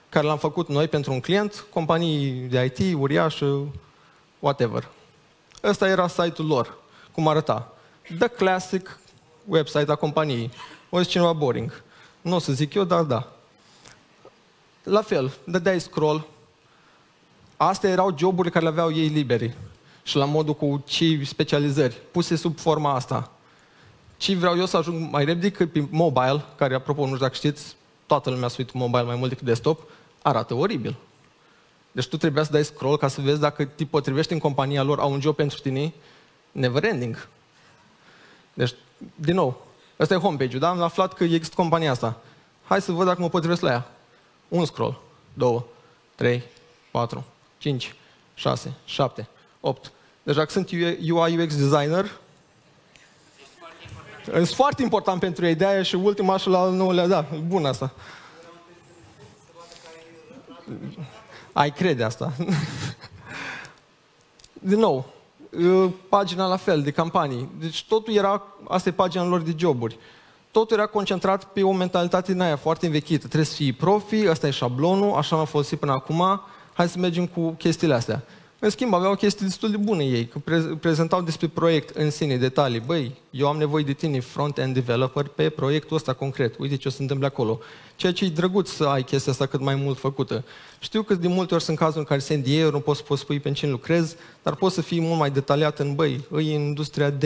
care 0.10 0.26
l-am 0.26 0.38
făcut 0.38 0.68
noi 0.68 0.88
pentru 0.88 1.12
un 1.12 1.20
client, 1.20 1.66
companii 1.70 2.32
de 2.32 2.74
IT, 2.78 2.96
uriașă, 3.00 3.66
whatever. 4.40 4.90
Ăsta 5.64 5.88
era 5.88 6.08
site-ul 6.08 6.48
lor, 6.48 6.78
cum 7.12 7.28
arăta. 7.28 7.74
The 8.20 8.28
classic 8.28 9.00
website 9.46 9.92
a 9.92 9.96
companiei. 9.96 10.52
O 10.90 10.98
zice 10.98 11.10
cineva 11.10 11.34
boring. 11.34 11.84
Nu 12.22 12.36
o 12.36 12.40
să 12.40 12.52
zic 12.52 12.74
eu, 12.74 12.84
dar 12.84 13.02
da. 13.02 13.32
La 14.84 15.02
fel, 15.02 15.32
dădeai 15.44 15.82
scroll. 15.82 16.28
Astea 17.68 17.90
erau 17.90 18.16
joburile 18.18 18.54
care 18.54 18.64
le 18.66 18.72
aveau 18.72 18.94
ei 18.94 19.08
liberi. 19.08 19.54
Și 20.04 20.16
la 20.16 20.26
modul 20.26 20.54
cu 20.54 20.84
ce 20.86 21.24
specializări, 21.24 22.02
puse 22.12 22.36
sub 22.36 22.60
forma 22.60 22.94
asta. 22.94 23.32
Ce 24.18 24.36
vreau 24.36 24.58
eu 24.58 24.66
să 24.66 24.78
ajung 24.78 25.12
mai 25.12 25.26
repede 25.26 25.52
că 25.52 25.66
pe 25.66 25.88
mobile, 25.90 26.44
care, 26.56 26.76
apropo, 26.76 27.02
nu 27.02 27.08
știu 27.08 27.18
dacă 27.18 27.34
știți, 27.34 27.76
toată 28.06 28.30
lumea 28.30 28.48
suit 28.48 28.74
mobile 28.74 29.04
mai 29.04 29.16
mult 29.16 29.30
decât 29.30 29.46
desktop, 29.46 29.82
arată 30.22 30.54
oribil. 30.54 30.96
Deci 31.92 32.08
tu 32.08 32.18
trebuia 32.18 32.44
să 32.44 32.52
dai 32.52 32.64
scroll 32.64 32.98
ca 32.98 33.08
să 33.08 33.22
vezi 33.22 33.40
dacă 33.40 33.66
te 33.66 33.86
potrivești 33.86 34.34
în 34.34 34.40
compania 34.40 34.84
lor, 34.84 35.00
au 35.00 35.12
un 35.12 35.22
job 35.22 35.36
pentru 35.36 35.60
tine, 35.60 35.94
never 36.52 36.84
ending. 36.84 37.28
Deci, 38.54 38.74
din 39.16 39.36
nou, 39.36 39.66
ăsta 40.00 40.14
e 40.14 40.18
homepage-ul, 40.18 40.60
da? 40.60 40.70
Am 40.70 40.82
aflat 40.82 41.14
că 41.14 41.24
există 41.24 41.56
compania 41.56 41.92
asta. 41.92 42.22
Hai 42.64 42.82
să 42.82 42.92
văd 42.92 43.06
dacă 43.06 43.22
mă 43.22 43.30
potrivesc 43.30 43.62
la 43.62 43.70
ea. 43.70 43.92
Un 44.48 44.66
scroll, 44.66 45.02
două, 45.34 45.64
trei, 46.16 46.44
patru, 46.92 47.26
cinci, 47.64 47.96
șase, 48.34 48.74
șapte, 48.86 49.28
opt. 49.60 49.92
Deci 50.24 50.36
dacă 50.36 50.52
sunt 50.52 50.70
UI 51.12 51.42
UX 51.42 51.56
designer, 51.56 52.12
sunt 54.26 54.48
foarte 54.48 54.82
important 54.82 55.20
pentru 55.20 55.46
ei, 55.46 55.56
de 55.56 55.82
și 55.82 55.96
ultima 55.96 56.38
și 56.38 56.48
la 56.48 56.70
nu 56.70 56.92
le 56.92 57.08
da, 57.08 57.26
bun 57.48 57.66
asta. 57.66 57.94
Ai 61.52 61.72
crede 61.72 62.04
asta. 62.04 62.34
din 64.72 64.80
nou, 64.80 65.06
uh, 65.50 65.92
pagina 66.10 66.48
la 66.48 66.58
fel, 66.58 66.82
de 66.82 66.92
campanii. 66.92 67.50
Deci 67.60 67.86
totul 67.86 68.14
era, 68.14 68.44
asta 68.68 68.90
e 68.90 68.92
pagina 68.92 69.24
lor 69.24 69.42
de 69.42 69.54
joburi. 69.58 69.98
Totul 70.52 70.78
era 70.78 70.86
concentrat 70.86 71.44
pe 71.44 71.64
o 71.64 71.72
mentalitate 71.72 72.32
din 72.32 72.42
aia 72.42 72.58
foarte 72.58 72.86
învechită. 72.86 73.26
Trebuie 73.28 73.46
să 73.46 73.56
fii 73.56 73.74
profi, 73.74 74.30
ăsta 74.30 74.48
e 74.48 74.52
șablonul, 74.52 75.14
așa 75.14 75.40
am 75.40 75.46
folosit 75.46 75.80
până 75.80 75.92
acum, 75.92 76.42
hai 76.74 76.90
să 76.90 77.00
mergem 77.00 77.26
cu 77.28 77.50
chestiile 77.50 77.94
astea. 77.94 78.24
În 78.60 78.70
schimb, 78.70 78.94
aveau 78.94 79.16
chestii 79.16 79.46
destul 79.46 79.72
de 79.72 79.78
bune 79.78 80.04
ei, 80.04 80.26
că 80.26 80.40
pre- 80.44 80.78
prezentau 80.80 81.22
despre 81.22 81.48
proiect 81.48 81.96
în 81.96 82.10
sine, 82.10 82.38
detalii. 82.38 82.80
Băi, 82.80 83.16
eu 83.30 83.48
am 83.48 83.58
nevoie 83.58 83.84
de 83.84 83.94
tine, 83.94 84.20
front-end 84.20 84.74
developer, 84.74 85.28
pe 85.28 85.50
proiectul 85.50 85.96
ăsta 85.96 86.14
concret. 86.14 86.56
Uite 86.58 86.76
ce 86.76 86.88
o 86.88 86.92
să 86.92 87.02
întâmple 87.02 87.28
acolo. 87.28 87.60
Ceea 87.96 88.14
ce 88.14 88.26
e 88.26 88.30
drăguț 88.30 88.70
să 88.70 88.84
ai 88.84 89.04
chestia 89.04 89.32
asta 89.32 89.46
cât 89.46 89.60
mai 89.60 89.76
mult 89.76 89.98
făcută. 89.98 90.44
Știu 90.80 91.02
că 91.02 91.16
de 91.16 91.28
multe 91.28 91.54
ori 91.54 91.64
sunt 91.64 91.78
cazuri 91.78 92.00
în 92.00 92.06
care 92.06 92.20
se 92.20 92.36
NDA, 92.36 92.70
nu 92.70 92.80
poți 92.80 92.98
să 93.00 93.06
poți 93.06 93.22
spui 93.22 93.40
pe 93.40 93.52
cine 93.52 93.72
lucrezi, 93.72 94.16
dar 94.44 94.56
poți 94.56 94.76
să 94.76 94.82
fii 94.82 95.02
mult 95.02 95.20
mai 95.20 95.32
detaliat 95.32 95.80
în, 95.80 95.96
băi, 95.96 96.26
îi 96.30 96.56
în 96.56 96.62
industria 96.62 97.10
D. 97.10 97.24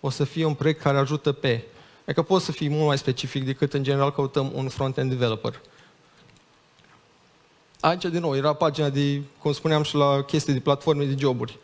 O 0.00 0.10
să 0.10 0.24
fie 0.24 0.44
un 0.44 0.54
proiect 0.54 0.80
care 0.80 0.98
ajută 0.98 1.32
pe. 1.32 1.64
Adică 2.04 2.22
poți 2.22 2.44
să 2.44 2.52
fii 2.52 2.68
mult 2.68 2.86
mai 2.86 2.98
specific 2.98 3.44
decât 3.44 3.72
în 3.72 3.82
general 3.82 4.12
căutăm 4.12 4.52
un 4.54 4.68
front-end 4.68 5.10
developer. 5.10 5.60
Aici, 7.84 8.04
din 8.04 8.20
nou, 8.20 8.36
era 8.36 8.52
pagina 8.52 8.88
de, 8.88 9.22
cum 9.38 9.52
spuneam 9.52 9.82
și 9.82 9.94
la 9.94 10.22
chestii 10.22 10.52
de 10.52 10.58
platforme 10.58 11.04
de 11.04 11.14
joburi. 11.18 11.58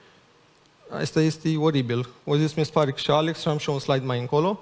Asta 1.01 1.21
este 1.21 1.57
oribil. 1.57 2.09
O 2.25 2.37
zis 2.37 2.55
mi 2.55 2.65
se 2.65 2.71
pare 2.71 2.91
că 2.91 2.99
și 2.99 3.11
Alex 3.11 3.41
și 3.41 3.49
am 3.49 3.59
și 3.59 3.71
un 3.71 3.79
slide 3.79 4.05
mai 4.05 4.21
încolo. 4.21 4.61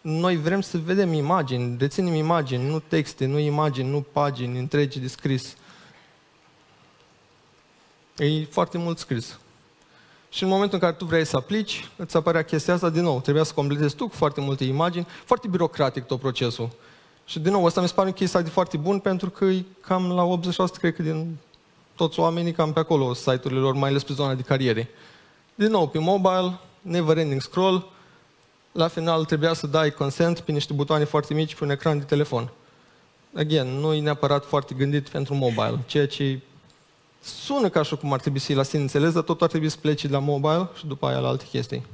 Noi 0.00 0.36
vrem 0.36 0.60
să 0.60 0.78
vedem 0.78 1.12
imagini, 1.12 1.76
reținem 1.78 2.14
imagini, 2.14 2.68
nu 2.68 2.78
texte, 2.78 3.26
nu 3.26 3.38
imagini, 3.38 3.88
nu 3.88 4.04
pagini 4.12 4.58
întregi 4.58 4.98
de 4.98 5.08
scris. 5.08 5.56
E 8.16 8.44
foarte 8.44 8.78
mult 8.78 8.98
scris. 8.98 9.38
Și 10.30 10.42
în 10.42 10.48
momentul 10.48 10.74
în 10.74 10.80
care 10.80 10.92
tu 10.92 11.04
vrei 11.04 11.24
să 11.24 11.36
aplici, 11.36 11.88
îți 11.96 12.16
apărea 12.16 12.42
chestia 12.42 12.74
asta 12.74 12.90
din 12.90 13.02
nou. 13.02 13.20
Trebuia 13.20 13.42
să 13.42 13.52
completezi 13.54 13.94
tu 13.94 14.08
cu 14.08 14.14
foarte 14.14 14.40
multe 14.40 14.64
imagini. 14.64 15.06
Foarte 15.24 15.48
birocratic 15.48 16.04
tot 16.04 16.20
procesul. 16.20 16.70
Și 17.32 17.38
din 17.38 17.52
nou, 17.52 17.64
ăsta 17.64 17.80
mi 17.80 17.88
se 17.88 17.94
pare 17.94 18.08
un 18.08 18.14
case 18.14 18.42
de 18.42 18.50
foarte 18.50 18.76
bun 18.76 18.98
pentru 18.98 19.30
că 19.30 19.44
e 19.44 19.64
cam 19.80 20.10
la 20.10 20.38
80% 20.76 20.78
cred 20.78 20.94
că 20.94 21.02
din 21.02 21.36
toți 21.94 22.20
oamenii 22.20 22.52
cam 22.52 22.72
pe 22.72 22.78
acolo 22.78 23.14
site-urile 23.14 23.60
lor, 23.60 23.74
mai 23.74 23.88
ales 23.88 24.02
pe 24.02 24.12
zona 24.12 24.34
de 24.34 24.42
cariere. 24.42 24.88
Din 25.54 25.70
nou, 25.70 25.88
pe 25.88 25.98
mobile, 25.98 26.58
never 26.80 27.16
ending 27.16 27.40
scroll, 27.40 27.90
la 28.72 28.88
final 28.88 29.24
trebuia 29.24 29.52
să 29.52 29.66
dai 29.66 29.90
consent 29.90 30.40
pe 30.40 30.52
niște 30.52 30.72
butoane 30.72 31.04
foarte 31.04 31.34
mici 31.34 31.54
pe 31.54 31.64
un 31.64 31.70
ecran 31.70 31.98
de 31.98 32.04
telefon. 32.04 32.50
Again, 33.36 33.66
nu 33.66 33.94
e 33.94 34.00
neapărat 34.00 34.44
foarte 34.44 34.74
gândit 34.74 35.08
pentru 35.08 35.34
mobile, 35.34 35.78
ceea 35.86 36.06
ce 36.06 36.40
sună 37.22 37.68
ca 37.68 37.82
și 37.82 37.96
cum 37.96 38.12
ar 38.12 38.20
trebui 38.20 38.38
să-i 38.38 38.54
la 38.54 38.62
sine 38.62 38.82
înțeles, 38.82 39.12
dar 39.12 39.22
tot 39.22 39.42
ar 39.42 39.48
trebui 39.48 39.68
să 39.68 39.76
pleci 39.80 40.04
de 40.04 40.12
la 40.12 40.18
mobile 40.18 40.68
și 40.74 40.86
după 40.86 41.06
aia 41.06 41.18
la 41.18 41.28
alte 41.28 41.44
chestii. 41.50 41.86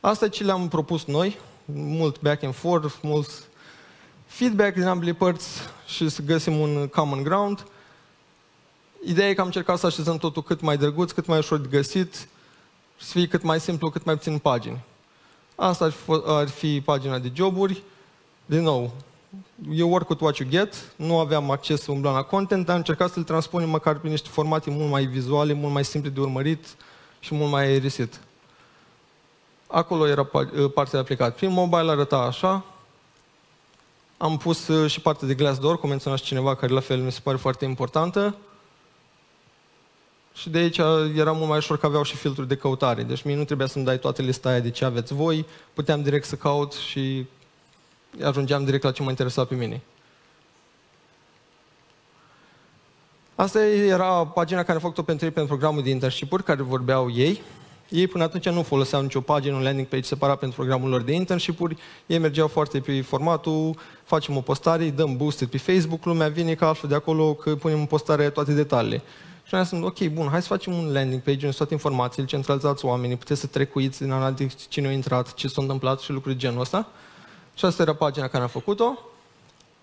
Asta 0.00 0.24
e 0.24 0.28
ce 0.28 0.44
le-am 0.44 0.68
propus 0.68 1.04
noi, 1.04 1.38
mult 1.64 2.20
back 2.20 2.42
and 2.42 2.54
forth, 2.54 2.94
mult 3.02 3.48
feedback 4.34 4.74
din 4.74 4.86
ambele 4.86 5.12
părți 5.12 5.60
și 5.86 6.08
să 6.08 6.22
găsim 6.22 6.58
un 6.58 6.88
common 6.88 7.22
ground. 7.22 7.66
Ideea 9.04 9.28
e 9.28 9.34
că 9.34 9.40
am 9.40 9.46
încercat 9.46 9.78
să 9.78 9.86
așezăm 9.86 10.16
totul 10.16 10.42
cât 10.42 10.60
mai 10.60 10.76
drăguț, 10.76 11.10
cât 11.10 11.26
mai 11.26 11.38
ușor 11.38 11.58
de 11.58 11.68
găsit, 11.76 12.28
să 12.96 13.10
fie 13.10 13.26
cât 13.26 13.42
mai 13.42 13.60
simplu, 13.60 13.90
cât 13.90 14.04
mai 14.04 14.16
puțin 14.16 14.38
pagini. 14.38 14.80
Asta 15.54 15.84
ar 15.84 15.90
fi, 15.90 16.22
ar 16.26 16.48
fi 16.48 16.80
pagina 16.80 17.18
de 17.18 17.30
joburi. 17.34 17.82
Din 18.46 18.62
nou, 18.62 18.92
you 19.70 19.90
work 19.90 20.08
with 20.08 20.22
what 20.22 20.36
you 20.36 20.48
get, 20.48 20.92
nu 20.96 21.18
aveam 21.18 21.50
acces 21.50 21.82
să 21.82 21.92
umblăm 21.92 22.12
la 22.12 22.22
content, 22.22 22.64
dar 22.64 22.74
am 22.74 22.80
încercat 22.80 23.10
să-l 23.10 23.22
transpunem 23.22 23.68
măcar 23.68 23.98
prin 23.98 24.10
niște 24.10 24.28
formate 24.28 24.70
mult 24.70 24.90
mai 24.90 25.04
vizuale, 25.04 25.52
mult 25.52 25.72
mai 25.72 25.84
simple 25.84 26.10
de 26.10 26.20
urmărit 26.20 26.66
și 27.20 27.34
mult 27.34 27.50
mai 27.50 27.64
aerisit. 27.64 28.20
Acolo 29.66 30.08
era 30.08 30.24
partea 30.74 30.92
de 30.92 30.98
aplicat. 30.98 31.34
Prin 31.34 31.50
mobile 31.50 31.90
arăta 31.90 32.16
așa, 32.16 32.64
am 34.16 34.36
pus 34.36 34.68
uh, 34.68 34.90
și 34.90 35.00
partea 35.00 35.26
de 35.26 35.34
Glassdoor, 35.34 35.78
cum 35.78 35.88
menționat 35.88 36.18
și 36.18 36.24
cineva, 36.24 36.54
care 36.54 36.72
la 36.72 36.80
fel 36.80 37.00
mi 37.00 37.12
se 37.12 37.20
pare 37.22 37.36
foarte 37.36 37.64
importantă. 37.64 38.36
Și 40.34 40.50
de 40.50 40.58
aici 40.58 40.78
era 41.16 41.32
mult 41.32 41.48
mai 41.48 41.58
ușor 41.58 41.78
că 41.78 41.86
aveau 41.86 42.02
și 42.02 42.16
filtruri 42.16 42.48
de 42.48 42.56
căutare. 42.56 43.02
Deci 43.02 43.22
mie 43.22 43.36
nu 43.36 43.44
trebuia 43.44 43.66
să-mi 43.66 43.84
dai 43.84 43.98
toate 43.98 44.22
lista 44.22 44.48
aia 44.48 44.60
de 44.60 44.70
ce 44.70 44.84
aveți 44.84 45.14
voi. 45.14 45.46
Puteam 45.72 46.02
direct 46.02 46.26
să 46.26 46.34
caut 46.34 46.72
și 46.72 47.26
ajungeam 48.22 48.64
direct 48.64 48.82
la 48.82 48.92
ce 48.92 49.02
mă 49.02 49.10
interesa 49.10 49.44
pe 49.44 49.54
mine. 49.54 49.82
Asta 53.34 53.64
era 53.66 54.26
pagina 54.26 54.62
care 54.62 54.78
a 54.78 54.80
făcut-o 54.80 55.02
pentru 55.02 55.24
ei 55.24 55.32
pentru 55.32 55.52
programul 55.52 55.82
de 55.82 55.90
internship 55.90 56.40
care 56.40 56.62
vorbeau 56.62 57.10
ei. 57.10 57.42
Ei 57.88 58.06
până 58.06 58.24
atunci 58.24 58.48
nu 58.48 58.62
foloseau 58.62 59.02
nicio 59.02 59.20
pagină, 59.20 59.54
un 59.54 59.62
landing 59.62 59.86
page 59.86 60.02
separat 60.02 60.38
pentru 60.38 60.56
programul 60.56 60.90
lor 60.90 61.00
de 61.00 61.12
internship-uri. 61.12 61.76
Ei 62.06 62.18
mergeau 62.18 62.48
foarte 62.48 62.80
pe 62.80 63.00
formatul, 63.00 63.76
facem 64.04 64.36
o 64.36 64.40
postare, 64.40 64.90
dăm 64.90 65.16
boosted 65.16 65.48
pe 65.48 65.58
Facebook, 65.58 66.04
lumea 66.04 66.28
vine 66.28 66.54
ca 66.54 66.66
altfel 66.66 66.88
de 66.88 66.94
acolo 66.94 67.34
că 67.34 67.54
punem 67.54 67.78
în 67.78 67.86
postare 67.86 68.30
toate 68.30 68.52
detaliile. 68.52 69.02
Și 69.46 69.54
noi 69.54 69.64
sunt, 69.64 69.84
ok, 69.84 70.06
bun, 70.06 70.28
hai 70.28 70.42
să 70.42 70.48
facem 70.48 70.72
un 70.72 70.92
landing 70.92 71.22
page 71.22 71.44
unde 71.44 71.56
toate 71.56 71.72
informațiile, 71.72 72.28
centralizați 72.28 72.84
oamenii, 72.84 73.16
puteți 73.16 73.40
să 73.40 73.46
trecuiți 73.46 74.02
din 74.02 74.10
analitic 74.10 74.68
cine 74.68 74.88
a 74.88 74.92
intrat, 74.92 75.34
ce 75.34 75.48
s-a 75.48 75.62
întâmplat 75.62 76.00
și 76.00 76.10
lucruri 76.10 76.36
genul 76.36 76.60
ăsta. 76.60 76.88
Și 77.54 77.64
asta 77.64 77.82
era 77.82 77.94
pagina 77.94 78.28
care 78.28 78.42
am 78.42 78.48
făcut-o. 78.48 78.98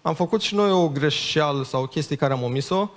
Am 0.02 0.14
făcut 0.14 0.42
și 0.42 0.56
noi 0.56 0.72
o 0.72 0.90
greșeală 0.90 1.64
sau 1.64 1.84
o 1.84 1.86
chestie 1.86 2.16
care 2.16 2.34
am 2.34 2.44
omis-o. 2.44 2.90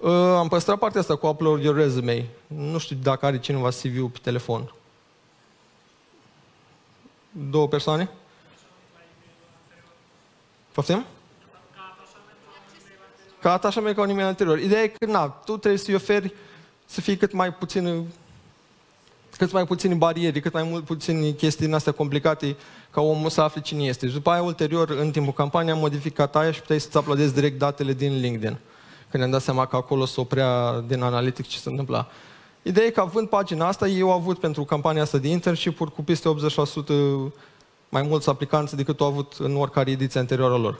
Uh, 0.00 0.10
am 0.12 0.48
păstrat 0.48 0.78
partea 0.78 1.00
asta 1.00 1.16
cu 1.16 1.26
upload 1.26 1.62
your 1.62 1.76
resume. 1.76 2.26
Nu 2.46 2.78
știu 2.78 2.96
dacă 3.02 3.26
are 3.26 3.38
cineva 3.38 3.68
CV-ul 3.68 4.08
pe 4.08 4.18
telefon. 4.22 4.72
Două 7.50 7.68
persoane? 7.68 8.10
Poftim? 10.72 11.04
Ca 13.40 13.52
atașament 13.52 13.94
ca 13.96 14.02
un 14.02 14.08
e-mail 14.08 14.26
anterior. 14.26 14.58
Ideea 14.58 14.82
e 14.82 14.86
că, 14.88 15.06
na, 15.06 15.28
tu 15.28 15.56
trebuie 15.56 15.80
să-i 15.80 15.94
oferi 15.94 16.34
să 16.86 17.00
fii 17.00 17.16
cât 17.16 17.32
mai 17.32 17.54
puțin 17.54 18.06
cât 19.36 19.52
mai 19.52 19.66
puțini 19.66 19.94
bariere, 19.94 20.40
cât 20.40 20.52
mai 20.52 20.62
mult 20.62 20.84
puțini 20.84 21.34
chestii 21.34 21.66
din 21.66 21.74
astea 21.74 21.92
complicate 21.92 22.56
ca 22.90 23.00
omul 23.00 23.30
să 23.30 23.40
afle 23.40 23.60
cine 23.60 23.84
este. 23.84 24.06
Și 24.06 24.12
după 24.12 24.30
aia, 24.30 24.42
ulterior, 24.42 24.90
în 24.90 25.10
timpul 25.10 25.32
campaniei, 25.32 25.72
am 25.72 25.78
modificat 25.78 26.36
aia 26.36 26.52
și 26.52 26.60
puteai 26.60 26.80
să-ți 26.80 26.96
uploadezi 26.96 27.34
direct 27.34 27.58
datele 27.58 27.92
din 27.92 28.20
LinkedIn 28.20 28.58
când 29.10 29.22
ne-am 29.22 29.30
dat 29.30 29.42
seama 29.42 29.66
că 29.66 29.76
acolo 29.76 30.04
se 30.04 30.20
oprea 30.20 30.80
din 30.86 31.02
analitic 31.02 31.46
ce 31.46 31.58
se 31.58 31.68
întâmpla. 31.68 32.08
Ideea 32.62 32.86
e 32.86 32.90
că 32.90 33.00
având 33.00 33.28
pagina 33.28 33.66
asta, 33.66 33.88
eu 33.88 34.10
au 34.10 34.16
avut 34.16 34.38
pentru 34.38 34.64
campania 34.64 35.02
asta 35.02 35.18
de 35.18 35.28
internship-uri 35.28 35.92
cu 35.92 36.02
peste 36.02 36.28
80% 36.28 36.32
mai 37.88 38.02
mulți 38.02 38.28
aplicanți 38.28 38.76
decât 38.76 39.00
au 39.00 39.06
avut 39.06 39.32
în 39.38 39.56
oricare 39.56 39.90
ediție 39.90 40.20
anterioară 40.20 40.56
lor. 40.56 40.78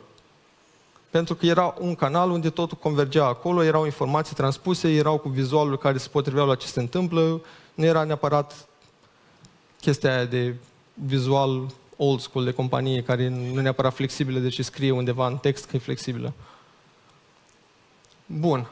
Pentru 1.11 1.35
că 1.35 1.47
era 1.47 1.75
un 1.79 1.95
canal 1.95 2.31
unde 2.31 2.51
totul 2.51 2.79
convergea 2.81 3.27
acolo, 3.27 3.63
erau 3.63 3.85
informații 3.85 4.35
transpuse, 4.35 4.95
erau 4.95 5.19
cu 5.19 5.29
vizualuri 5.29 5.79
care 5.79 5.99
se 5.99 6.09
potriveau 6.09 6.47
la 6.47 6.55
ce 6.55 6.67
se 6.67 6.81
întâmplă, 6.81 7.41
nu 7.75 7.85
era 7.85 8.05
neapărat 8.05 8.69
chestia 9.81 10.15
aia 10.15 10.25
de 10.25 10.55
vizual 10.95 11.67
old 11.97 12.21
school 12.21 12.45
de 12.45 12.53
companie 12.53 13.03
care 13.03 13.29
nu 13.29 13.59
e 13.59 13.63
neapărat 13.63 13.95
flexibilă, 13.95 14.39
deci 14.39 14.61
scrie 14.61 14.91
undeva 14.91 15.27
în 15.27 15.37
text 15.37 15.65
că 15.65 15.77
e 15.77 15.79
flexibilă. 15.79 16.33
Bun. 18.39 18.67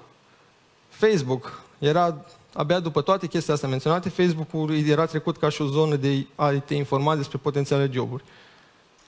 Facebook 0.88 1.62
era, 1.79 2.25
abia 2.53 2.81
după 2.81 3.01
toate 3.01 3.27
chestiile 3.27 3.55
astea 3.55 3.68
menționate, 3.68 4.09
Facebook-ul 4.09 4.87
era 4.87 5.07
trecut 5.07 5.37
ca 5.37 5.49
și 5.49 5.62
o 5.62 5.66
zonă 5.66 5.97
de 5.97 6.27
a 6.35 6.53
te 6.53 6.75
informa 6.75 7.16
despre 7.16 7.38
potențiale 7.42 7.90
joburi. 7.92 8.25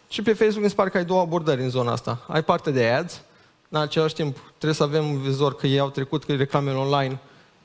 Și 0.09 0.23
pe 0.23 0.33
Facebook 0.33 0.63
mi 0.63 0.69
se 0.69 0.75
pare 0.75 0.91
că 0.91 0.97
ai 0.97 1.05
două 1.05 1.21
abordări 1.21 1.63
în 1.63 1.69
zona 1.69 1.93
asta. 1.93 2.25
Ai 2.29 2.45
parte 2.45 2.71
de 2.71 2.89
ads, 2.89 3.23
în 3.69 3.81
același 3.81 4.15
timp 4.15 4.37
trebuie 4.49 4.75
să 4.75 4.83
avem 4.83 5.09
un 5.09 5.21
vizor 5.21 5.55
că 5.55 5.67
ei 5.67 5.79
au 5.79 5.91
trecut, 5.91 6.25
că 6.25 6.35
reclamele 6.35 6.77
online 6.77 7.19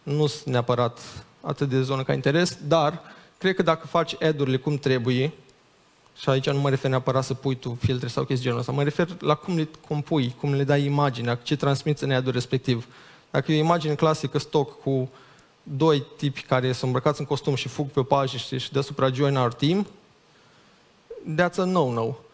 nu 0.04 0.28
sunt 0.28 0.54
neapărat 0.54 1.00
atât 1.42 1.70
de 1.70 1.82
zonă 1.82 2.04
ca 2.04 2.14
interes, 2.14 2.58
dar 2.68 3.02
cred 3.38 3.56
că 3.56 3.62
dacă 3.62 3.88
faci 3.88 4.16
ad-urile 4.22 4.58
cum 4.58 4.78
trebuie, 4.78 5.34
și 6.18 6.30
aici 6.30 6.50
nu 6.50 6.60
mă 6.60 6.70
refer 6.70 6.90
neapărat 6.90 7.24
să 7.24 7.34
pui 7.34 7.56
tu 7.56 7.78
filtre 7.82 8.08
sau 8.08 8.24
chestii 8.24 8.46
genul 8.46 8.60
ăsta, 8.60 8.72
mă 8.72 8.84
refer 8.84 9.08
la 9.20 9.36
cum 9.36 9.56
le 9.56 9.70
compui, 9.88 10.36
cum 10.40 10.54
le 10.54 10.64
dai 10.64 10.84
imaginea, 10.84 11.36
ce 11.36 11.56
transmiți 11.56 12.04
în 12.04 12.12
ad 12.12 12.28
respectiv. 12.28 12.88
Dacă 13.32 13.52
e 13.52 13.56
o 13.56 13.64
imagine 13.64 13.96
clasică 13.96 14.40
stock 14.40 14.82
cu 14.82 15.10
doi 15.64 16.04
tipi 16.18 16.42
care 16.42 16.72
sunt 16.72 16.84
îmbrăcați 16.84 17.20
în 17.20 17.26
costum 17.26 17.56
și 17.56 17.68
fug 17.68 17.88
pe 17.88 18.00
o 18.00 18.04
pagină 18.04 18.40
și, 18.42 18.60
și 18.60 18.72
deasupra 18.72 19.12
join 19.12 19.36
our 19.36 19.54
team, 19.54 19.88
that's 21.36 21.58
a 21.58 21.64
no-no. 21.64 22.25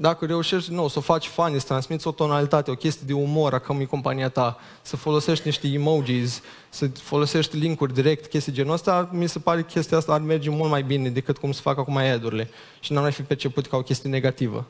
Dacă 0.00 0.26
reușești, 0.26 0.72
nu, 0.72 0.88
să 0.88 0.98
o 0.98 1.00
faci 1.00 1.26
funny, 1.26 1.60
să 1.60 1.66
transmiți 1.66 2.06
o 2.06 2.10
tonalitate, 2.10 2.70
o 2.70 2.74
chestie 2.74 3.06
de 3.06 3.12
umor, 3.12 3.54
a 3.54 3.74
e 3.78 3.84
compania 3.84 4.28
ta, 4.28 4.58
să 4.82 4.96
folosești 4.96 5.46
niște 5.46 5.68
emojis, 5.68 6.42
să 6.68 6.88
folosești 6.88 7.56
linkuri 7.56 7.94
direct, 7.94 8.26
chestii 8.26 8.52
genul 8.52 8.72
ăsta, 8.72 9.08
mi 9.12 9.28
se 9.28 9.38
pare 9.38 9.60
că 9.60 9.66
chestia 9.66 9.96
asta 9.96 10.12
ar 10.12 10.20
merge 10.20 10.50
mult 10.50 10.70
mai 10.70 10.82
bine 10.82 11.08
decât 11.08 11.38
cum 11.38 11.52
se 11.52 11.60
fac 11.60 11.78
acum 11.78 11.96
ad 11.96 12.48
și 12.80 12.92
n-ar 12.92 13.12
fi 13.12 13.22
perceput 13.22 13.66
ca 13.66 13.76
o 13.76 13.82
chestie 13.82 14.10
negativă. 14.10 14.66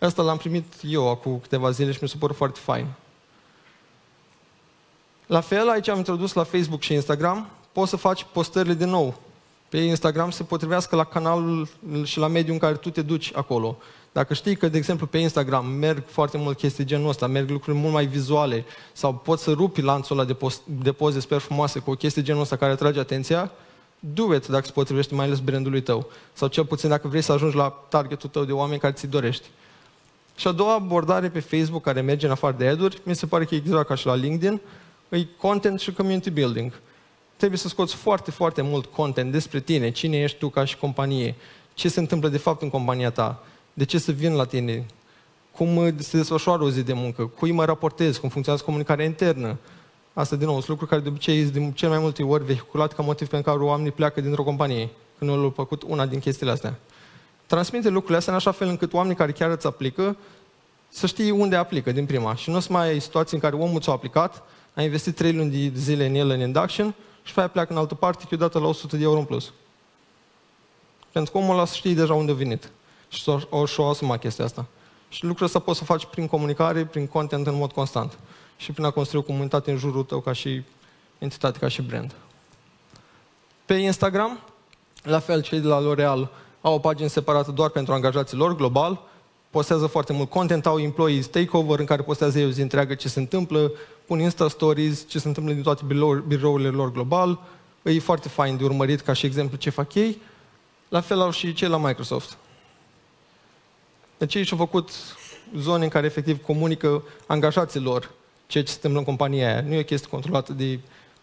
Asta 0.00 0.22
l-am 0.22 0.36
primit 0.36 0.72
eu 0.82 1.10
acum 1.10 1.38
câteva 1.38 1.70
zile 1.70 1.92
și 1.92 1.98
mi 2.02 2.08
se 2.08 2.16
pare 2.18 2.32
foarte 2.32 2.58
fain. 2.62 2.86
La 5.26 5.40
fel, 5.40 5.68
aici 5.68 5.88
am 5.88 5.96
introdus 5.96 6.32
la 6.32 6.44
Facebook 6.44 6.80
și 6.80 6.94
Instagram 6.94 7.48
poți 7.72 7.90
să 7.90 7.96
faci 7.96 8.26
postările 8.32 8.74
din 8.74 8.88
nou. 8.88 9.20
Pe 9.68 9.78
Instagram 9.78 10.30
se 10.30 10.42
potrivească 10.42 10.96
la 10.96 11.04
canalul 11.04 11.68
și 12.04 12.18
la 12.18 12.26
mediul 12.26 12.52
în 12.52 12.58
care 12.58 12.74
tu 12.74 12.90
te 12.90 13.02
duci 13.02 13.32
acolo. 13.34 13.78
Dacă 14.18 14.34
știi 14.34 14.56
că, 14.56 14.68
de 14.68 14.76
exemplu, 14.76 15.06
pe 15.06 15.18
Instagram 15.18 15.66
merg 15.66 16.02
foarte 16.06 16.38
mult 16.38 16.56
chestii 16.56 16.84
genul 16.84 17.08
ăsta, 17.08 17.26
merg 17.26 17.50
lucruri 17.50 17.76
mult 17.76 17.92
mai 17.92 18.06
vizuale 18.06 18.64
sau 18.92 19.14
poți 19.14 19.42
să 19.42 19.50
rupi 19.50 19.80
lanțul 19.80 20.18
ăla 20.18 20.26
de, 20.26 20.34
post, 20.34 20.60
de 20.64 20.92
poze 20.92 21.20
super 21.20 21.38
frumoase 21.38 21.78
cu 21.78 21.90
o 21.90 21.94
chestie 21.94 22.22
genul 22.22 22.40
ăsta 22.40 22.56
care 22.56 22.72
atrage 22.72 22.98
atenția, 22.98 23.50
do 23.98 24.34
it 24.34 24.46
dacă 24.46 24.64
se 24.64 24.72
potrivește 24.72 25.14
mai 25.14 25.24
ales 25.26 25.38
brandului 25.38 25.80
tău. 25.80 26.10
Sau 26.32 26.48
cel 26.48 26.64
puțin 26.64 26.88
dacă 26.88 27.08
vrei 27.08 27.22
să 27.22 27.32
ajungi 27.32 27.56
la 27.56 27.84
targetul 27.88 28.28
tău 28.28 28.44
de 28.44 28.52
oameni 28.52 28.80
care 28.80 28.92
ți 28.92 29.06
dorești. 29.06 29.46
Și 30.36 30.46
a 30.46 30.52
doua 30.52 30.74
abordare 30.74 31.28
pe 31.28 31.40
Facebook 31.40 31.82
care 31.82 32.00
merge 32.00 32.26
în 32.26 32.32
afară 32.32 32.54
de 32.58 32.66
ad 32.66 33.00
mi 33.02 33.14
se 33.14 33.26
pare 33.26 33.44
că 33.44 33.54
e 33.54 33.58
exact 33.58 33.86
ca 33.88 33.94
și 33.94 34.06
la 34.06 34.14
LinkedIn, 34.14 34.60
e 35.08 35.26
content 35.36 35.80
și 35.80 35.92
community 35.92 36.30
building. 36.30 36.72
Trebuie 37.36 37.58
să 37.58 37.68
scoți 37.68 37.94
foarte, 37.94 38.30
foarte 38.30 38.62
mult 38.62 38.86
content 38.86 39.32
despre 39.32 39.60
tine, 39.60 39.90
cine 39.90 40.16
ești 40.16 40.38
tu 40.38 40.48
ca 40.48 40.64
și 40.64 40.76
companie, 40.76 41.34
ce 41.74 41.88
se 41.88 42.00
întâmplă 42.00 42.28
de 42.28 42.38
fapt 42.38 42.62
în 42.62 42.70
compania 42.70 43.10
ta, 43.10 43.42
de 43.78 43.84
ce 43.84 43.98
să 43.98 44.12
vin 44.12 44.34
la 44.34 44.44
tine, 44.44 44.86
cum 45.50 45.94
se 45.98 46.16
desfășoară 46.16 46.62
o 46.62 46.70
zi 46.70 46.82
de 46.82 46.92
muncă, 46.92 47.26
cui 47.26 47.50
mă 47.50 47.64
raportez, 47.64 48.16
cum 48.16 48.28
funcționează 48.28 48.66
comunicarea 48.66 49.04
internă. 49.04 49.58
Asta, 50.12 50.36
din 50.36 50.46
nou, 50.46 50.54
sunt 50.54 50.68
lucruri 50.68 50.90
care 50.90 51.02
de 51.02 51.08
obicei 51.08 51.42
sunt 51.42 51.52
de 51.52 51.70
cel 51.74 51.88
mai 51.88 51.98
multe 51.98 52.22
ori 52.22 52.44
vehiculat 52.44 52.92
ca 52.92 53.02
motiv 53.02 53.28
pentru 53.28 53.50
care 53.50 53.64
oamenii 53.64 53.90
pleacă 53.90 54.20
dintr-o 54.20 54.42
companie, 54.42 54.88
când 55.18 55.30
nu 55.30 55.42
au 55.42 55.52
făcut 55.56 55.82
una 55.86 56.06
din 56.06 56.18
chestiile 56.18 56.52
astea. 56.52 56.78
Transmite 57.46 57.88
lucrurile 57.88 58.16
astea 58.16 58.32
în 58.32 58.38
așa 58.38 58.50
fel 58.50 58.68
încât 58.68 58.92
oamenii 58.92 59.16
care 59.16 59.32
chiar 59.32 59.50
îți 59.50 59.66
aplică 59.66 60.16
să 60.88 61.06
știi 61.06 61.30
unde 61.30 61.56
aplică 61.56 61.92
din 61.92 62.06
prima. 62.06 62.34
Și 62.34 62.50
nu 62.50 62.56
o 62.56 62.60
să 62.60 62.72
mai 62.72 62.86
ai 62.86 63.00
situații 63.00 63.36
în 63.36 63.42
care 63.42 63.56
omul 63.56 63.80
ți-a 63.80 63.92
aplicat, 63.92 64.42
a 64.74 64.82
investit 64.82 65.16
3 65.16 65.32
luni 65.32 65.50
de 65.50 65.78
zile 65.78 66.06
în 66.06 66.14
el 66.14 66.30
în 66.30 66.40
induction 66.40 66.94
și 67.22 67.34
pe 67.34 67.40
aia 67.40 67.48
pleacă 67.48 67.72
în 67.72 67.78
altă 67.78 67.94
parte, 67.94 68.36
dată 68.36 68.58
la 68.58 68.66
100 68.66 68.96
de 68.96 69.02
euro 69.02 69.18
în 69.18 69.24
plus. 69.24 69.52
Pentru 71.12 71.32
că 71.32 71.38
omul 71.38 71.54
ăla 71.54 71.64
știe 71.64 71.94
deja 71.94 72.14
unde 72.14 72.32
a 72.32 72.34
venit. 72.34 72.70
Și 73.08 73.30
o 73.48 73.66
și-o 73.66 73.88
asuma 73.88 74.16
chestia 74.16 74.44
asta. 74.44 74.66
Și 75.08 75.24
lucrul 75.24 75.46
ăsta 75.46 75.58
poți 75.58 75.78
să 75.78 75.84
faci 75.84 76.06
prin 76.06 76.26
comunicare, 76.26 76.84
prin 76.84 77.06
content 77.06 77.46
în 77.46 77.54
mod 77.54 77.72
constant. 77.72 78.18
Și 78.56 78.72
prin 78.72 78.84
a 78.84 78.90
construi 78.90 79.20
o 79.20 79.22
comunitate 79.22 79.70
în 79.70 79.76
jurul 79.76 80.02
tău 80.04 80.20
ca 80.20 80.32
și 80.32 80.62
entitate, 81.18 81.58
ca 81.58 81.68
și 81.68 81.82
brand. 81.82 82.14
Pe 83.64 83.74
Instagram, 83.74 84.40
la 85.02 85.18
fel, 85.18 85.42
cei 85.42 85.60
de 85.60 85.66
la 85.66 85.80
L'Oreal 85.80 86.28
au 86.60 86.74
o 86.74 86.78
pagină 86.78 87.08
separată 87.08 87.50
doar 87.50 87.70
pentru 87.70 87.92
angajații 87.92 88.36
lor, 88.36 88.56
global, 88.56 89.00
postează 89.50 89.86
foarte 89.86 90.12
mult 90.12 90.30
content, 90.30 90.66
au 90.66 90.80
employees 90.80 91.26
takeover 91.26 91.78
în 91.78 91.84
care 91.84 92.02
postează 92.02 92.38
ei 92.38 92.46
o 92.46 92.50
zi 92.50 92.60
întreagă 92.60 92.94
ce 92.94 93.08
se 93.08 93.18
întâmplă, 93.18 93.72
pun 94.06 94.20
Insta 94.20 94.48
Stories, 94.48 95.08
ce 95.08 95.18
se 95.18 95.28
întâmplă 95.28 95.52
din 95.52 95.62
toate 95.62 95.82
birourile 96.26 96.68
lor 96.68 96.92
global, 96.92 97.40
e 97.82 97.98
foarte 97.98 98.28
fain 98.28 98.56
de 98.56 98.64
urmărit 98.64 99.00
ca 99.00 99.12
și 99.12 99.26
exemplu 99.26 99.56
ce 99.56 99.70
fac 99.70 99.94
ei. 99.94 100.20
La 100.88 101.00
fel 101.00 101.20
au 101.20 101.30
și 101.30 101.52
cei 101.52 101.68
la 101.68 101.76
Microsoft. 101.76 102.36
Deci 104.18 104.34
ei 104.34 104.44
și-au 104.44 104.58
făcut 104.58 104.90
zone 105.56 105.84
în 105.84 105.90
care 105.90 106.06
efectiv 106.06 106.42
comunică 106.42 107.02
angajaților 107.26 108.10
ce 108.46 108.62
se 108.64 108.72
întâmplă 108.74 108.98
în 108.98 109.04
compania 109.04 109.48
aia. 109.48 109.60
Nu 109.60 109.74
e 109.74 109.80
o 109.80 109.84
chestie 109.84 110.08
controlată 110.08 110.52
de 110.52 110.78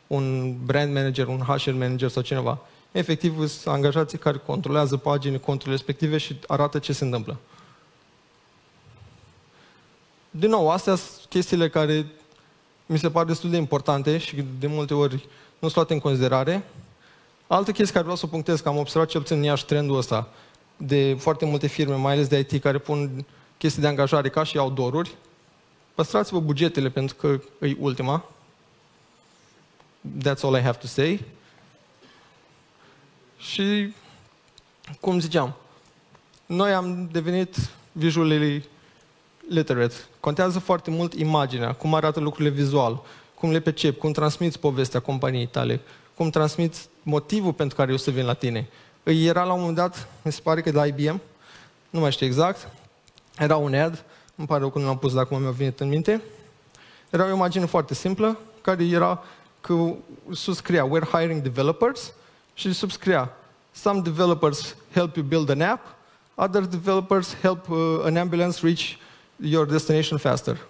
un 0.07 0.55
brand 0.65 0.93
manager, 0.93 1.27
un 1.27 1.39
HR 1.39 1.71
manager 1.71 2.09
sau 2.09 2.21
cineva. 2.21 2.59
Efectiv, 2.91 3.47
sunt 3.47 3.73
angajații 3.73 4.17
care 4.17 4.37
controlează 4.37 4.97
pagini, 4.97 5.39
conturile 5.39 5.75
respective 5.75 6.17
și 6.17 6.35
arată 6.47 6.79
ce 6.79 6.93
se 6.93 7.03
întâmplă. 7.03 7.37
Din 10.29 10.49
nou, 10.49 10.69
astea 10.69 10.95
sunt 10.95 11.25
chestiile 11.29 11.69
care 11.69 12.05
mi 12.85 12.99
se 12.99 13.09
par 13.09 13.25
destul 13.25 13.49
de 13.49 13.57
importante 13.57 14.17
și 14.17 14.45
de 14.59 14.67
multe 14.67 14.93
ori 14.93 15.13
nu 15.13 15.67
sunt 15.67 15.75
luate 15.75 15.93
în 15.93 15.99
considerare. 15.99 16.63
Altă 17.47 17.71
chestie 17.71 17.91
care 17.91 18.03
vreau 18.03 18.17
să 18.17 18.25
o 18.25 18.29
punctez, 18.29 18.59
că 18.59 18.69
am 18.69 18.77
observat 18.77 19.09
cel 19.09 19.21
puțin 19.21 19.37
în 19.37 19.43
Iași 19.43 19.65
trendul 19.65 19.97
ăsta, 19.97 20.27
de 20.77 21.15
foarte 21.19 21.45
multe 21.45 21.67
firme, 21.67 21.95
mai 21.95 22.13
ales 22.13 22.27
de 22.27 22.37
IT, 22.37 22.61
care 22.61 22.77
pun 22.77 23.25
chestii 23.57 23.81
de 23.81 23.87
angajare 23.87 24.29
ca 24.29 24.43
și 24.43 24.57
outdoor-uri. 24.57 25.15
Păstrați-vă 25.95 26.39
bugetele 26.39 26.89
pentru 26.89 27.15
că 27.15 27.39
e 27.65 27.75
ultima. 27.79 28.29
That's 30.23 30.41
all 30.41 30.55
I 30.55 30.61
have 30.61 30.77
to 30.77 30.87
say. 30.87 31.23
Și, 33.37 33.93
cum 34.99 35.19
ziceam, 35.19 35.55
noi 36.45 36.73
am 36.73 37.09
devenit 37.11 37.55
visually 37.91 38.65
literate. 39.49 39.95
Contează 40.19 40.59
foarte 40.59 40.91
mult 40.91 41.13
imaginea, 41.13 41.73
cum 41.73 41.93
arată 41.93 42.19
lucrurile 42.19 42.53
vizual, 42.53 43.03
cum 43.35 43.51
le 43.51 43.59
percepi, 43.59 43.97
cum 43.97 44.11
transmiți 44.11 44.59
povestea 44.59 44.99
companiei 44.99 45.45
tale, 45.45 45.81
cum 46.15 46.29
transmiți 46.29 46.89
motivul 47.03 47.53
pentru 47.53 47.75
care 47.75 47.91
eu 47.91 47.97
să 47.97 48.11
vin 48.11 48.25
la 48.25 48.33
tine. 48.33 48.69
Îi 49.07 49.25
era 49.25 49.43
la 49.43 49.53
un 49.53 49.59
moment 49.59 49.77
dat, 49.77 50.07
mi 50.21 50.31
se 50.31 50.41
pare 50.43 50.61
că 50.61 50.71
de 50.71 50.87
IBM, 50.87 51.21
nu 51.89 51.99
mai 51.99 52.11
știu 52.11 52.25
exact, 52.25 52.69
era 53.37 53.55
un 53.55 53.73
ad, 53.73 54.03
îmi 54.35 54.47
pare 54.47 54.59
rău 54.59 54.69
că 54.69 54.79
nu 54.79 54.85
l-am 54.85 54.97
pus 54.97 55.13
de 55.13 55.19
acum 55.19 55.41
mi-a 55.41 55.51
venit 55.51 55.79
în 55.79 55.87
minte, 55.87 56.21
era 57.09 57.25
o 57.25 57.33
imagine 57.33 57.65
foarte 57.65 57.93
simplă, 57.93 58.37
care 58.61 58.85
era 58.85 59.23
că 59.61 59.93
sus 60.31 60.55
scria, 60.55 60.87
we're 60.87 61.09
hiring 61.11 61.41
developers, 61.41 62.13
și 62.53 62.73
subscria, 62.73 63.31
some 63.71 64.01
developers 64.01 64.75
help 64.93 65.15
you 65.15 65.25
build 65.25 65.49
an 65.49 65.61
app, 65.61 65.85
other 66.35 66.65
developers 66.65 67.35
help 67.41 67.69
uh, 67.69 68.01
an 68.03 68.17
ambulance 68.17 68.59
reach 68.63 68.97
your 69.35 69.65
destination 69.65 70.17
faster. 70.17 70.67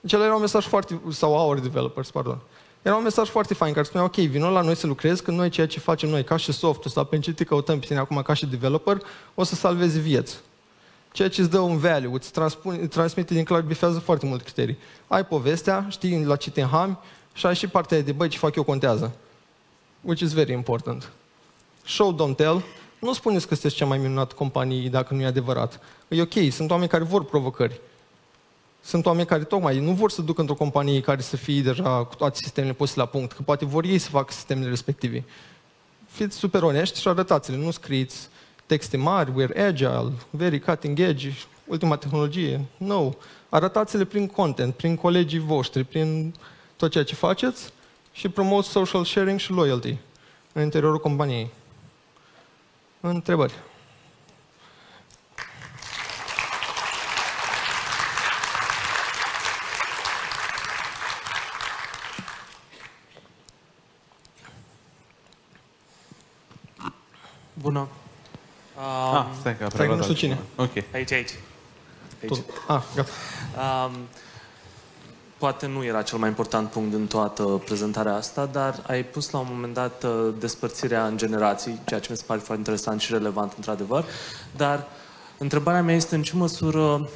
Deci 0.00 0.12
era 0.12 0.34
un 0.34 0.40
mesaj 0.40 0.66
foarte, 0.66 1.00
sau 1.10 1.32
our 1.32 1.60
developers, 1.60 2.10
pardon. 2.10 2.38
Era 2.82 2.96
un 2.96 3.02
mesaj 3.02 3.28
foarte 3.28 3.54
fain 3.54 3.72
care 3.72 3.84
spunea, 3.84 4.06
ok, 4.06 4.14
vină 4.14 4.48
la 4.48 4.60
noi 4.60 4.74
să 4.74 4.86
lucrezi, 4.86 5.22
că 5.22 5.30
noi 5.30 5.48
ceea 5.48 5.66
ce 5.66 5.78
facem 5.78 6.08
noi, 6.08 6.24
ca 6.24 6.36
și 6.36 6.52
software, 6.52 6.88
sau 6.88 7.04
pentru 7.04 7.30
ce 7.30 7.36
te 7.36 7.44
căutăm 7.44 7.78
pe 7.78 7.86
tine 7.86 7.98
acum 7.98 8.22
ca 8.22 8.34
și 8.34 8.46
developer, 8.46 9.02
o 9.34 9.42
să 9.42 9.54
salvezi 9.54 10.00
vieți. 10.00 10.36
Ceea 11.12 11.28
ce 11.28 11.40
îți 11.40 11.50
dă 11.50 11.58
un 11.58 11.78
value, 11.78 12.12
îți 12.12 12.32
transmite 12.88 13.34
din 13.34 13.44
clar, 13.44 13.60
bifează 13.60 13.98
foarte 13.98 14.26
multe 14.26 14.44
criterii. 14.44 14.78
Ai 15.06 15.26
povestea, 15.26 15.86
știi 15.88 16.24
la 16.24 16.36
ce 16.36 16.50
te 16.50 16.60
înhami 16.60 16.98
și 17.32 17.46
ai 17.46 17.54
și 17.54 17.66
partea 17.66 18.00
de, 18.00 18.12
băi, 18.12 18.28
ce 18.28 18.38
fac 18.38 18.54
eu 18.54 18.62
contează. 18.62 19.12
Which 20.00 20.22
is 20.22 20.32
very 20.32 20.52
important. 20.52 21.10
Show, 21.86 22.14
don't 22.14 22.36
tell. 22.36 22.64
Nu 23.00 23.12
spuneți 23.12 23.46
că 23.48 23.54
sunteți 23.54 23.74
cea 23.74 23.86
mai 23.86 23.98
minunată 23.98 24.34
companie 24.34 24.88
dacă 24.88 25.14
nu 25.14 25.20
e 25.20 25.26
adevărat. 25.26 25.80
E 26.08 26.22
ok, 26.22 26.32
sunt 26.50 26.70
oameni 26.70 26.88
care 26.88 27.04
vor 27.04 27.24
provocări. 27.24 27.80
Sunt 28.88 29.06
oameni 29.06 29.26
care 29.26 29.44
tocmai 29.44 29.78
nu 29.78 29.92
vor 29.92 30.10
să 30.10 30.22
ducă 30.22 30.40
într-o 30.40 30.56
companie 30.56 31.00
care 31.00 31.20
să 31.20 31.36
fie 31.36 31.60
deja 31.60 32.04
cu 32.04 32.14
toate 32.14 32.38
sistemele 32.42 32.72
puse 32.72 32.92
la 32.96 33.06
punct, 33.06 33.32
că 33.32 33.42
poate 33.42 33.64
vor 33.64 33.84
ei 33.84 33.98
să 33.98 34.08
facă 34.08 34.32
sistemele 34.32 34.68
respective. 34.68 35.24
Fiți 36.06 36.36
super 36.36 36.62
onești 36.62 37.00
și 37.00 37.08
arătați-le, 37.08 37.56
nu 37.56 37.70
scrieți 37.70 38.28
texte 38.66 38.96
mari, 38.96 39.32
we're 39.32 39.66
agile, 39.66 40.12
very 40.30 40.60
cutting 40.60 40.98
edge, 40.98 41.32
ultima 41.64 41.96
tehnologie. 41.96 42.64
No. 42.76 43.10
Arătați-le 43.48 44.04
prin 44.04 44.26
content, 44.26 44.74
prin 44.74 44.96
colegii 44.96 45.38
voștri, 45.38 45.84
prin 45.84 46.34
tot 46.76 46.90
ceea 46.90 47.04
ce 47.04 47.14
faceți 47.14 47.72
și 48.12 48.28
promote 48.28 48.68
social 48.68 49.04
sharing 49.04 49.38
și 49.38 49.50
loyalty 49.50 49.96
în 50.52 50.62
interiorul 50.62 50.98
companiei. 50.98 51.50
Întrebări? 53.00 53.54
Bună. 67.60 67.78
Um, 67.78 68.84
ah, 68.84 69.26
stai 69.54 69.58
că 69.58 69.64
a 69.64 69.68
stai 69.68 69.86
că 69.86 69.94
nu 69.94 70.02
știu 70.02 70.14
cine. 70.14 70.38
Ok. 70.56 70.72
Aici, 70.92 71.12
aici. 71.12 71.34
aici. 72.22 72.42
Ah, 72.66 72.82
gata. 72.94 73.10
Um, 73.56 73.96
poate 75.38 75.66
nu 75.66 75.84
era 75.84 76.02
cel 76.02 76.18
mai 76.18 76.28
important 76.28 76.70
punct 76.70 76.90
din 76.90 77.06
toată 77.06 77.42
prezentarea 77.42 78.14
asta, 78.14 78.46
dar 78.46 78.82
ai 78.86 79.04
pus 79.04 79.30
la 79.30 79.38
un 79.38 79.46
moment 79.50 79.74
dat 79.74 80.04
uh, 80.04 80.34
despărțirea 80.38 81.06
în 81.06 81.16
generații, 81.16 81.80
ceea 81.86 82.00
ce 82.00 82.08
mi 82.10 82.16
se 82.16 82.24
pare 82.26 82.40
foarte 82.40 82.60
interesant 82.60 83.00
și 83.00 83.12
relevant 83.12 83.52
într-adevăr, 83.56 84.04
dar 84.56 84.86
întrebarea 85.38 85.82
mea 85.82 85.94
este 85.94 86.14
în 86.14 86.22
ce 86.22 86.36
măsură 86.36 87.08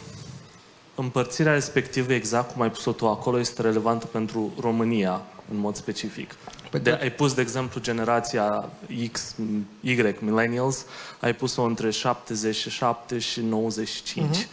împărțirea 0.95 1.53
respectivă, 1.53 2.13
exact 2.13 2.53
cum 2.53 2.63
ai 2.63 2.71
pus-o 2.71 2.93
tu 2.93 3.09
acolo, 3.09 3.39
este 3.39 3.63
relevantă 3.63 4.07
pentru 4.07 4.53
România 4.61 5.23
în 5.51 5.59
mod 5.59 5.77
specific. 5.77 6.35
Păi 6.73 6.81
de, 6.81 6.91
da. 6.91 6.97
ai 6.97 7.13
pus, 7.13 7.35
de 7.35 7.41
exemplu, 7.41 7.81
generația 7.81 8.69
X, 9.13 9.35
Y, 9.81 10.15
millennials, 10.19 10.85
ai 11.21 11.35
pus-o 11.35 11.63
între 11.63 11.91
77 11.91 13.19
și 13.19 13.41
95. 13.41 14.27
Uh-huh. 14.27 14.49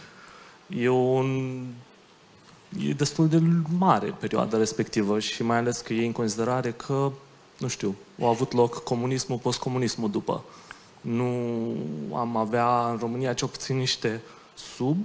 Mhm. 0.66 0.78
E 0.80 0.88
un 0.88 1.64
e 2.78 2.92
destul 2.92 3.28
de 3.28 3.42
mare 3.78 4.14
perioada 4.20 4.56
respectivă 4.56 5.18
și 5.18 5.42
mai 5.42 5.56
ales 5.56 5.80
că 5.80 5.92
e 5.92 6.06
în 6.06 6.12
considerare 6.12 6.70
că, 6.70 7.12
nu 7.58 7.68
știu, 7.68 7.96
au 8.20 8.28
avut 8.28 8.52
loc 8.52 8.82
comunismul, 8.82 9.38
postcomunismul 9.38 10.10
după. 10.10 10.44
Nu 11.00 11.36
am 12.14 12.36
avea 12.36 12.88
în 12.90 12.96
România 12.96 13.32
cel 13.32 13.48
puțin 13.48 13.76
niște 13.76 14.20
sub 14.76 14.96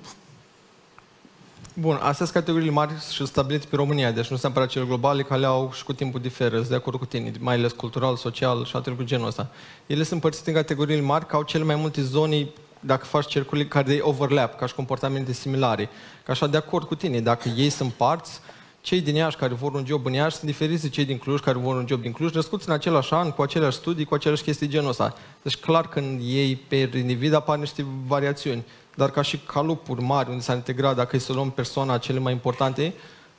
Bun, 1.73 1.95
astea 1.95 2.25
sunt 2.25 2.29
categoriile 2.29 2.71
mari 2.71 2.93
și 3.11 3.25
stabilite 3.25 3.65
pe 3.69 3.75
România, 3.75 4.11
deci 4.11 4.27
nu 4.27 4.37
sunt 4.37 4.41
neapărat 4.41 4.69
cele 4.69 4.85
globale, 4.85 5.21
care 5.21 5.39
le 5.39 5.45
au 5.45 5.71
și 5.73 5.83
cu 5.83 5.93
timpul 5.93 6.21
diferă, 6.21 6.55
sunt 6.55 6.67
de 6.67 6.75
acord 6.75 6.99
cu 6.99 7.05
tine, 7.05 7.31
mai 7.39 7.55
ales 7.55 7.71
cultural, 7.71 8.15
social 8.15 8.65
și 8.65 8.75
alte 8.75 8.89
lucruri 8.89 9.09
genul 9.09 9.27
ăsta. 9.27 9.49
Ele 9.85 9.99
sunt 9.99 10.11
împărțite 10.11 10.49
în 10.49 10.55
categoriile 10.55 11.01
mari, 11.01 11.25
că 11.25 11.35
au 11.35 11.41
cele 11.41 11.63
mai 11.63 11.75
multe 11.75 12.01
zone, 12.01 12.47
dacă 12.79 13.05
faci 13.05 13.27
cercuri 13.27 13.67
care 13.67 13.85
de 13.85 13.99
overlap, 14.01 14.57
ca 14.57 14.65
și 14.65 14.73
comportamente 14.73 15.33
similare. 15.33 15.89
Ca 16.23 16.31
așa 16.31 16.47
de 16.47 16.57
acord 16.57 16.87
cu 16.87 16.95
tine, 16.95 17.19
dacă 17.19 17.49
ei 17.49 17.69
sunt 17.69 17.93
parți, 17.93 18.39
cei 18.81 19.01
din 19.01 19.15
Iași 19.15 19.37
care 19.37 19.53
vor 19.53 19.73
un 19.73 19.85
job 19.85 20.05
în 20.05 20.13
Iași 20.13 20.35
sunt 20.35 20.49
diferiți 20.49 20.81
de 20.81 20.89
cei 20.89 21.05
din 21.05 21.17
Cluj 21.17 21.39
care 21.39 21.57
vor 21.57 21.75
un 21.75 21.85
job 21.87 22.01
din 22.01 22.11
Cluj, 22.11 22.31
născuți 22.33 22.67
în 22.67 22.73
același 22.73 23.13
an, 23.13 23.31
cu 23.31 23.41
aceleași 23.41 23.77
studii, 23.77 24.05
cu 24.05 24.13
aceleași 24.13 24.43
chestii 24.43 24.67
genul 24.67 24.89
ăsta. 24.89 25.13
Deci 25.41 25.57
clar 25.57 25.87
când 25.87 26.19
ei 26.23 26.55
pe 26.55 26.89
individ 26.95 27.33
apar 27.33 27.57
niște 27.57 27.85
variațiuni 28.07 28.63
dar 28.95 29.11
ca 29.11 29.21
și 29.21 29.37
calupuri 29.37 30.01
mari 30.01 30.29
unde 30.29 30.41
s-a 30.41 30.53
integrat, 30.53 30.95
dacă 30.95 31.15
e 31.15 31.19
să 31.19 31.33
luăm 31.33 31.51
persoana 31.51 31.97
cele 31.97 32.19
mai 32.19 32.33
importante, 32.33 32.93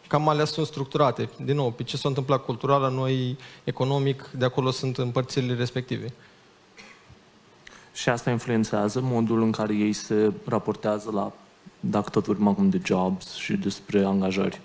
cam 0.06 0.28
alea 0.28 0.44
sunt 0.44 0.66
structurate. 0.66 1.28
Din 1.44 1.54
nou, 1.54 1.70
pe 1.70 1.82
ce 1.82 1.96
s-a 1.96 2.08
întâmplat 2.08 2.44
cultural 2.44 2.80
la 2.80 2.88
noi, 2.88 3.36
economic, 3.64 4.30
de 4.30 4.44
acolo 4.44 4.70
sunt 4.70 4.98
împărțirile 4.98 5.54
respective. 5.54 6.12
Și 7.92 8.08
asta 8.08 8.30
influențează 8.30 9.00
modul 9.00 9.42
în 9.42 9.50
care 9.50 9.74
ei 9.74 9.92
se 9.92 10.32
raportează 10.44 11.10
la, 11.10 11.32
dacă 11.80 12.10
tot 12.10 12.24
vorbim 12.24 12.46
acum 12.46 12.68
de 12.68 12.80
jobs 12.84 13.34
și 13.34 13.52
despre 13.52 14.04
angajări. 14.04 14.60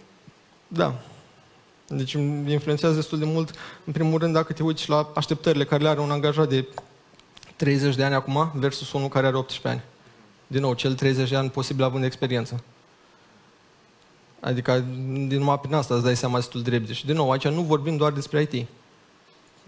Da. 0.67 0.95
Deci 1.87 2.11
influențează 2.47 2.95
destul 2.95 3.19
de 3.19 3.25
mult, 3.25 3.51
în 3.85 3.93
primul 3.93 4.19
rând, 4.19 4.33
dacă 4.33 4.53
te 4.53 4.63
uiți 4.63 4.89
la 4.89 5.11
așteptările 5.15 5.65
care 5.65 5.83
le 5.83 5.89
are 5.89 5.99
un 5.99 6.11
angajat 6.11 6.49
de 6.49 6.67
30 7.55 7.95
de 7.95 8.03
ani 8.03 8.13
acum 8.13 8.51
versus 8.53 8.91
unul 8.91 9.07
care 9.07 9.27
are 9.27 9.35
18 9.35 9.67
ani. 9.67 9.90
Din 10.51 10.61
nou, 10.61 10.73
cel 10.73 10.93
30 10.93 11.29
de 11.29 11.35
ani 11.35 11.49
posibil 11.49 11.83
având 11.83 12.03
experiență. 12.03 12.63
Adică, 14.39 14.85
din 15.27 15.37
numai 15.37 15.59
prin 15.59 15.73
asta 15.73 15.93
îți 15.93 16.03
dai 16.03 16.15
seama 16.15 16.35
destul 16.35 16.61
de 16.61 16.69
repede. 16.69 16.93
Și, 16.93 17.05
din 17.05 17.15
nou, 17.15 17.31
aici 17.31 17.47
nu 17.47 17.61
vorbim 17.61 17.97
doar 17.97 18.11
despre 18.11 18.47
IT. 18.51 18.67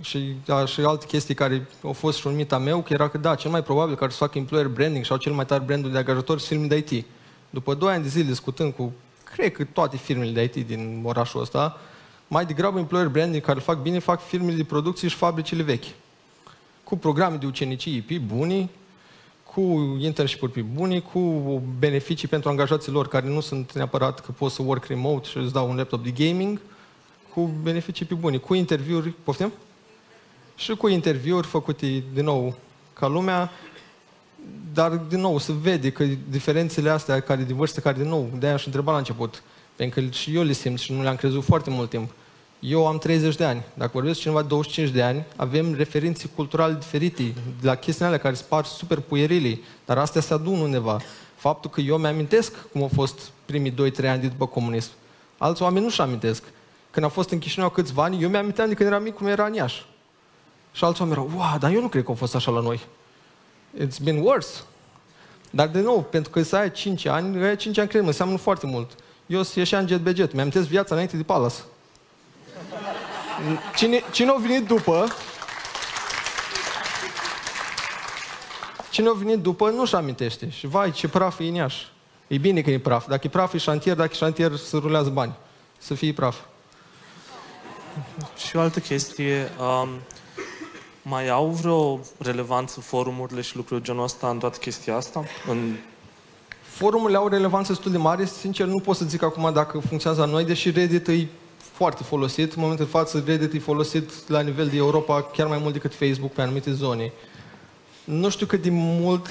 Și, 0.02 0.36
da, 0.46 0.66
și 0.66 0.80
alte 0.80 1.06
chestii 1.06 1.34
care 1.34 1.68
au 1.84 1.94
fost 1.94 2.18
și 2.18 2.28
un 2.28 2.36
mit 2.36 2.58
meu, 2.60 2.82
că 2.82 2.94
era 2.94 3.10
că, 3.10 3.18
da, 3.18 3.36
cel 3.36 3.52
mai 3.52 3.64
probabil 3.64 3.96
care 3.96 4.12
să 4.12 4.18
facă 4.18 4.38
employer 4.38 4.68
branding 4.68 5.06
sau 5.06 5.18
cel 5.18 5.32
mai 5.32 5.46
tare 5.46 5.64
brandul 5.64 5.92
de 5.92 5.98
angajator 5.98 6.40
sunt 6.40 6.50
filme 6.50 6.68
de 6.68 6.96
IT. 6.96 7.06
După 7.50 7.74
2 7.74 7.94
ani 7.94 8.04
de 8.04 8.10
zile 8.10 8.30
discutând 8.30 8.74
cu, 8.74 8.94
cred 9.36 9.52
că 9.52 9.64
toate 9.64 9.98
firmele 9.98 10.32
de 10.32 10.44
IT 10.44 10.68
din 10.68 11.02
orașul 11.04 11.42
ăsta, 11.42 11.80
mai 12.28 12.46
degrabă 12.46 12.80
employer 12.80 13.08
branding 13.08 13.44
care 13.44 13.56
îl 13.58 13.64
fac 13.64 13.82
bine, 13.82 14.00
fac 14.00 14.22
firmele 14.22 14.56
de 14.56 14.64
producție 14.64 15.08
și 15.08 15.16
fabricile 15.16 15.64
vechi. 15.64 15.86
Cu 16.84 16.98
programe 16.98 17.36
de 17.36 17.46
ucenicie 17.46 17.96
IP 17.96 18.20
buni, 18.20 18.70
cu 19.54 19.98
internship-uri 20.00 20.62
bune, 20.62 21.00
cu 21.00 21.20
beneficii 21.80 22.28
pentru 22.28 22.50
angajații 22.50 22.92
lor 22.92 23.08
care 23.08 23.28
nu 23.28 23.40
sunt 23.40 23.74
neapărat 23.74 24.20
că 24.20 24.32
poți 24.32 24.56
să 24.56 24.62
work 24.62 24.86
remote 24.86 25.28
și 25.28 25.38
îți 25.38 25.54
dau 25.54 25.70
un 25.70 25.76
laptop 25.76 26.04
de 26.04 26.26
gaming, 26.26 26.62
cu 27.34 27.52
beneficii 27.62 28.06
pe 28.06 28.14
bune, 28.14 28.38
cu 28.38 28.54
interviuri, 28.54 29.14
poftim? 29.24 29.52
Și 30.56 30.76
cu 30.76 30.88
interviuri 30.88 31.48
făcute 31.48 32.04
din 32.14 32.24
nou 32.24 32.56
ca 32.94 33.08
lumea, 33.08 33.52
dar 34.74 34.92
din 34.92 35.20
nou 35.20 35.38
se 35.38 35.54
vede 35.62 35.92
că 35.92 36.06
diferențele 36.30 36.90
astea 36.90 37.20
care 37.20 37.42
de 37.44 37.54
vârstă, 37.54 37.80
care 37.80 37.98
din 37.98 38.10
nou, 38.10 38.30
de-aia 38.40 38.56
aș 38.56 38.66
întreba 38.66 38.92
la 38.92 38.98
început, 38.98 39.44
pentru 39.76 40.02
că 40.02 40.08
și 40.10 40.36
eu 40.36 40.44
le 40.44 40.54
simt 40.54 40.80
și 40.80 40.94
nu 40.94 41.02
le-am 41.02 41.16
crezut 41.16 41.44
foarte 41.44 41.70
mult 41.70 41.90
timp 41.90 42.12
eu 42.66 42.88
am 42.88 42.98
30 42.98 43.36
de 43.36 43.44
ani. 43.44 43.64
Dacă 43.74 43.92
vorbesc 43.94 44.20
cineva 44.20 44.42
de 44.42 44.48
25 44.48 44.90
de 44.90 45.02
ani, 45.02 45.26
avem 45.36 45.74
referințe 45.74 46.30
culturale 46.36 46.74
diferite, 46.74 47.34
la 47.62 47.76
chestiile 47.76 48.08
alea 48.08 48.20
care 48.20 48.34
spar 48.34 48.66
super 48.66 49.00
puierile, 49.00 49.60
dar 49.86 49.98
astea 49.98 50.22
se 50.22 50.34
adun 50.34 50.60
undeva. 50.60 51.02
Faptul 51.36 51.70
că 51.70 51.82
eu 51.82 51.98
mi-amintesc 51.98 52.70
cum 52.72 52.82
au 52.82 52.90
fost 52.94 53.32
primii 53.46 53.72
2-3 53.72 53.76
ani 54.08 54.22
de 54.22 54.28
după 54.28 54.48
comunism. 54.48 54.92
Alți 55.38 55.62
oameni 55.62 55.84
nu-și 55.84 56.02
amintesc. 56.02 56.44
Când 56.92 57.06
a 57.06 57.10
fost 57.10 57.30
în 57.30 57.40
Chișinău 57.40 57.70
câțiva 57.70 58.04
ani, 58.04 58.22
eu 58.22 58.30
mi-aminteam 58.30 58.68
de 58.68 58.74
când 58.74 58.90
eram 58.90 59.04
mic 59.04 59.14
cum 59.14 59.28
era 59.28 59.46
în 59.46 59.54
Iași. 59.54 59.86
Și 60.72 60.84
alți 60.84 61.02
oameni 61.02 61.20
erau, 61.20 61.32
wow, 61.36 61.58
dar 61.60 61.72
eu 61.72 61.82
nu 61.82 61.88
cred 61.88 62.04
că 62.04 62.12
a 62.12 62.16
fost 62.16 62.36
așa 62.36 62.52
la 62.52 62.60
noi. 62.60 62.80
It's 63.86 64.04
been 64.04 64.18
worse. 64.18 64.62
Dar 65.50 65.68
de 65.68 65.80
nou, 65.80 66.02
pentru 66.02 66.32
că 66.32 66.42
să 66.42 66.56
ai 66.56 66.72
5 66.72 67.06
ani, 67.06 67.44
aia 67.44 67.56
5 67.56 67.78
ani, 67.78 67.88
cred, 67.88 68.02
mă, 68.02 68.08
înseamnă 68.08 68.38
foarte 68.38 68.66
mult. 68.66 68.96
Eu 69.26 69.42
ieșeam 69.56 69.82
în 69.82 69.88
jet 69.88 70.00
beget, 70.00 70.34
mi-am 70.34 70.50
viața 70.50 70.94
înainte 70.94 71.18
de 71.18 71.24
Palace. 71.24 71.56
Cine, 73.76 74.04
cine 74.12 74.30
a 74.30 74.40
venit 74.40 74.68
după, 74.68 75.08
cine 78.90 79.10
a 79.10 79.14
venit 79.14 79.40
după 79.40 79.70
nu-și 79.70 79.96
amintește. 79.96 80.50
Și 80.50 80.68
vai, 80.68 80.92
ce 80.92 81.08
praf 81.08 81.40
e 81.40 81.44
în 81.44 81.70
E 82.28 82.38
bine 82.38 82.62
că 82.62 82.70
e 82.70 82.80
praf. 82.80 83.08
Dacă 83.08 83.22
e 83.24 83.30
praf, 83.30 83.54
e 83.54 83.58
șantier, 83.58 83.96
dacă 83.96 84.10
e 84.14 84.16
șantier, 84.16 84.56
să 84.56 84.78
rulează 84.78 85.10
bani. 85.10 85.34
Să 85.78 85.94
fie 85.94 86.14
praf. 86.14 86.38
Și 88.48 88.56
o 88.56 88.60
altă 88.60 88.80
chestie, 88.80 89.52
um, 89.60 89.90
mai 91.02 91.30
au 91.30 91.48
vreo 91.48 92.00
relevanță 92.18 92.80
forumurile 92.80 93.42
și 93.42 93.56
lucruri 93.56 93.84
genul 93.84 94.04
ăsta 94.04 94.30
în 94.30 94.38
toată 94.38 94.58
chestia 94.58 94.96
asta? 94.96 95.24
În... 95.48 95.76
Forumurile 96.62 97.18
au 97.18 97.28
relevanță 97.28 97.72
destul 97.72 97.92
de 97.92 97.98
mare. 97.98 98.26
Sincer, 98.26 98.66
nu 98.66 98.80
pot 98.80 98.96
să 98.96 99.06
zic 99.06 99.22
acum 99.22 99.54
dacă 99.54 99.80
funcționează 99.80 100.26
la 100.26 100.32
noi, 100.32 100.46
deși 100.46 100.72
Reddit 100.72 101.08
e 101.08 101.28
foarte 101.74 102.04
folosit. 102.04 102.54
În 102.54 102.62
momentul 102.62 102.86
de 102.86 102.92
față, 102.92 103.24
Reddit 103.26 103.54
e 103.54 103.60
folosit 103.60 104.30
la 104.30 104.42
nivel 104.42 104.68
de 104.68 104.78
Europa 104.78 105.22
chiar 105.22 105.48
mai 105.48 105.58
mult 105.62 105.74
decât 105.74 105.94
Facebook 105.96 106.32
pe 106.32 106.42
anumite 106.42 106.72
zone. 106.72 107.12
Nu 108.04 108.30
știu 108.30 108.46
cât 108.46 108.62
de 108.62 108.70
mult 108.72 109.28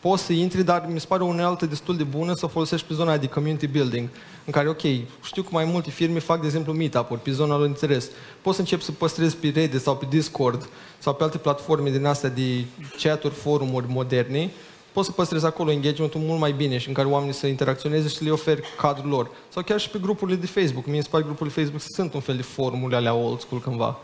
poți 0.00 0.22
să 0.22 0.32
intri, 0.32 0.62
dar 0.62 0.86
mi 0.88 1.00
se 1.00 1.06
pare 1.06 1.22
o 1.22 1.26
unealtă 1.26 1.66
destul 1.66 1.96
de 1.96 2.02
bună 2.02 2.32
să 2.34 2.46
folosești 2.46 2.86
pe 2.86 2.94
zona 2.94 3.16
de 3.16 3.26
community 3.26 3.66
building, 3.66 4.08
în 4.44 4.52
care, 4.52 4.68
ok, 4.68 4.80
știu 5.22 5.42
că 5.42 5.48
mai 5.50 5.64
multe 5.64 5.90
firme 5.90 6.18
fac, 6.18 6.40
de 6.40 6.46
exemplu, 6.46 6.72
meetup-uri 6.72 7.20
pe 7.20 7.30
zona 7.30 7.56
lor 7.56 7.62
de 7.62 7.68
interes. 7.68 8.10
Poți 8.42 8.56
să 8.56 8.60
începi 8.60 8.82
să 8.82 8.92
păstrezi 8.92 9.36
pe 9.36 9.52
Reddit 9.54 9.80
sau 9.80 9.96
pe 9.96 10.06
Discord 10.08 10.68
sau 10.98 11.14
pe 11.14 11.22
alte 11.22 11.38
platforme 11.38 11.90
din 11.90 12.04
astea 12.04 12.28
de 12.28 12.64
chat-uri, 13.02 13.34
forumuri 13.34 13.86
moderne 13.88 14.50
poți 14.96 15.08
să 15.08 15.14
păstrezi 15.14 15.44
acolo 15.44 15.70
engagementul 15.70 16.20
mult 16.20 16.40
mai 16.40 16.52
bine 16.52 16.78
și 16.78 16.88
în 16.88 16.94
care 16.94 17.08
oamenii 17.08 17.34
să 17.34 17.46
interacționeze 17.46 18.08
și 18.08 18.16
să 18.16 18.24
le 18.24 18.30
oferi 18.30 18.62
cadrul 18.76 19.10
lor. 19.10 19.30
Sau 19.48 19.62
chiar 19.62 19.80
și 19.80 19.90
pe 19.90 19.98
grupurile 19.98 20.36
de 20.36 20.46
Facebook. 20.46 20.86
Mie 20.86 21.02
îmi 21.12 21.22
grupurile 21.22 21.62
Facebook 21.62 21.82
sunt 21.82 22.14
un 22.14 22.20
fel 22.20 22.36
de 22.36 22.42
formule 22.42 22.96
alea 22.96 23.14
old 23.14 23.40
school 23.40 23.60
cândva. 23.60 23.98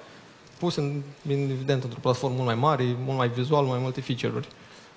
Pus 0.59 0.77
în, 0.77 1.03
evident 1.29 1.83
într-o 1.83 1.99
platformă 2.01 2.35
mult 2.35 2.47
mai 2.47 2.55
mare, 2.55 2.97
mult 3.05 3.19
mai 3.19 3.29
vizual, 3.29 3.65
mai 3.65 3.79
multe 3.79 4.01
feature-uri. 4.01 4.49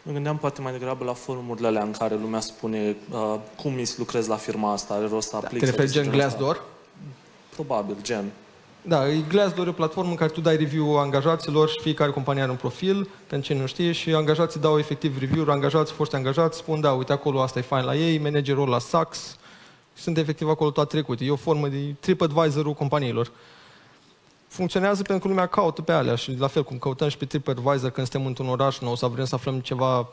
Mă 0.01 0.12
gândeam 0.12 0.38
poate 0.38 0.62
mai 0.62 0.71
degrabă 0.71 1.03
la 1.03 1.13
forumurile 1.13 1.67
alea 1.67 1.84
în 1.84 1.91
care 1.91 2.15
lumea 2.15 2.39
spune 2.39 2.95
uh, 3.12 3.36
cum 3.55 3.73
mi 3.73 3.93
lucrez 3.97 4.27
la 4.27 4.36
firma 4.36 4.71
asta, 4.71 4.93
are 4.93 5.08
rost 5.08 5.29
să 5.29 5.36
aplic. 5.36 5.60
Da, 5.60 5.65
te 5.65 5.71
referi 5.71 5.91
gen 5.91 6.10
Glassdoor? 6.10 6.63
Probabil, 7.49 7.95
gen. 8.01 8.31
Da, 8.88 9.10
e 9.10 9.24
Glassdoor 9.28 9.67
e 9.67 9.69
o 9.69 9.74
platformă 9.74 10.10
în 10.10 10.15
care 10.15 10.32
tu 10.32 10.41
dai 10.41 10.56
review 10.56 10.98
angajaților 10.98 11.69
și 11.69 11.80
fiecare 11.80 12.12
companie 12.12 12.41
are 12.41 12.52
un 12.52 12.58
profil, 12.58 13.10
pentru 13.28 13.48
cine 13.48 13.60
nu 13.60 13.65
știe, 13.65 13.91
și 13.91 14.13
angajații 14.13 14.60
dau 14.60 14.78
efectiv 14.78 15.19
review-uri, 15.19 15.52
angajați, 15.52 15.91
foști 15.91 16.15
angajați, 16.15 16.58
spun, 16.58 16.82
da, 16.82 16.91
uite 16.91 17.12
acolo, 17.12 17.41
asta 17.41 17.60
e 17.60 17.62
fain 17.62 17.86
la 17.86 17.95
ei, 17.95 18.17
managerul 18.17 18.69
la 18.69 18.80
Sax, 18.80 19.38
sunt 19.93 20.17
efectiv 20.17 20.50
acolo 20.50 20.71
toate 20.71 20.89
trecute. 20.89 21.26
E 21.26 21.32
o 21.32 21.36
formă 21.36 21.67
de 21.67 21.95
TripAdvisor-ul 22.00 22.74
companiilor. 22.74 23.32
Funcționează 24.48 25.02
pentru 25.02 25.24
că 25.24 25.28
lumea 25.28 25.48
caută 25.48 25.82
pe 25.82 25.91
alea 25.91 26.15
și 26.15 26.36
la 26.39 26.48
fel 26.48 26.63
cum 26.63 26.78
căutăm 26.78 27.08
și 27.08 27.17
pe 27.17 27.26
TripAdvisor 27.26 27.89
când 27.89 28.08
suntem 28.08 28.26
într-un 28.26 28.48
oraș 28.48 28.80
nou 28.80 28.95
sau 28.95 29.10
vrem 29.10 29.26
să 29.26 29.36
aflăm 29.36 29.60
ceva 29.60 30.08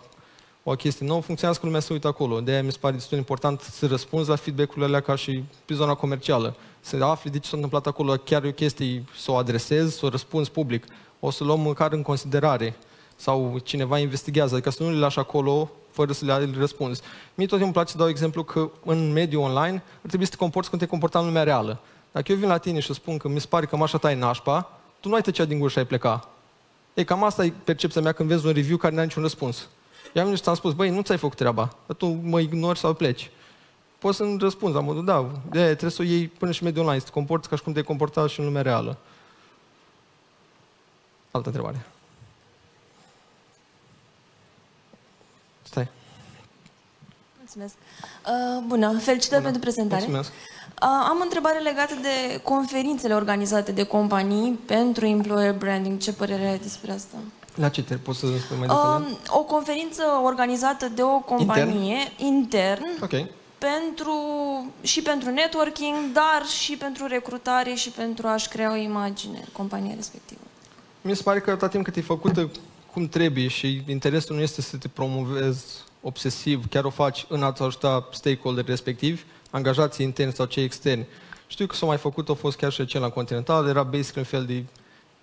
o 0.64 0.74
chestie 0.74 1.06
nouă, 1.06 1.20
funcționează 1.20 1.60
că 1.60 1.66
lumea 1.66 1.80
se 1.82 1.92
uită 1.92 2.06
acolo. 2.06 2.40
De 2.40 2.50
aia 2.50 2.62
mi 2.62 2.72
se 2.72 2.78
pare 2.80 2.94
destul 2.94 3.10
de 3.10 3.16
important 3.16 3.60
să 3.60 3.86
răspunzi 3.86 4.28
la 4.28 4.36
feedback-urile 4.36 4.84
alea 4.84 5.00
ca 5.00 5.14
și 5.14 5.44
pe 5.64 5.74
zona 5.74 5.94
comercială. 5.94 6.56
Să 6.80 7.04
afli 7.04 7.30
de 7.30 7.38
ce 7.38 7.48
s-a 7.48 7.54
întâmplat 7.54 7.86
acolo, 7.86 8.12
chiar 8.12 8.44
e 8.44 8.48
o 8.48 8.52
chestie 8.52 9.04
să 9.16 9.30
o 9.30 9.36
adresezi, 9.36 9.98
să 9.98 10.06
o 10.06 10.08
răspunzi 10.08 10.50
public. 10.50 10.84
O 11.20 11.30
să 11.30 11.44
luăm 11.44 11.60
măcar 11.60 11.92
în 11.92 12.02
considerare 12.02 12.76
sau 13.16 13.58
cineva 13.62 13.98
investigează, 13.98 14.54
adică 14.54 14.70
să 14.70 14.82
nu 14.82 14.90
le 14.90 14.98
lași 14.98 15.18
acolo 15.18 15.70
fără 15.90 16.12
să 16.12 16.24
le 16.24 16.50
răspunzi. 16.58 17.02
Mie 17.34 17.46
tot 17.46 17.58
timpul 17.58 17.62
îmi 17.64 17.72
place 17.72 17.90
să 17.90 17.96
dau 17.96 18.08
exemplu 18.08 18.42
că 18.42 18.70
în 18.84 19.12
mediul 19.12 19.42
online 19.42 19.82
ar 20.02 20.08
trebui 20.08 20.24
să 20.24 20.30
te 20.30 20.36
comporți 20.36 20.70
cum 20.70 20.78
te 20.78 20.86
comporta 20.86 21.18
în 21.18 21.24
lumea 21.24 21.42
reală. 21.42 21.80
Dacă 22.12 22.32
eu 22.32 22.38
vin 22.38 22.48
la 22.48 22.58
tine 22.58 22.80
și 22.80 22.94
spun 22.94 23.16
că 23.16 23.28
mi 23.28 23.40
se 23.40 23.46
pare 23.46 23.66
că 23.66 23.76
așa 23.76 23.98
ta 23.98 24.10
e 24.10 24.14
nașpa, 24.14 24.78
tu 25.00 25.08
nu 25.08 25.14
ai 25.14 25.20
tăcea 25.20 25.44
din 25.44 25.58
gură 25.58 25.70
și 25.70 25.78
ai 25.78 25.86
pleca. 25.86 26.28
Ei, 26.94 27.04
cam 27.04 27.24
asta 27.24 27.44
e 27.44 27.52
percepția 27.64 28.00
mea 28.00 28.12
când 28.12 28.28
vezi 28.28 28.46
un 28.46 28.52
review 28.52 28.76
care 28.76 28.92
nu 28.92 28.98
are 28.98 29.06
niciun 29.06 29.22
răspuns. 29.22 29.68
I-am 30.12 30.24
venit 30.24 30.36
și 30.36 30.42
ți-am 30.42 30.54
spus, 30.54 30.72
băi, 30.72 30.90
nu 30.90 31.00
ți-ai 31.00 31.18
făcut 31.18 31.36
treaba, 31.36 31.76
dar 31.86 31.96
tu 31.96 32.06
mă 32.06 32.40
ignori 32.40 32.78
sau 32.78 32.94
pleci. 32.94 33.30
Poți 33.98 34.16
să-mi 34.16 34.38
răspunzi 34.38 34.74
la 34.74 34.80
modul, 34.80 35.04
da, 35.04 35.30
de 35.50 35.58
aia 35.58 35.66
trebuie 35.66 35.90
să 35.90 36.02
o 36.02 36.04
iei 36.04 36.28
până 36.28 36.52
și 36.52 36.62
mediul 36.62 36.82
online, 36.82 37.00
să 37.00 37.06
te 37.06 37.12
comporți 37.12 37.48
ca 37.48 37.56
și 37.56 37.62
cum 37.62 37.72
te-ai 37.72 37.84
comportat 37.84 38.28
și 38.28 38.40
în 38.40 38.46
lumea 38.46 38.62
reală. 38.62 38.96
Altă 41.30 41.48
întrebare. 41.48 41.86
Stai. 45.62 45.88
Mulțumesc. 47.38 47.74
Uh, 48.26 48.64
bună, 48.66 48.98
felicitări 48.98 49.40
bună. 49.40 49.52
pentru 49.52 49.60
prezentare. 49.60 50.00
Mulțumesc. 50.00 50.30
Uh, 50.30 51.06
am 51.08 51.18
o 51.20 51.22
întrebare 51.22 51.58
legată 51.58 51.94
de 51.94 52.40
conferințele 52.42 53.14
organizate 53.14 53.72
de 53.72 53.82
companii 53.82 54.52
pentru 54.52 55.06
employer 55.06 55.54
branding. 55.54 55.98
Ce 55.98 56.12
părere 56.12 56.46
ai 56.46 56.58
despre 56.58 56.92
asta? 56.92 57.16
La 57.54 57.68
ce 57.68 57.82
te 57.82 57.94
poți 57.94 58.18
să 58.18 58.26
spui 58.26 58.56
mai 58.58 58.66
detalii? 58.66 59.06
Uh, 59.06 59.18
o 59.26 59.42
conferință 59.42 60.02
organizată 60.24 60.88
de 60.94 61.02
o 61.02 61.18
companie 61.18 62.12
intern, 62.16 62.34
intern 62.34 63.02
okay. 63.02 63.30
pentru, 63.58 64.16
și 64.82 65.02
pentru 65.02 65.30
networking, 65.30 65.96
dar 66.12 66.46
și 66.46 66.76
pentru 66.76 67.06
recrutare 67.06 67.74
și 67.74 67.90
pentru 67.90 68.26
a-și 68.26 68.48
crea 68.48 68.72
o 68.72 68.76
imagine 68.76 69.44
compania 69.52 69.94
respectivă. 69.94 70.40
Mi 71.00 71.16
se 71.16 71.22
pare 71.22 71.40
că 71.40 71.50
atâta 71.50 71.68
timp 71.68 71.84
cât 71.84 71.96
e 71.96 72.00
făcută 72.00 72.50
cum 72.92 73.08
trebuie 73.08 73.48
și 73.48 73.82
interesul 73.86 74.36
nu 74.36 74.42
este 74.42 74.62
să 74.62 74.76
te 74.76 74.88
promovezi 74.88 75.64
obsesiv, 76.00 76.68
chiar 76.68 76.84
o 76.84 76.90
faci 76.90 77.26
în 77.28 77.42
a-ți 77.42 77.62
ajuta 77.62 78.08
stakeholder 78.12 78.64
respectivi, 78.64 79.22
angajații 79.50 80.04
interni 80.04 80.32
sau 80.32 80.46
cei 80.46 80.64
externi. 80.64 81.06
Știu 81.46 81.66
că 81.66 81.74
s-a 81.74 81.86
mai 81.86 81.96
făcut, 81.96 82.28
a 82.28 82.34
fost 82.34 82.56
chiar 82.56 82.72
și 82.72 82.84
cel 82.84 83.00
la 83.00 83.08
Continental, 83.08 83.68
era 83.68 83.82
basic 83.82 84.16
un 84.16 84.22
fel 84.22 84.44
de 84.44 84.64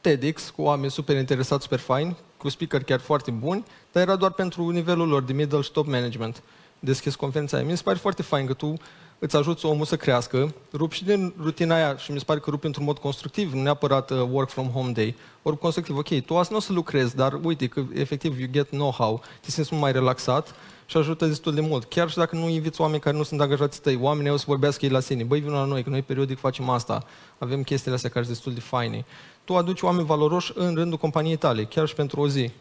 TEDx 0.01 0.49
cu 0.49 0.61
oameni 0.61 0.91
super 0.91 1.17
interesați, 1.17 1.63
super 1.63 1.79
faini, 1.79 2.17
cu 2.37 2.49
speaker 2.49 2.83
chiar 2.83 2.99
foarte 2.99 3.31
buni, 3.31 3.65
dar 3.91 4.03
era 4.03 4.15
doar 4.15 4.31
pentru 4.31 4.69
nivelul 4.69 5.07
lor 5.07 5.23
de 5.23 5.33
middle 5.33 5.61
și 5.61 5.71
top 5.71 5.87
management. 5.87 6.43
Deschis 6.79 7.15
conferința 7.15 7.57
aia. 7.57 7.65
Mi 7.65 7.77
se 7.77 7.83
pare 7.83 7.97
foarte 7.97 8.21
fain 8.21 8.45
că 8.45 8.53
tu 8.53 8.77
îți 9.19 9.35
ajuți 9.35 9.65
omul 9.65 9.85
să 9.85 9.95
crească, 9.95 10.53
rupi 10.73 10.95
și 10.95 11.03
din 11.03 11.33
rutina 11.41 11.75
aia 11.75 11.97
și 11.97 12.11
mi 12.11 12.19
se 12.19 12.25
pare 12.25 12.39
că 12.39 12.49
rupi 12.49 12.65
într-un 12.65 12.85
mod 12.85 12.97
constructiv, 12.97 13.53
nu 13.53 13.61
neapărat 13.61 14.11
uh, 14.11 14.21
work 14.31 14.49
from 14.49 14.67
home 14.67 14.91
day, 14.91 15.15
ori 15.41 15.57
constructiv, 15.57 15.97
ok, 15.97 16.25
tu 16.25 16.37
azi 16.37 16.51
nu 16.51 16.57
o 16.57 16.59
să 16.59 16.73
lucrezi, 16.73 17.15
dar 17.15 17.39
uite 17.43 17.67
că 17.67 17.83
efectiv 17.93 18.39
you 18.39 18.47
get 18.51 18.69
know-how, 18.69 19.21
te 19.41 19.51
simți 19.51 19.69
mult 19.71 19.83
mai 19.83 19.91
relaxat 19.91 20.55
și 20.85 20.97
ajută 20.97 21.25
destul 21.25 21.53
de 21.53 21.61
mult. 21.61 21.85
Chiar 21.85 22.09
și 22.09 22.17
dacă 22.17 22.35
nu 22.35 22.49
inviți 22.49 22.81
oameni 22.81 23.01
care 23.01 23.17
nu 23.17 23.23
sunt 23.23 23.41
angajați 23.41 23.81
tăi, 23.81 23.97
oamenii 24.01 24.31
o 24.31 24.37
să 24.37 24.43
vorbească 24.47 24.85
ei 24.85 24.91
la 24.91 24.99
sine, 24.99 25.23
băi, 25.23 25.39
vină 25.39 25.53
la 25.53 25.65
noi, 25.65 25.83
că 25.83 25.89
noi 25.89 26.01
periodic 26.01 26.39
facem 26.39 26.69
asta, 26.69 27.03
avem 27.37 27.63
chestiile 27.63 27.95
astea 27.95 28.09
care 28.09 28.25
sunt 28.25 28.35
destul 28.35 28.53
de 28.53 28.59
faine. 28.59 29.05
Tu 29.49 29.55
aduci 29.55 29.81
oameni 29.81 30.05
valoroși 30.05 30.51
în 30.55 30.75
rândul 30.75 30.97
companiei 30.97 31.35
tale, 31.35 31.65
chiar 31.65 31.87
și 31.87 31.93
pentru 31.93 32.21
o 32.21 32.27
zi. 32.27 32.51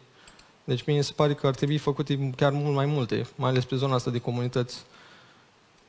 Deci 0.63 0.85
mie 0.85 1.01
se 1.01 1.13
pare 1.15 1.33
că 1.33 1.47
ar 1.47 1.55
trebui 1.55 1.77
făcute 1.77 2.29
chiar 2.35 2.51
mult 2.51 2.75
mai 2.75 2.85
multe, 2.85 3.27
mai 3.35 3.49
ales 3.49 3.65
pe 3.65 3.75
zona 3.75 3.95
asta 3.95 4.11
de 4.11 4.19
comunități. 4.19 4.83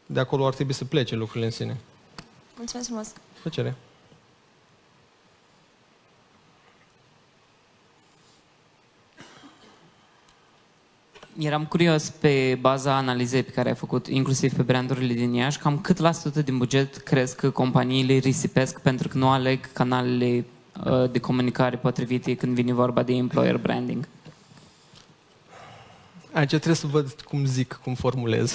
De 0.07 0.21
acolo 0.21 0.47
ar 0.47 0.55
trebui 0.55 0.73
să 0.73 0.85
plece 0.85 1.15
lucrurile 1.15 1.45
în 1.45 1.51
sine. 1.51 1.81
Mulțumesc 2.57 2.87
frumos! 2.87 3.13
Plăcere! 3.41 3.77
Eram 11.39 11.67
curios 11.67 12.09
pe 12.09 12.59
baza 12.61 12.97
analizei 12.97 13.43
pe 13.43 13.51
care 13.51 13.69
ai 13.69 13.75
făcut, 13.75 14.07
inclusiv 14.07 14.55
pe 14.55 14.63
brandurile 14.63 15.15
din 15.15 15.33
Iași, 15.33 15.59
cam 15.59 15.79
cât 15.79 15.99
la 15.99 16.13
sută 16.13 16.43
din 16.43 16.59
buget 16.59 16.97
crezi 16.97 17.37
că 17.37 17.51
companiile 17.51 18.17
risipesc 18.17 18.81
pentru 18.81 19.09
că 19.09 19.19
nu 19.19 19.31
aleg 19.31 19.73
canalele 19.73 20.37
uh, 20.37 20.45
de 21.11 21.19
comunicare 21.19 21.77
potrivite 21.77 22.35
când 22.35 22.55
vine 22.55 22.73
vorba 22.73 23.03
de 23.03 23.13
employer 23.13 23.57
branding? 23.57 24.09
Aici 26.33 26.49
trebuie 26.49 26.75
să 26.75 26.87
văd 26.87 27.21
cum 27.21 27.45
zic, 27.45 27.81
cum 27.83 27.95
formulez. 27.95 28.55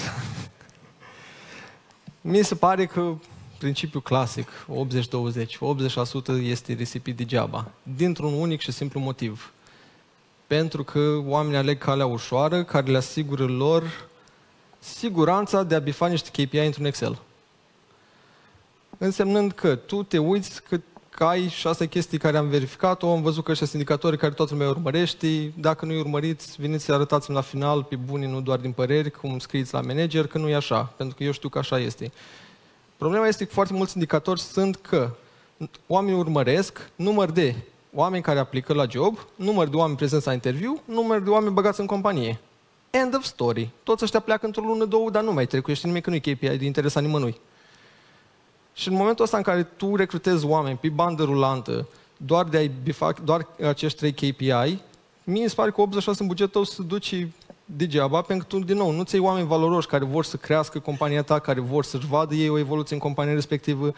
Mi 2.20 2.42
se 2.42 2.54
pare 2.54 2.86
că 2.86 3.14
principiul 3.58 4.02
clasic, 4.02 4.48
80-20, 4.48 5.46
80% 6.38 6.42
este 6.42 6.72
risipit 6.72 7.16
degeaba, 7.16 7.70
dintr-un 7.82 8.32
unic 8.32 8.60
și 8.60 8.72
simplu 8.72 9.00
motiv. 9.00 9.52
Pentru 10.46 10.84
că 10.84 11.22
oamenii 11.24 11.58
aleg 11.58 11.78
calea 11.78 12.06
ușoară, 12.06 12.64
care 12.64 12.90
le 12.90 12.96
asigură 12.96 13.44
lor 13.44 14.08
siguranța 14.78 15.62
de 15.62 15.74
a 15.74 15.78
bifa 15.78 16.06
niște 16.06 16.42
KPI 16.42 16.58
într-un 16.58 16.84
Excel. 16.84 17.18
Însemnând 18.98 19.52
că 19.52 19.74
tu 19.74 20.02
te 20.02 20.18
uiți 20.18 20.62
că 20.62 20.76
că 20.78 20.80
ai 21.24 21.48
șase 21.48 21.86
chestii 21.86 22.18
care 22.18 22.36
am 22.36 22.48
verificat-o, 22.48 23.12
am 23.12 23.22
văzut 23.22 23.44
că 23.44 23.50
ăștia 23.50 23.66
sunt 23.66 23.80
indicatori 23.80 24.18
care 24.18 24.32
toată 24.32 24.52
lumea 24.52 24.68
urmărește, 24.68 25.52
dacă 25.58 25.84
nu-i 25.84 25.98
urmăriți, 25.98 26.56
veniți 26.60 26.84
să 26.84 26.92
arătați 26.92 27.30
la 27.30 27.40
final, 27.40 27.82
pe 27.82 27.96
buni, 27.96 28.26
nu 28.26 28.40
doar 28.40 28.58
din 28.58 28.72
păreri, 28.72 29.10
cum 29.10 29.38
scrieți 29.38 29.74
la 29.74 29.80
manager, 29.80 30.26
că 30.26 30.38
nu 30.38 30.48
e 30.48 30.54
așa, 30.54 30.92
pentru 30.96 31.16
că 31.16 31.24
eu 31.24 31.32
știu 31.32 31.48
că 31.48 31.58
așa 31.58 31.78
este. 31.78 32.12
Problema 32.96 33.26
este 33.26 33.44
că 33.44 33.52
foarte 33.52 33.72
mulți 33.72 33.92
indicatori 33.94 34.40
sunt 34.40 34.76
că 34.76 35.10
oamenii 35.86 36.18
urmăresc 36.18 36.90
număr 36.94 37.30
de 37.30 37.54
oameni 37.94 38.22
care 38.22 38.38
aplică 38.38 38.72
la 38.72 38.86
job, 38.90 39.18
număr 39.34 39.68
de 39.68 39.76
oameni 39.76 39.96
prezenți 39.96 40.26
la 40.26 40.32
interviu, 40.32 40.80
număr 40.84 41.20
de 41.20 41.30
oameni 41.30 41.54
băgați 41.54 41.80
în 41.80 41.86
companie. 41.86 42.38
End 42.90 43.14
of 43.14 43.24
story. 43.24 43.68
Toți 43.82 44.04
ăștia 44.04 44.20
pleacă 44.20 44.46
într-o 44.46 44.62
lună, 44.62 44.84
două, 44.84 45.10
dar 45.10 45.22
nu 45.22 45.32
mai 45.32 45.46
trecuiește 45.46 45.86
nimic, 45.86 46.02
că 46.02 46.10
nu 46.10 46.16
e 46.16 46.18
KPI 46.18 46.56
de 46.56 46.64
interes 46.64 46.94
a 46.94 47.00
nimănui. 47.00 47.40
Și 48.78 48.88
în 48.88 48.94
momentul 48.94 49.24
ăsta 49.24 49.36
în 49.36 49.42
care 49.42 49.62
tu 49.62 49.96
recrutezi 49.96 50.46
oameni 50.46 50.76
pe 50.76 50.88
bandă 50.88 51.22
rulantă, 51.22 51.88
doar 52.16 52.44
de 52.44 52.58
a 52.58 52.82
bifa, 52.82 53.12
doar 53.24 53.46
acești 53.68 53.98
trei 53.98 54.12
KPI, 54.12 54.82
mie 55.24 55.42
îmi 55.42 55.50
pare 55.54 55.70
că 55.70 55.80
86 55.80 56.22
în 56.22 56.28
bugetul 56.28 56.52
tău 56.52 56.64
să 56.64 56.82
duci 56.82 57.26
degeaba, 57.64 58.20
pentru 58.20 58.46
că 58.46 58.56
tu, 58.56 58.64
din 58.64 58.76
nou, 58.76 58.90
nu 58.90 59.02
ți 59.02 59.18
oameni 59.18 59.46
valoroși 59.46 59.86
care 59.86 60.04
vor 60.04 60.24
să 60.24 60.36
crească 60.36 60.78
compania 60.78 61.22
ta, 61.22 61.38
care 61.38 61.60
vor 61.60 61.84
să-și 61.84 62.06
vadă 62.06 62.34
ei 62.34 62.48
o 62.48 62.58
evoluție 62.58 62.94
în 62.94 63.00
compania 63.00 63.32
respectivă, 63.32 63.94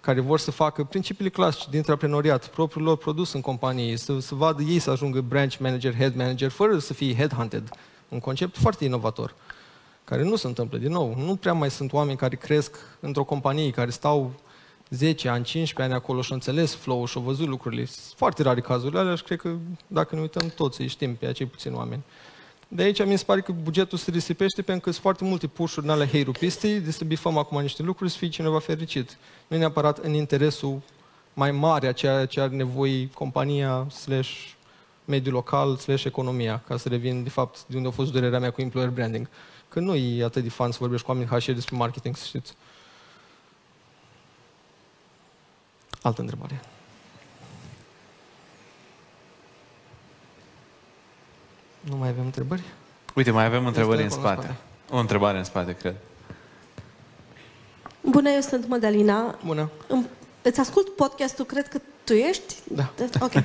care 0.00 0.20
vor 0.20 0.38
să 0.38 0.50
facă 0.50 0.84
principiile 0.84 1.30
clasice 1.30 1.66
din 1.70 1.78
antreprenoriat, 1.78 2.46
propriul 2.46 2.84
lor 2.84 2.96
produs 2.96 3.32
în 3.32 3.40
companie, 3.40 3.96
să, 3.96 4.20
să 4.20 4.34
vadă 4.34 4.62
ei 4.62 4.78
să 4.78 4.90
ajungă 4.90 5.20
branch 5.20 5.56
manager, 5.56 5.96
head 5.96 6.16
manager, 6.16 6.50
fără 6.50 6.78
să 6.78 6.94
fie 6.94 7.14
headhunted. 7.14 7.68
Un 8.08 8.20
concept 8.20 8.56
foarte 8.56 8.84
inovator 8.84 9.34
care 10.10 10.22
nu 10.22 10.36
se 10.36 10.46
întâmplă. 10.46 10.78
Din 10.78 10.90
nou, 10.90 11.14
nu 11.16 11.36
prea 11.36 11.52
mai 11.52 11.70
sunt 11.70 11.92
oameni 11.92 12.16
care 12.16 12.36
cresc 12.36 12.76
într-o 13.00 13.24
companie, 13.24 13.70
care 13.70 13.90
stau 13.90 14.32
10 14.88 15.28
ani, 15.28 15.44
15 15.44 15.82
ani 15.82 16.02
acolo 16.02 16.20
și 16.20 16.28
au 16.30 16.34
înțeles 16.34 16.74
flow 16.74 17.06
și 17.06 17.16
au 17.16 17.22
văzut 17.22 17.48
lucrurile. 17.48 17.84
Sunt 17.84 18.16
foarte 18.16 18.42
rare 18.42 18.60
cazurile 18.60 19.00
alea 19.00 19.14
și 19.14 19.22
cred 19.22 19.40
că 19.40 19.56
dacă 19.86 20.14
ne 20.14 20.20
uităm 20.20 20.52
toți 20.56 20.80
îi 20.80 20.86
știm 20.86 21.14
pe 21.14 21.26
acei 21.26 21.46
puțini 21.46 21.74
oameni. 21.74 22.02
De 22.68 22.82
aici 22.82 23.04
mi 23.04 23.18
se 23.18 23.24
pare 23.24 23.40
că 23.40 23.52
bugetul 23.52 23.98
se 23.98 24.10
risipește 24.10 24.62
pentru 24.62 24.84
că 24.84 24.90
sunt 24.90 25.02
foarte 25.02 25.24
multe 25.24 25.46
pușuri 25.46 25.86
în 25.86 25.92
alea 25.92 26.06
heirupistii, 26.06 26.80
de 26.80 26.90
să 26.90 27.04
bifăm 27.04 27.38
acum 27.38 27.60
niște 27.60 27.82
lucruri, 27.82 28.10
să 28.10 28.16
fie 28.16 28.28
cineva 28.28 28.58
fericit. 28.58 29.16
Nu 29.46 29.56
e 29.56 29.58
neapărat 29.58 29.98
în 29.98 30.14
interesul 30.14 30.80
mai 31.34 31.50
mare 31.50 31.86
a 31.86 31.92
ceea 31.92 32.26
ce 32.26 32.40
are 32.40 32.54
nevoie 32.54 33.08
compania 33.14 33.86
slash 33.90 34.30
mediul 35.04 35.34
local 35.34 35.76
slash 35.76 36.04
economia, 36.04 36.62
ca 36.66 36.76
să 36.76 36.88
revin 36.88 37.22
de 37.22 37.30
fapt 37.30 37.64
de 37.66 37.76
unde 37.76 37.88
a 37.88 37.92
fost 37.92 38.12
durerea 38.12 38.38
mea 38.38 38.50
cu 38.50 38.60
employer 38.60 38.90
branding 38.90 39.28
că 39.70 39.80
nu 39.80 39.94
e 39.94 40.24
atât 40.24 40.42
de 40.42 40.48
fan 40.48 40.70
să 40.70 40.76
vorbești 40.80 41.04
cu 41.06 41.10
oameni 41.12 41.28
HR 41.40 41.50
despre 41.52 41.76
marketing, 41.76 42.16
să 42.16 42.24
știți. 42.26 42.54
Altă 46.02 46.20
întrebare. 46.20 46.60
Nu 51.80 51.96
mai 51.96 52.08
avem 52.08 52.24
întrebări? 52.24 52.62
Uite, 53.14 53.30
mai 53.30 53.44
avem 53.44 53.66
întrebări 53.66 53.98
în 54.00 54.06
Este 54.06 54.18
spate. 54.18 54.32
acolo 54.46 54.54
în 54.90 54.96
O 54.96 55.00
întrebare 55.00 55.38
în 55.38 55.44
spate, 55.44 55.74
cred. 55.76 55.94
Bună, 58.00 58.28
eu 58.30 58.40
sunt 58.40 58.66
Mădălina. 58.68 59.38
Bună. 59.44 59.70
Îmi- 59.88 60.06
Îți 60.42 60.60
ascult 60.60 60.94
podcastul, 60.96 61.44
cred 61.44 61.68
că 61.68 61.80
tu 62.04 62.12
ești? 62.12 62.54
Da. 62.68 62.90
Ok. 63.20 63.32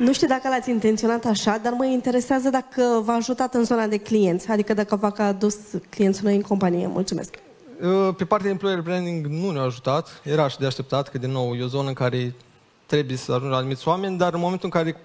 Nu 0.00 0.12
știu 0.12 0.26
dacă 0.26 0.48
l-ați 0.48 0.70
intenționat 0.70 1.24
așa, 1.24 1.58
dar 1.62 1.72
mă 1.72 1.84
interesează 1.84 2.48
dacă 2.48 3.00
v-a 3.04 3.12
ajutat 3.12 3.54
în 3.54 3.64
zona 3.64 3.86
de 3.86 3.96
clienți, 3.96 4.50
adică 4.50 4.74
dacă 4.74 4.96
v-a 4.96 5.12
adus 5.16 5.56
clienți 5.88 6.24
noi 6.24 6.34
în 6.34 6.40
companie. 6.40 6.86
Mulțumesc. 6.86 7.34
Uh, 7.82 8.14
Pe 8.16 8.24
partea 8.24 8.46
de 8.46 8.52
employer 8.52 8.80
branding 8.80 9.26
nu 9.26 9.50
ne-a 9.50 9.62
ajutat. 9.62 10.20
Era 10.24 10.48
și 10.48 10.58
de 10.58 10.66
așteptat 10.66 11.08
că, 11.08 11.18
din 11.18 11.30
nou, 11.30 11.54
e 11.54 11.62
o 11.62 11.66
zonă 11.66 11.88
în 11.88 11.94
care 11.94 12.34
trebuie 12.86 13.16
să 13.16 13.32
ajungă 13.32 13.50
la 13.50 13.56
anumiți 13.56 13.88
oameni, 13.88 14.18
dar 14.18 14.34
în 14.34 14.40
momentul 14.40 14.70
în 14.72 14.82
care 14.82 14.96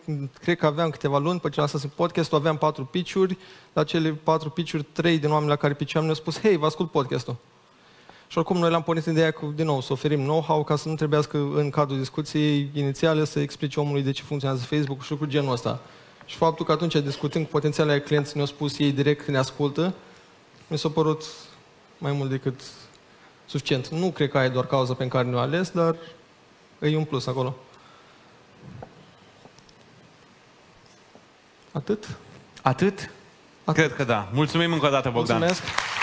cred 0.42 0.58
că 0.58 0.66
aveam 0.66 0.90
câteva 0.90 1.18
luni, 1.18 1.40
pe 1.40 1.50
ce 1.50 1.62
am 1.62 1.68
în 1.74 1.90
podcastul, 1.96 2.38
aveam 2.38 2.58
patru 2.58 2.86
pitch-uri, 2.86 3.38
la 3.74 3.84
cele 3.84 4.10
patru 4.24 4.50
pitch-uri, 4.50 4.86
trei 4.92 5.18
din 5.18 5.32
oameni 5.32 5.50
la 5.50 5.56
care 5.56 5.74
pitcheam 5.74 6.04
ne-au 6.04 6.16
spus, 6.16 6.40
hei, 6.40 6.58
vă 6.58 6.66
ascult 6.66 6.92
podcastul. 6.92 7.36
Și 8.28 8.38
oricum 8.38 8.58
noi 8.58 8.70
l-am 8.70 8.84
pornit 8.84 9.06
ideea 9.06 9.32
cu, 9.32 9.54
din 9.56 9.66
nou, 9.66 9.82
să 9.82 9.94
oferim 9.94 10.20
know-how 10.20 10.64
ca 10.64 10.76
să 10.76 10.90
nu 10.90 10.96
trebuiască 10.96 11.38
în 11.38 11.70
cadrul 11.70 11.98
discuției 11.98 12.70
inițiale 12.74 13.26
să 13.26 13.40
explice 13.40 13.80
omului 13.80 14.02
de 14.02 14.12
ce 14.12 14.24
funcționează 14.24 14.64
Facebook 14.66 15.04
și 15.04 15.12
lucruri 15.12 15.32
genul 15.32 15.52
ăsta. 15.52 15.80
Și 16.26 16.36
faptul 16.36 16.66
că 16.66 16.72
atunci 16.72 16.96
discutând 16.96 17.46
cu 17.46 17.52
potențialii 17.52 18.02
clienți 18.02 18.36
ne-au 18.36 18.48
spus 18.48 18.80
ei 18.80 18.92
direct 18.92 19.26
că 19.26 19.32
ne 19.32 19.38
ascultă, 19.38 19.94
mi 20.68 20.78
s-a 20.78 20.90
părut 20.90 21.24
mai 21.98 22.12
mult 22.12 22.30
decât 22.30 22.62
suficient. 23.46 23.88
Nu 23.88 24.12
cred 24.12 24.30
că 24.30 24.38
aia 24.38 24.46
e 24.46 24.50
doar 24.50 24.66
cauza 24.66 24.94
pentru 24.94 25.18
care 25.18 25.30
ne-au 25.30 25.42
ales, 25.42 25.70
dar 25.70 25.96
e 26.80 26.98
un 26.98 27.04
plus 27.04 27.28
acolo. 27.28 27.56
Atât? 31.72 32.18
Atât? 32.62 33.12
Atât. 33.64 33.84
Cred 33.84 33.96
că 33.96 34.04
da. 34.04 34.30
Mulțumim 34.34 34.74
încă 34.74 34.86
o 34.86 34.90
dată, 34.90 35.10
Bogdan. 35.10 35.38
Mulțumesc. 35.38 35.95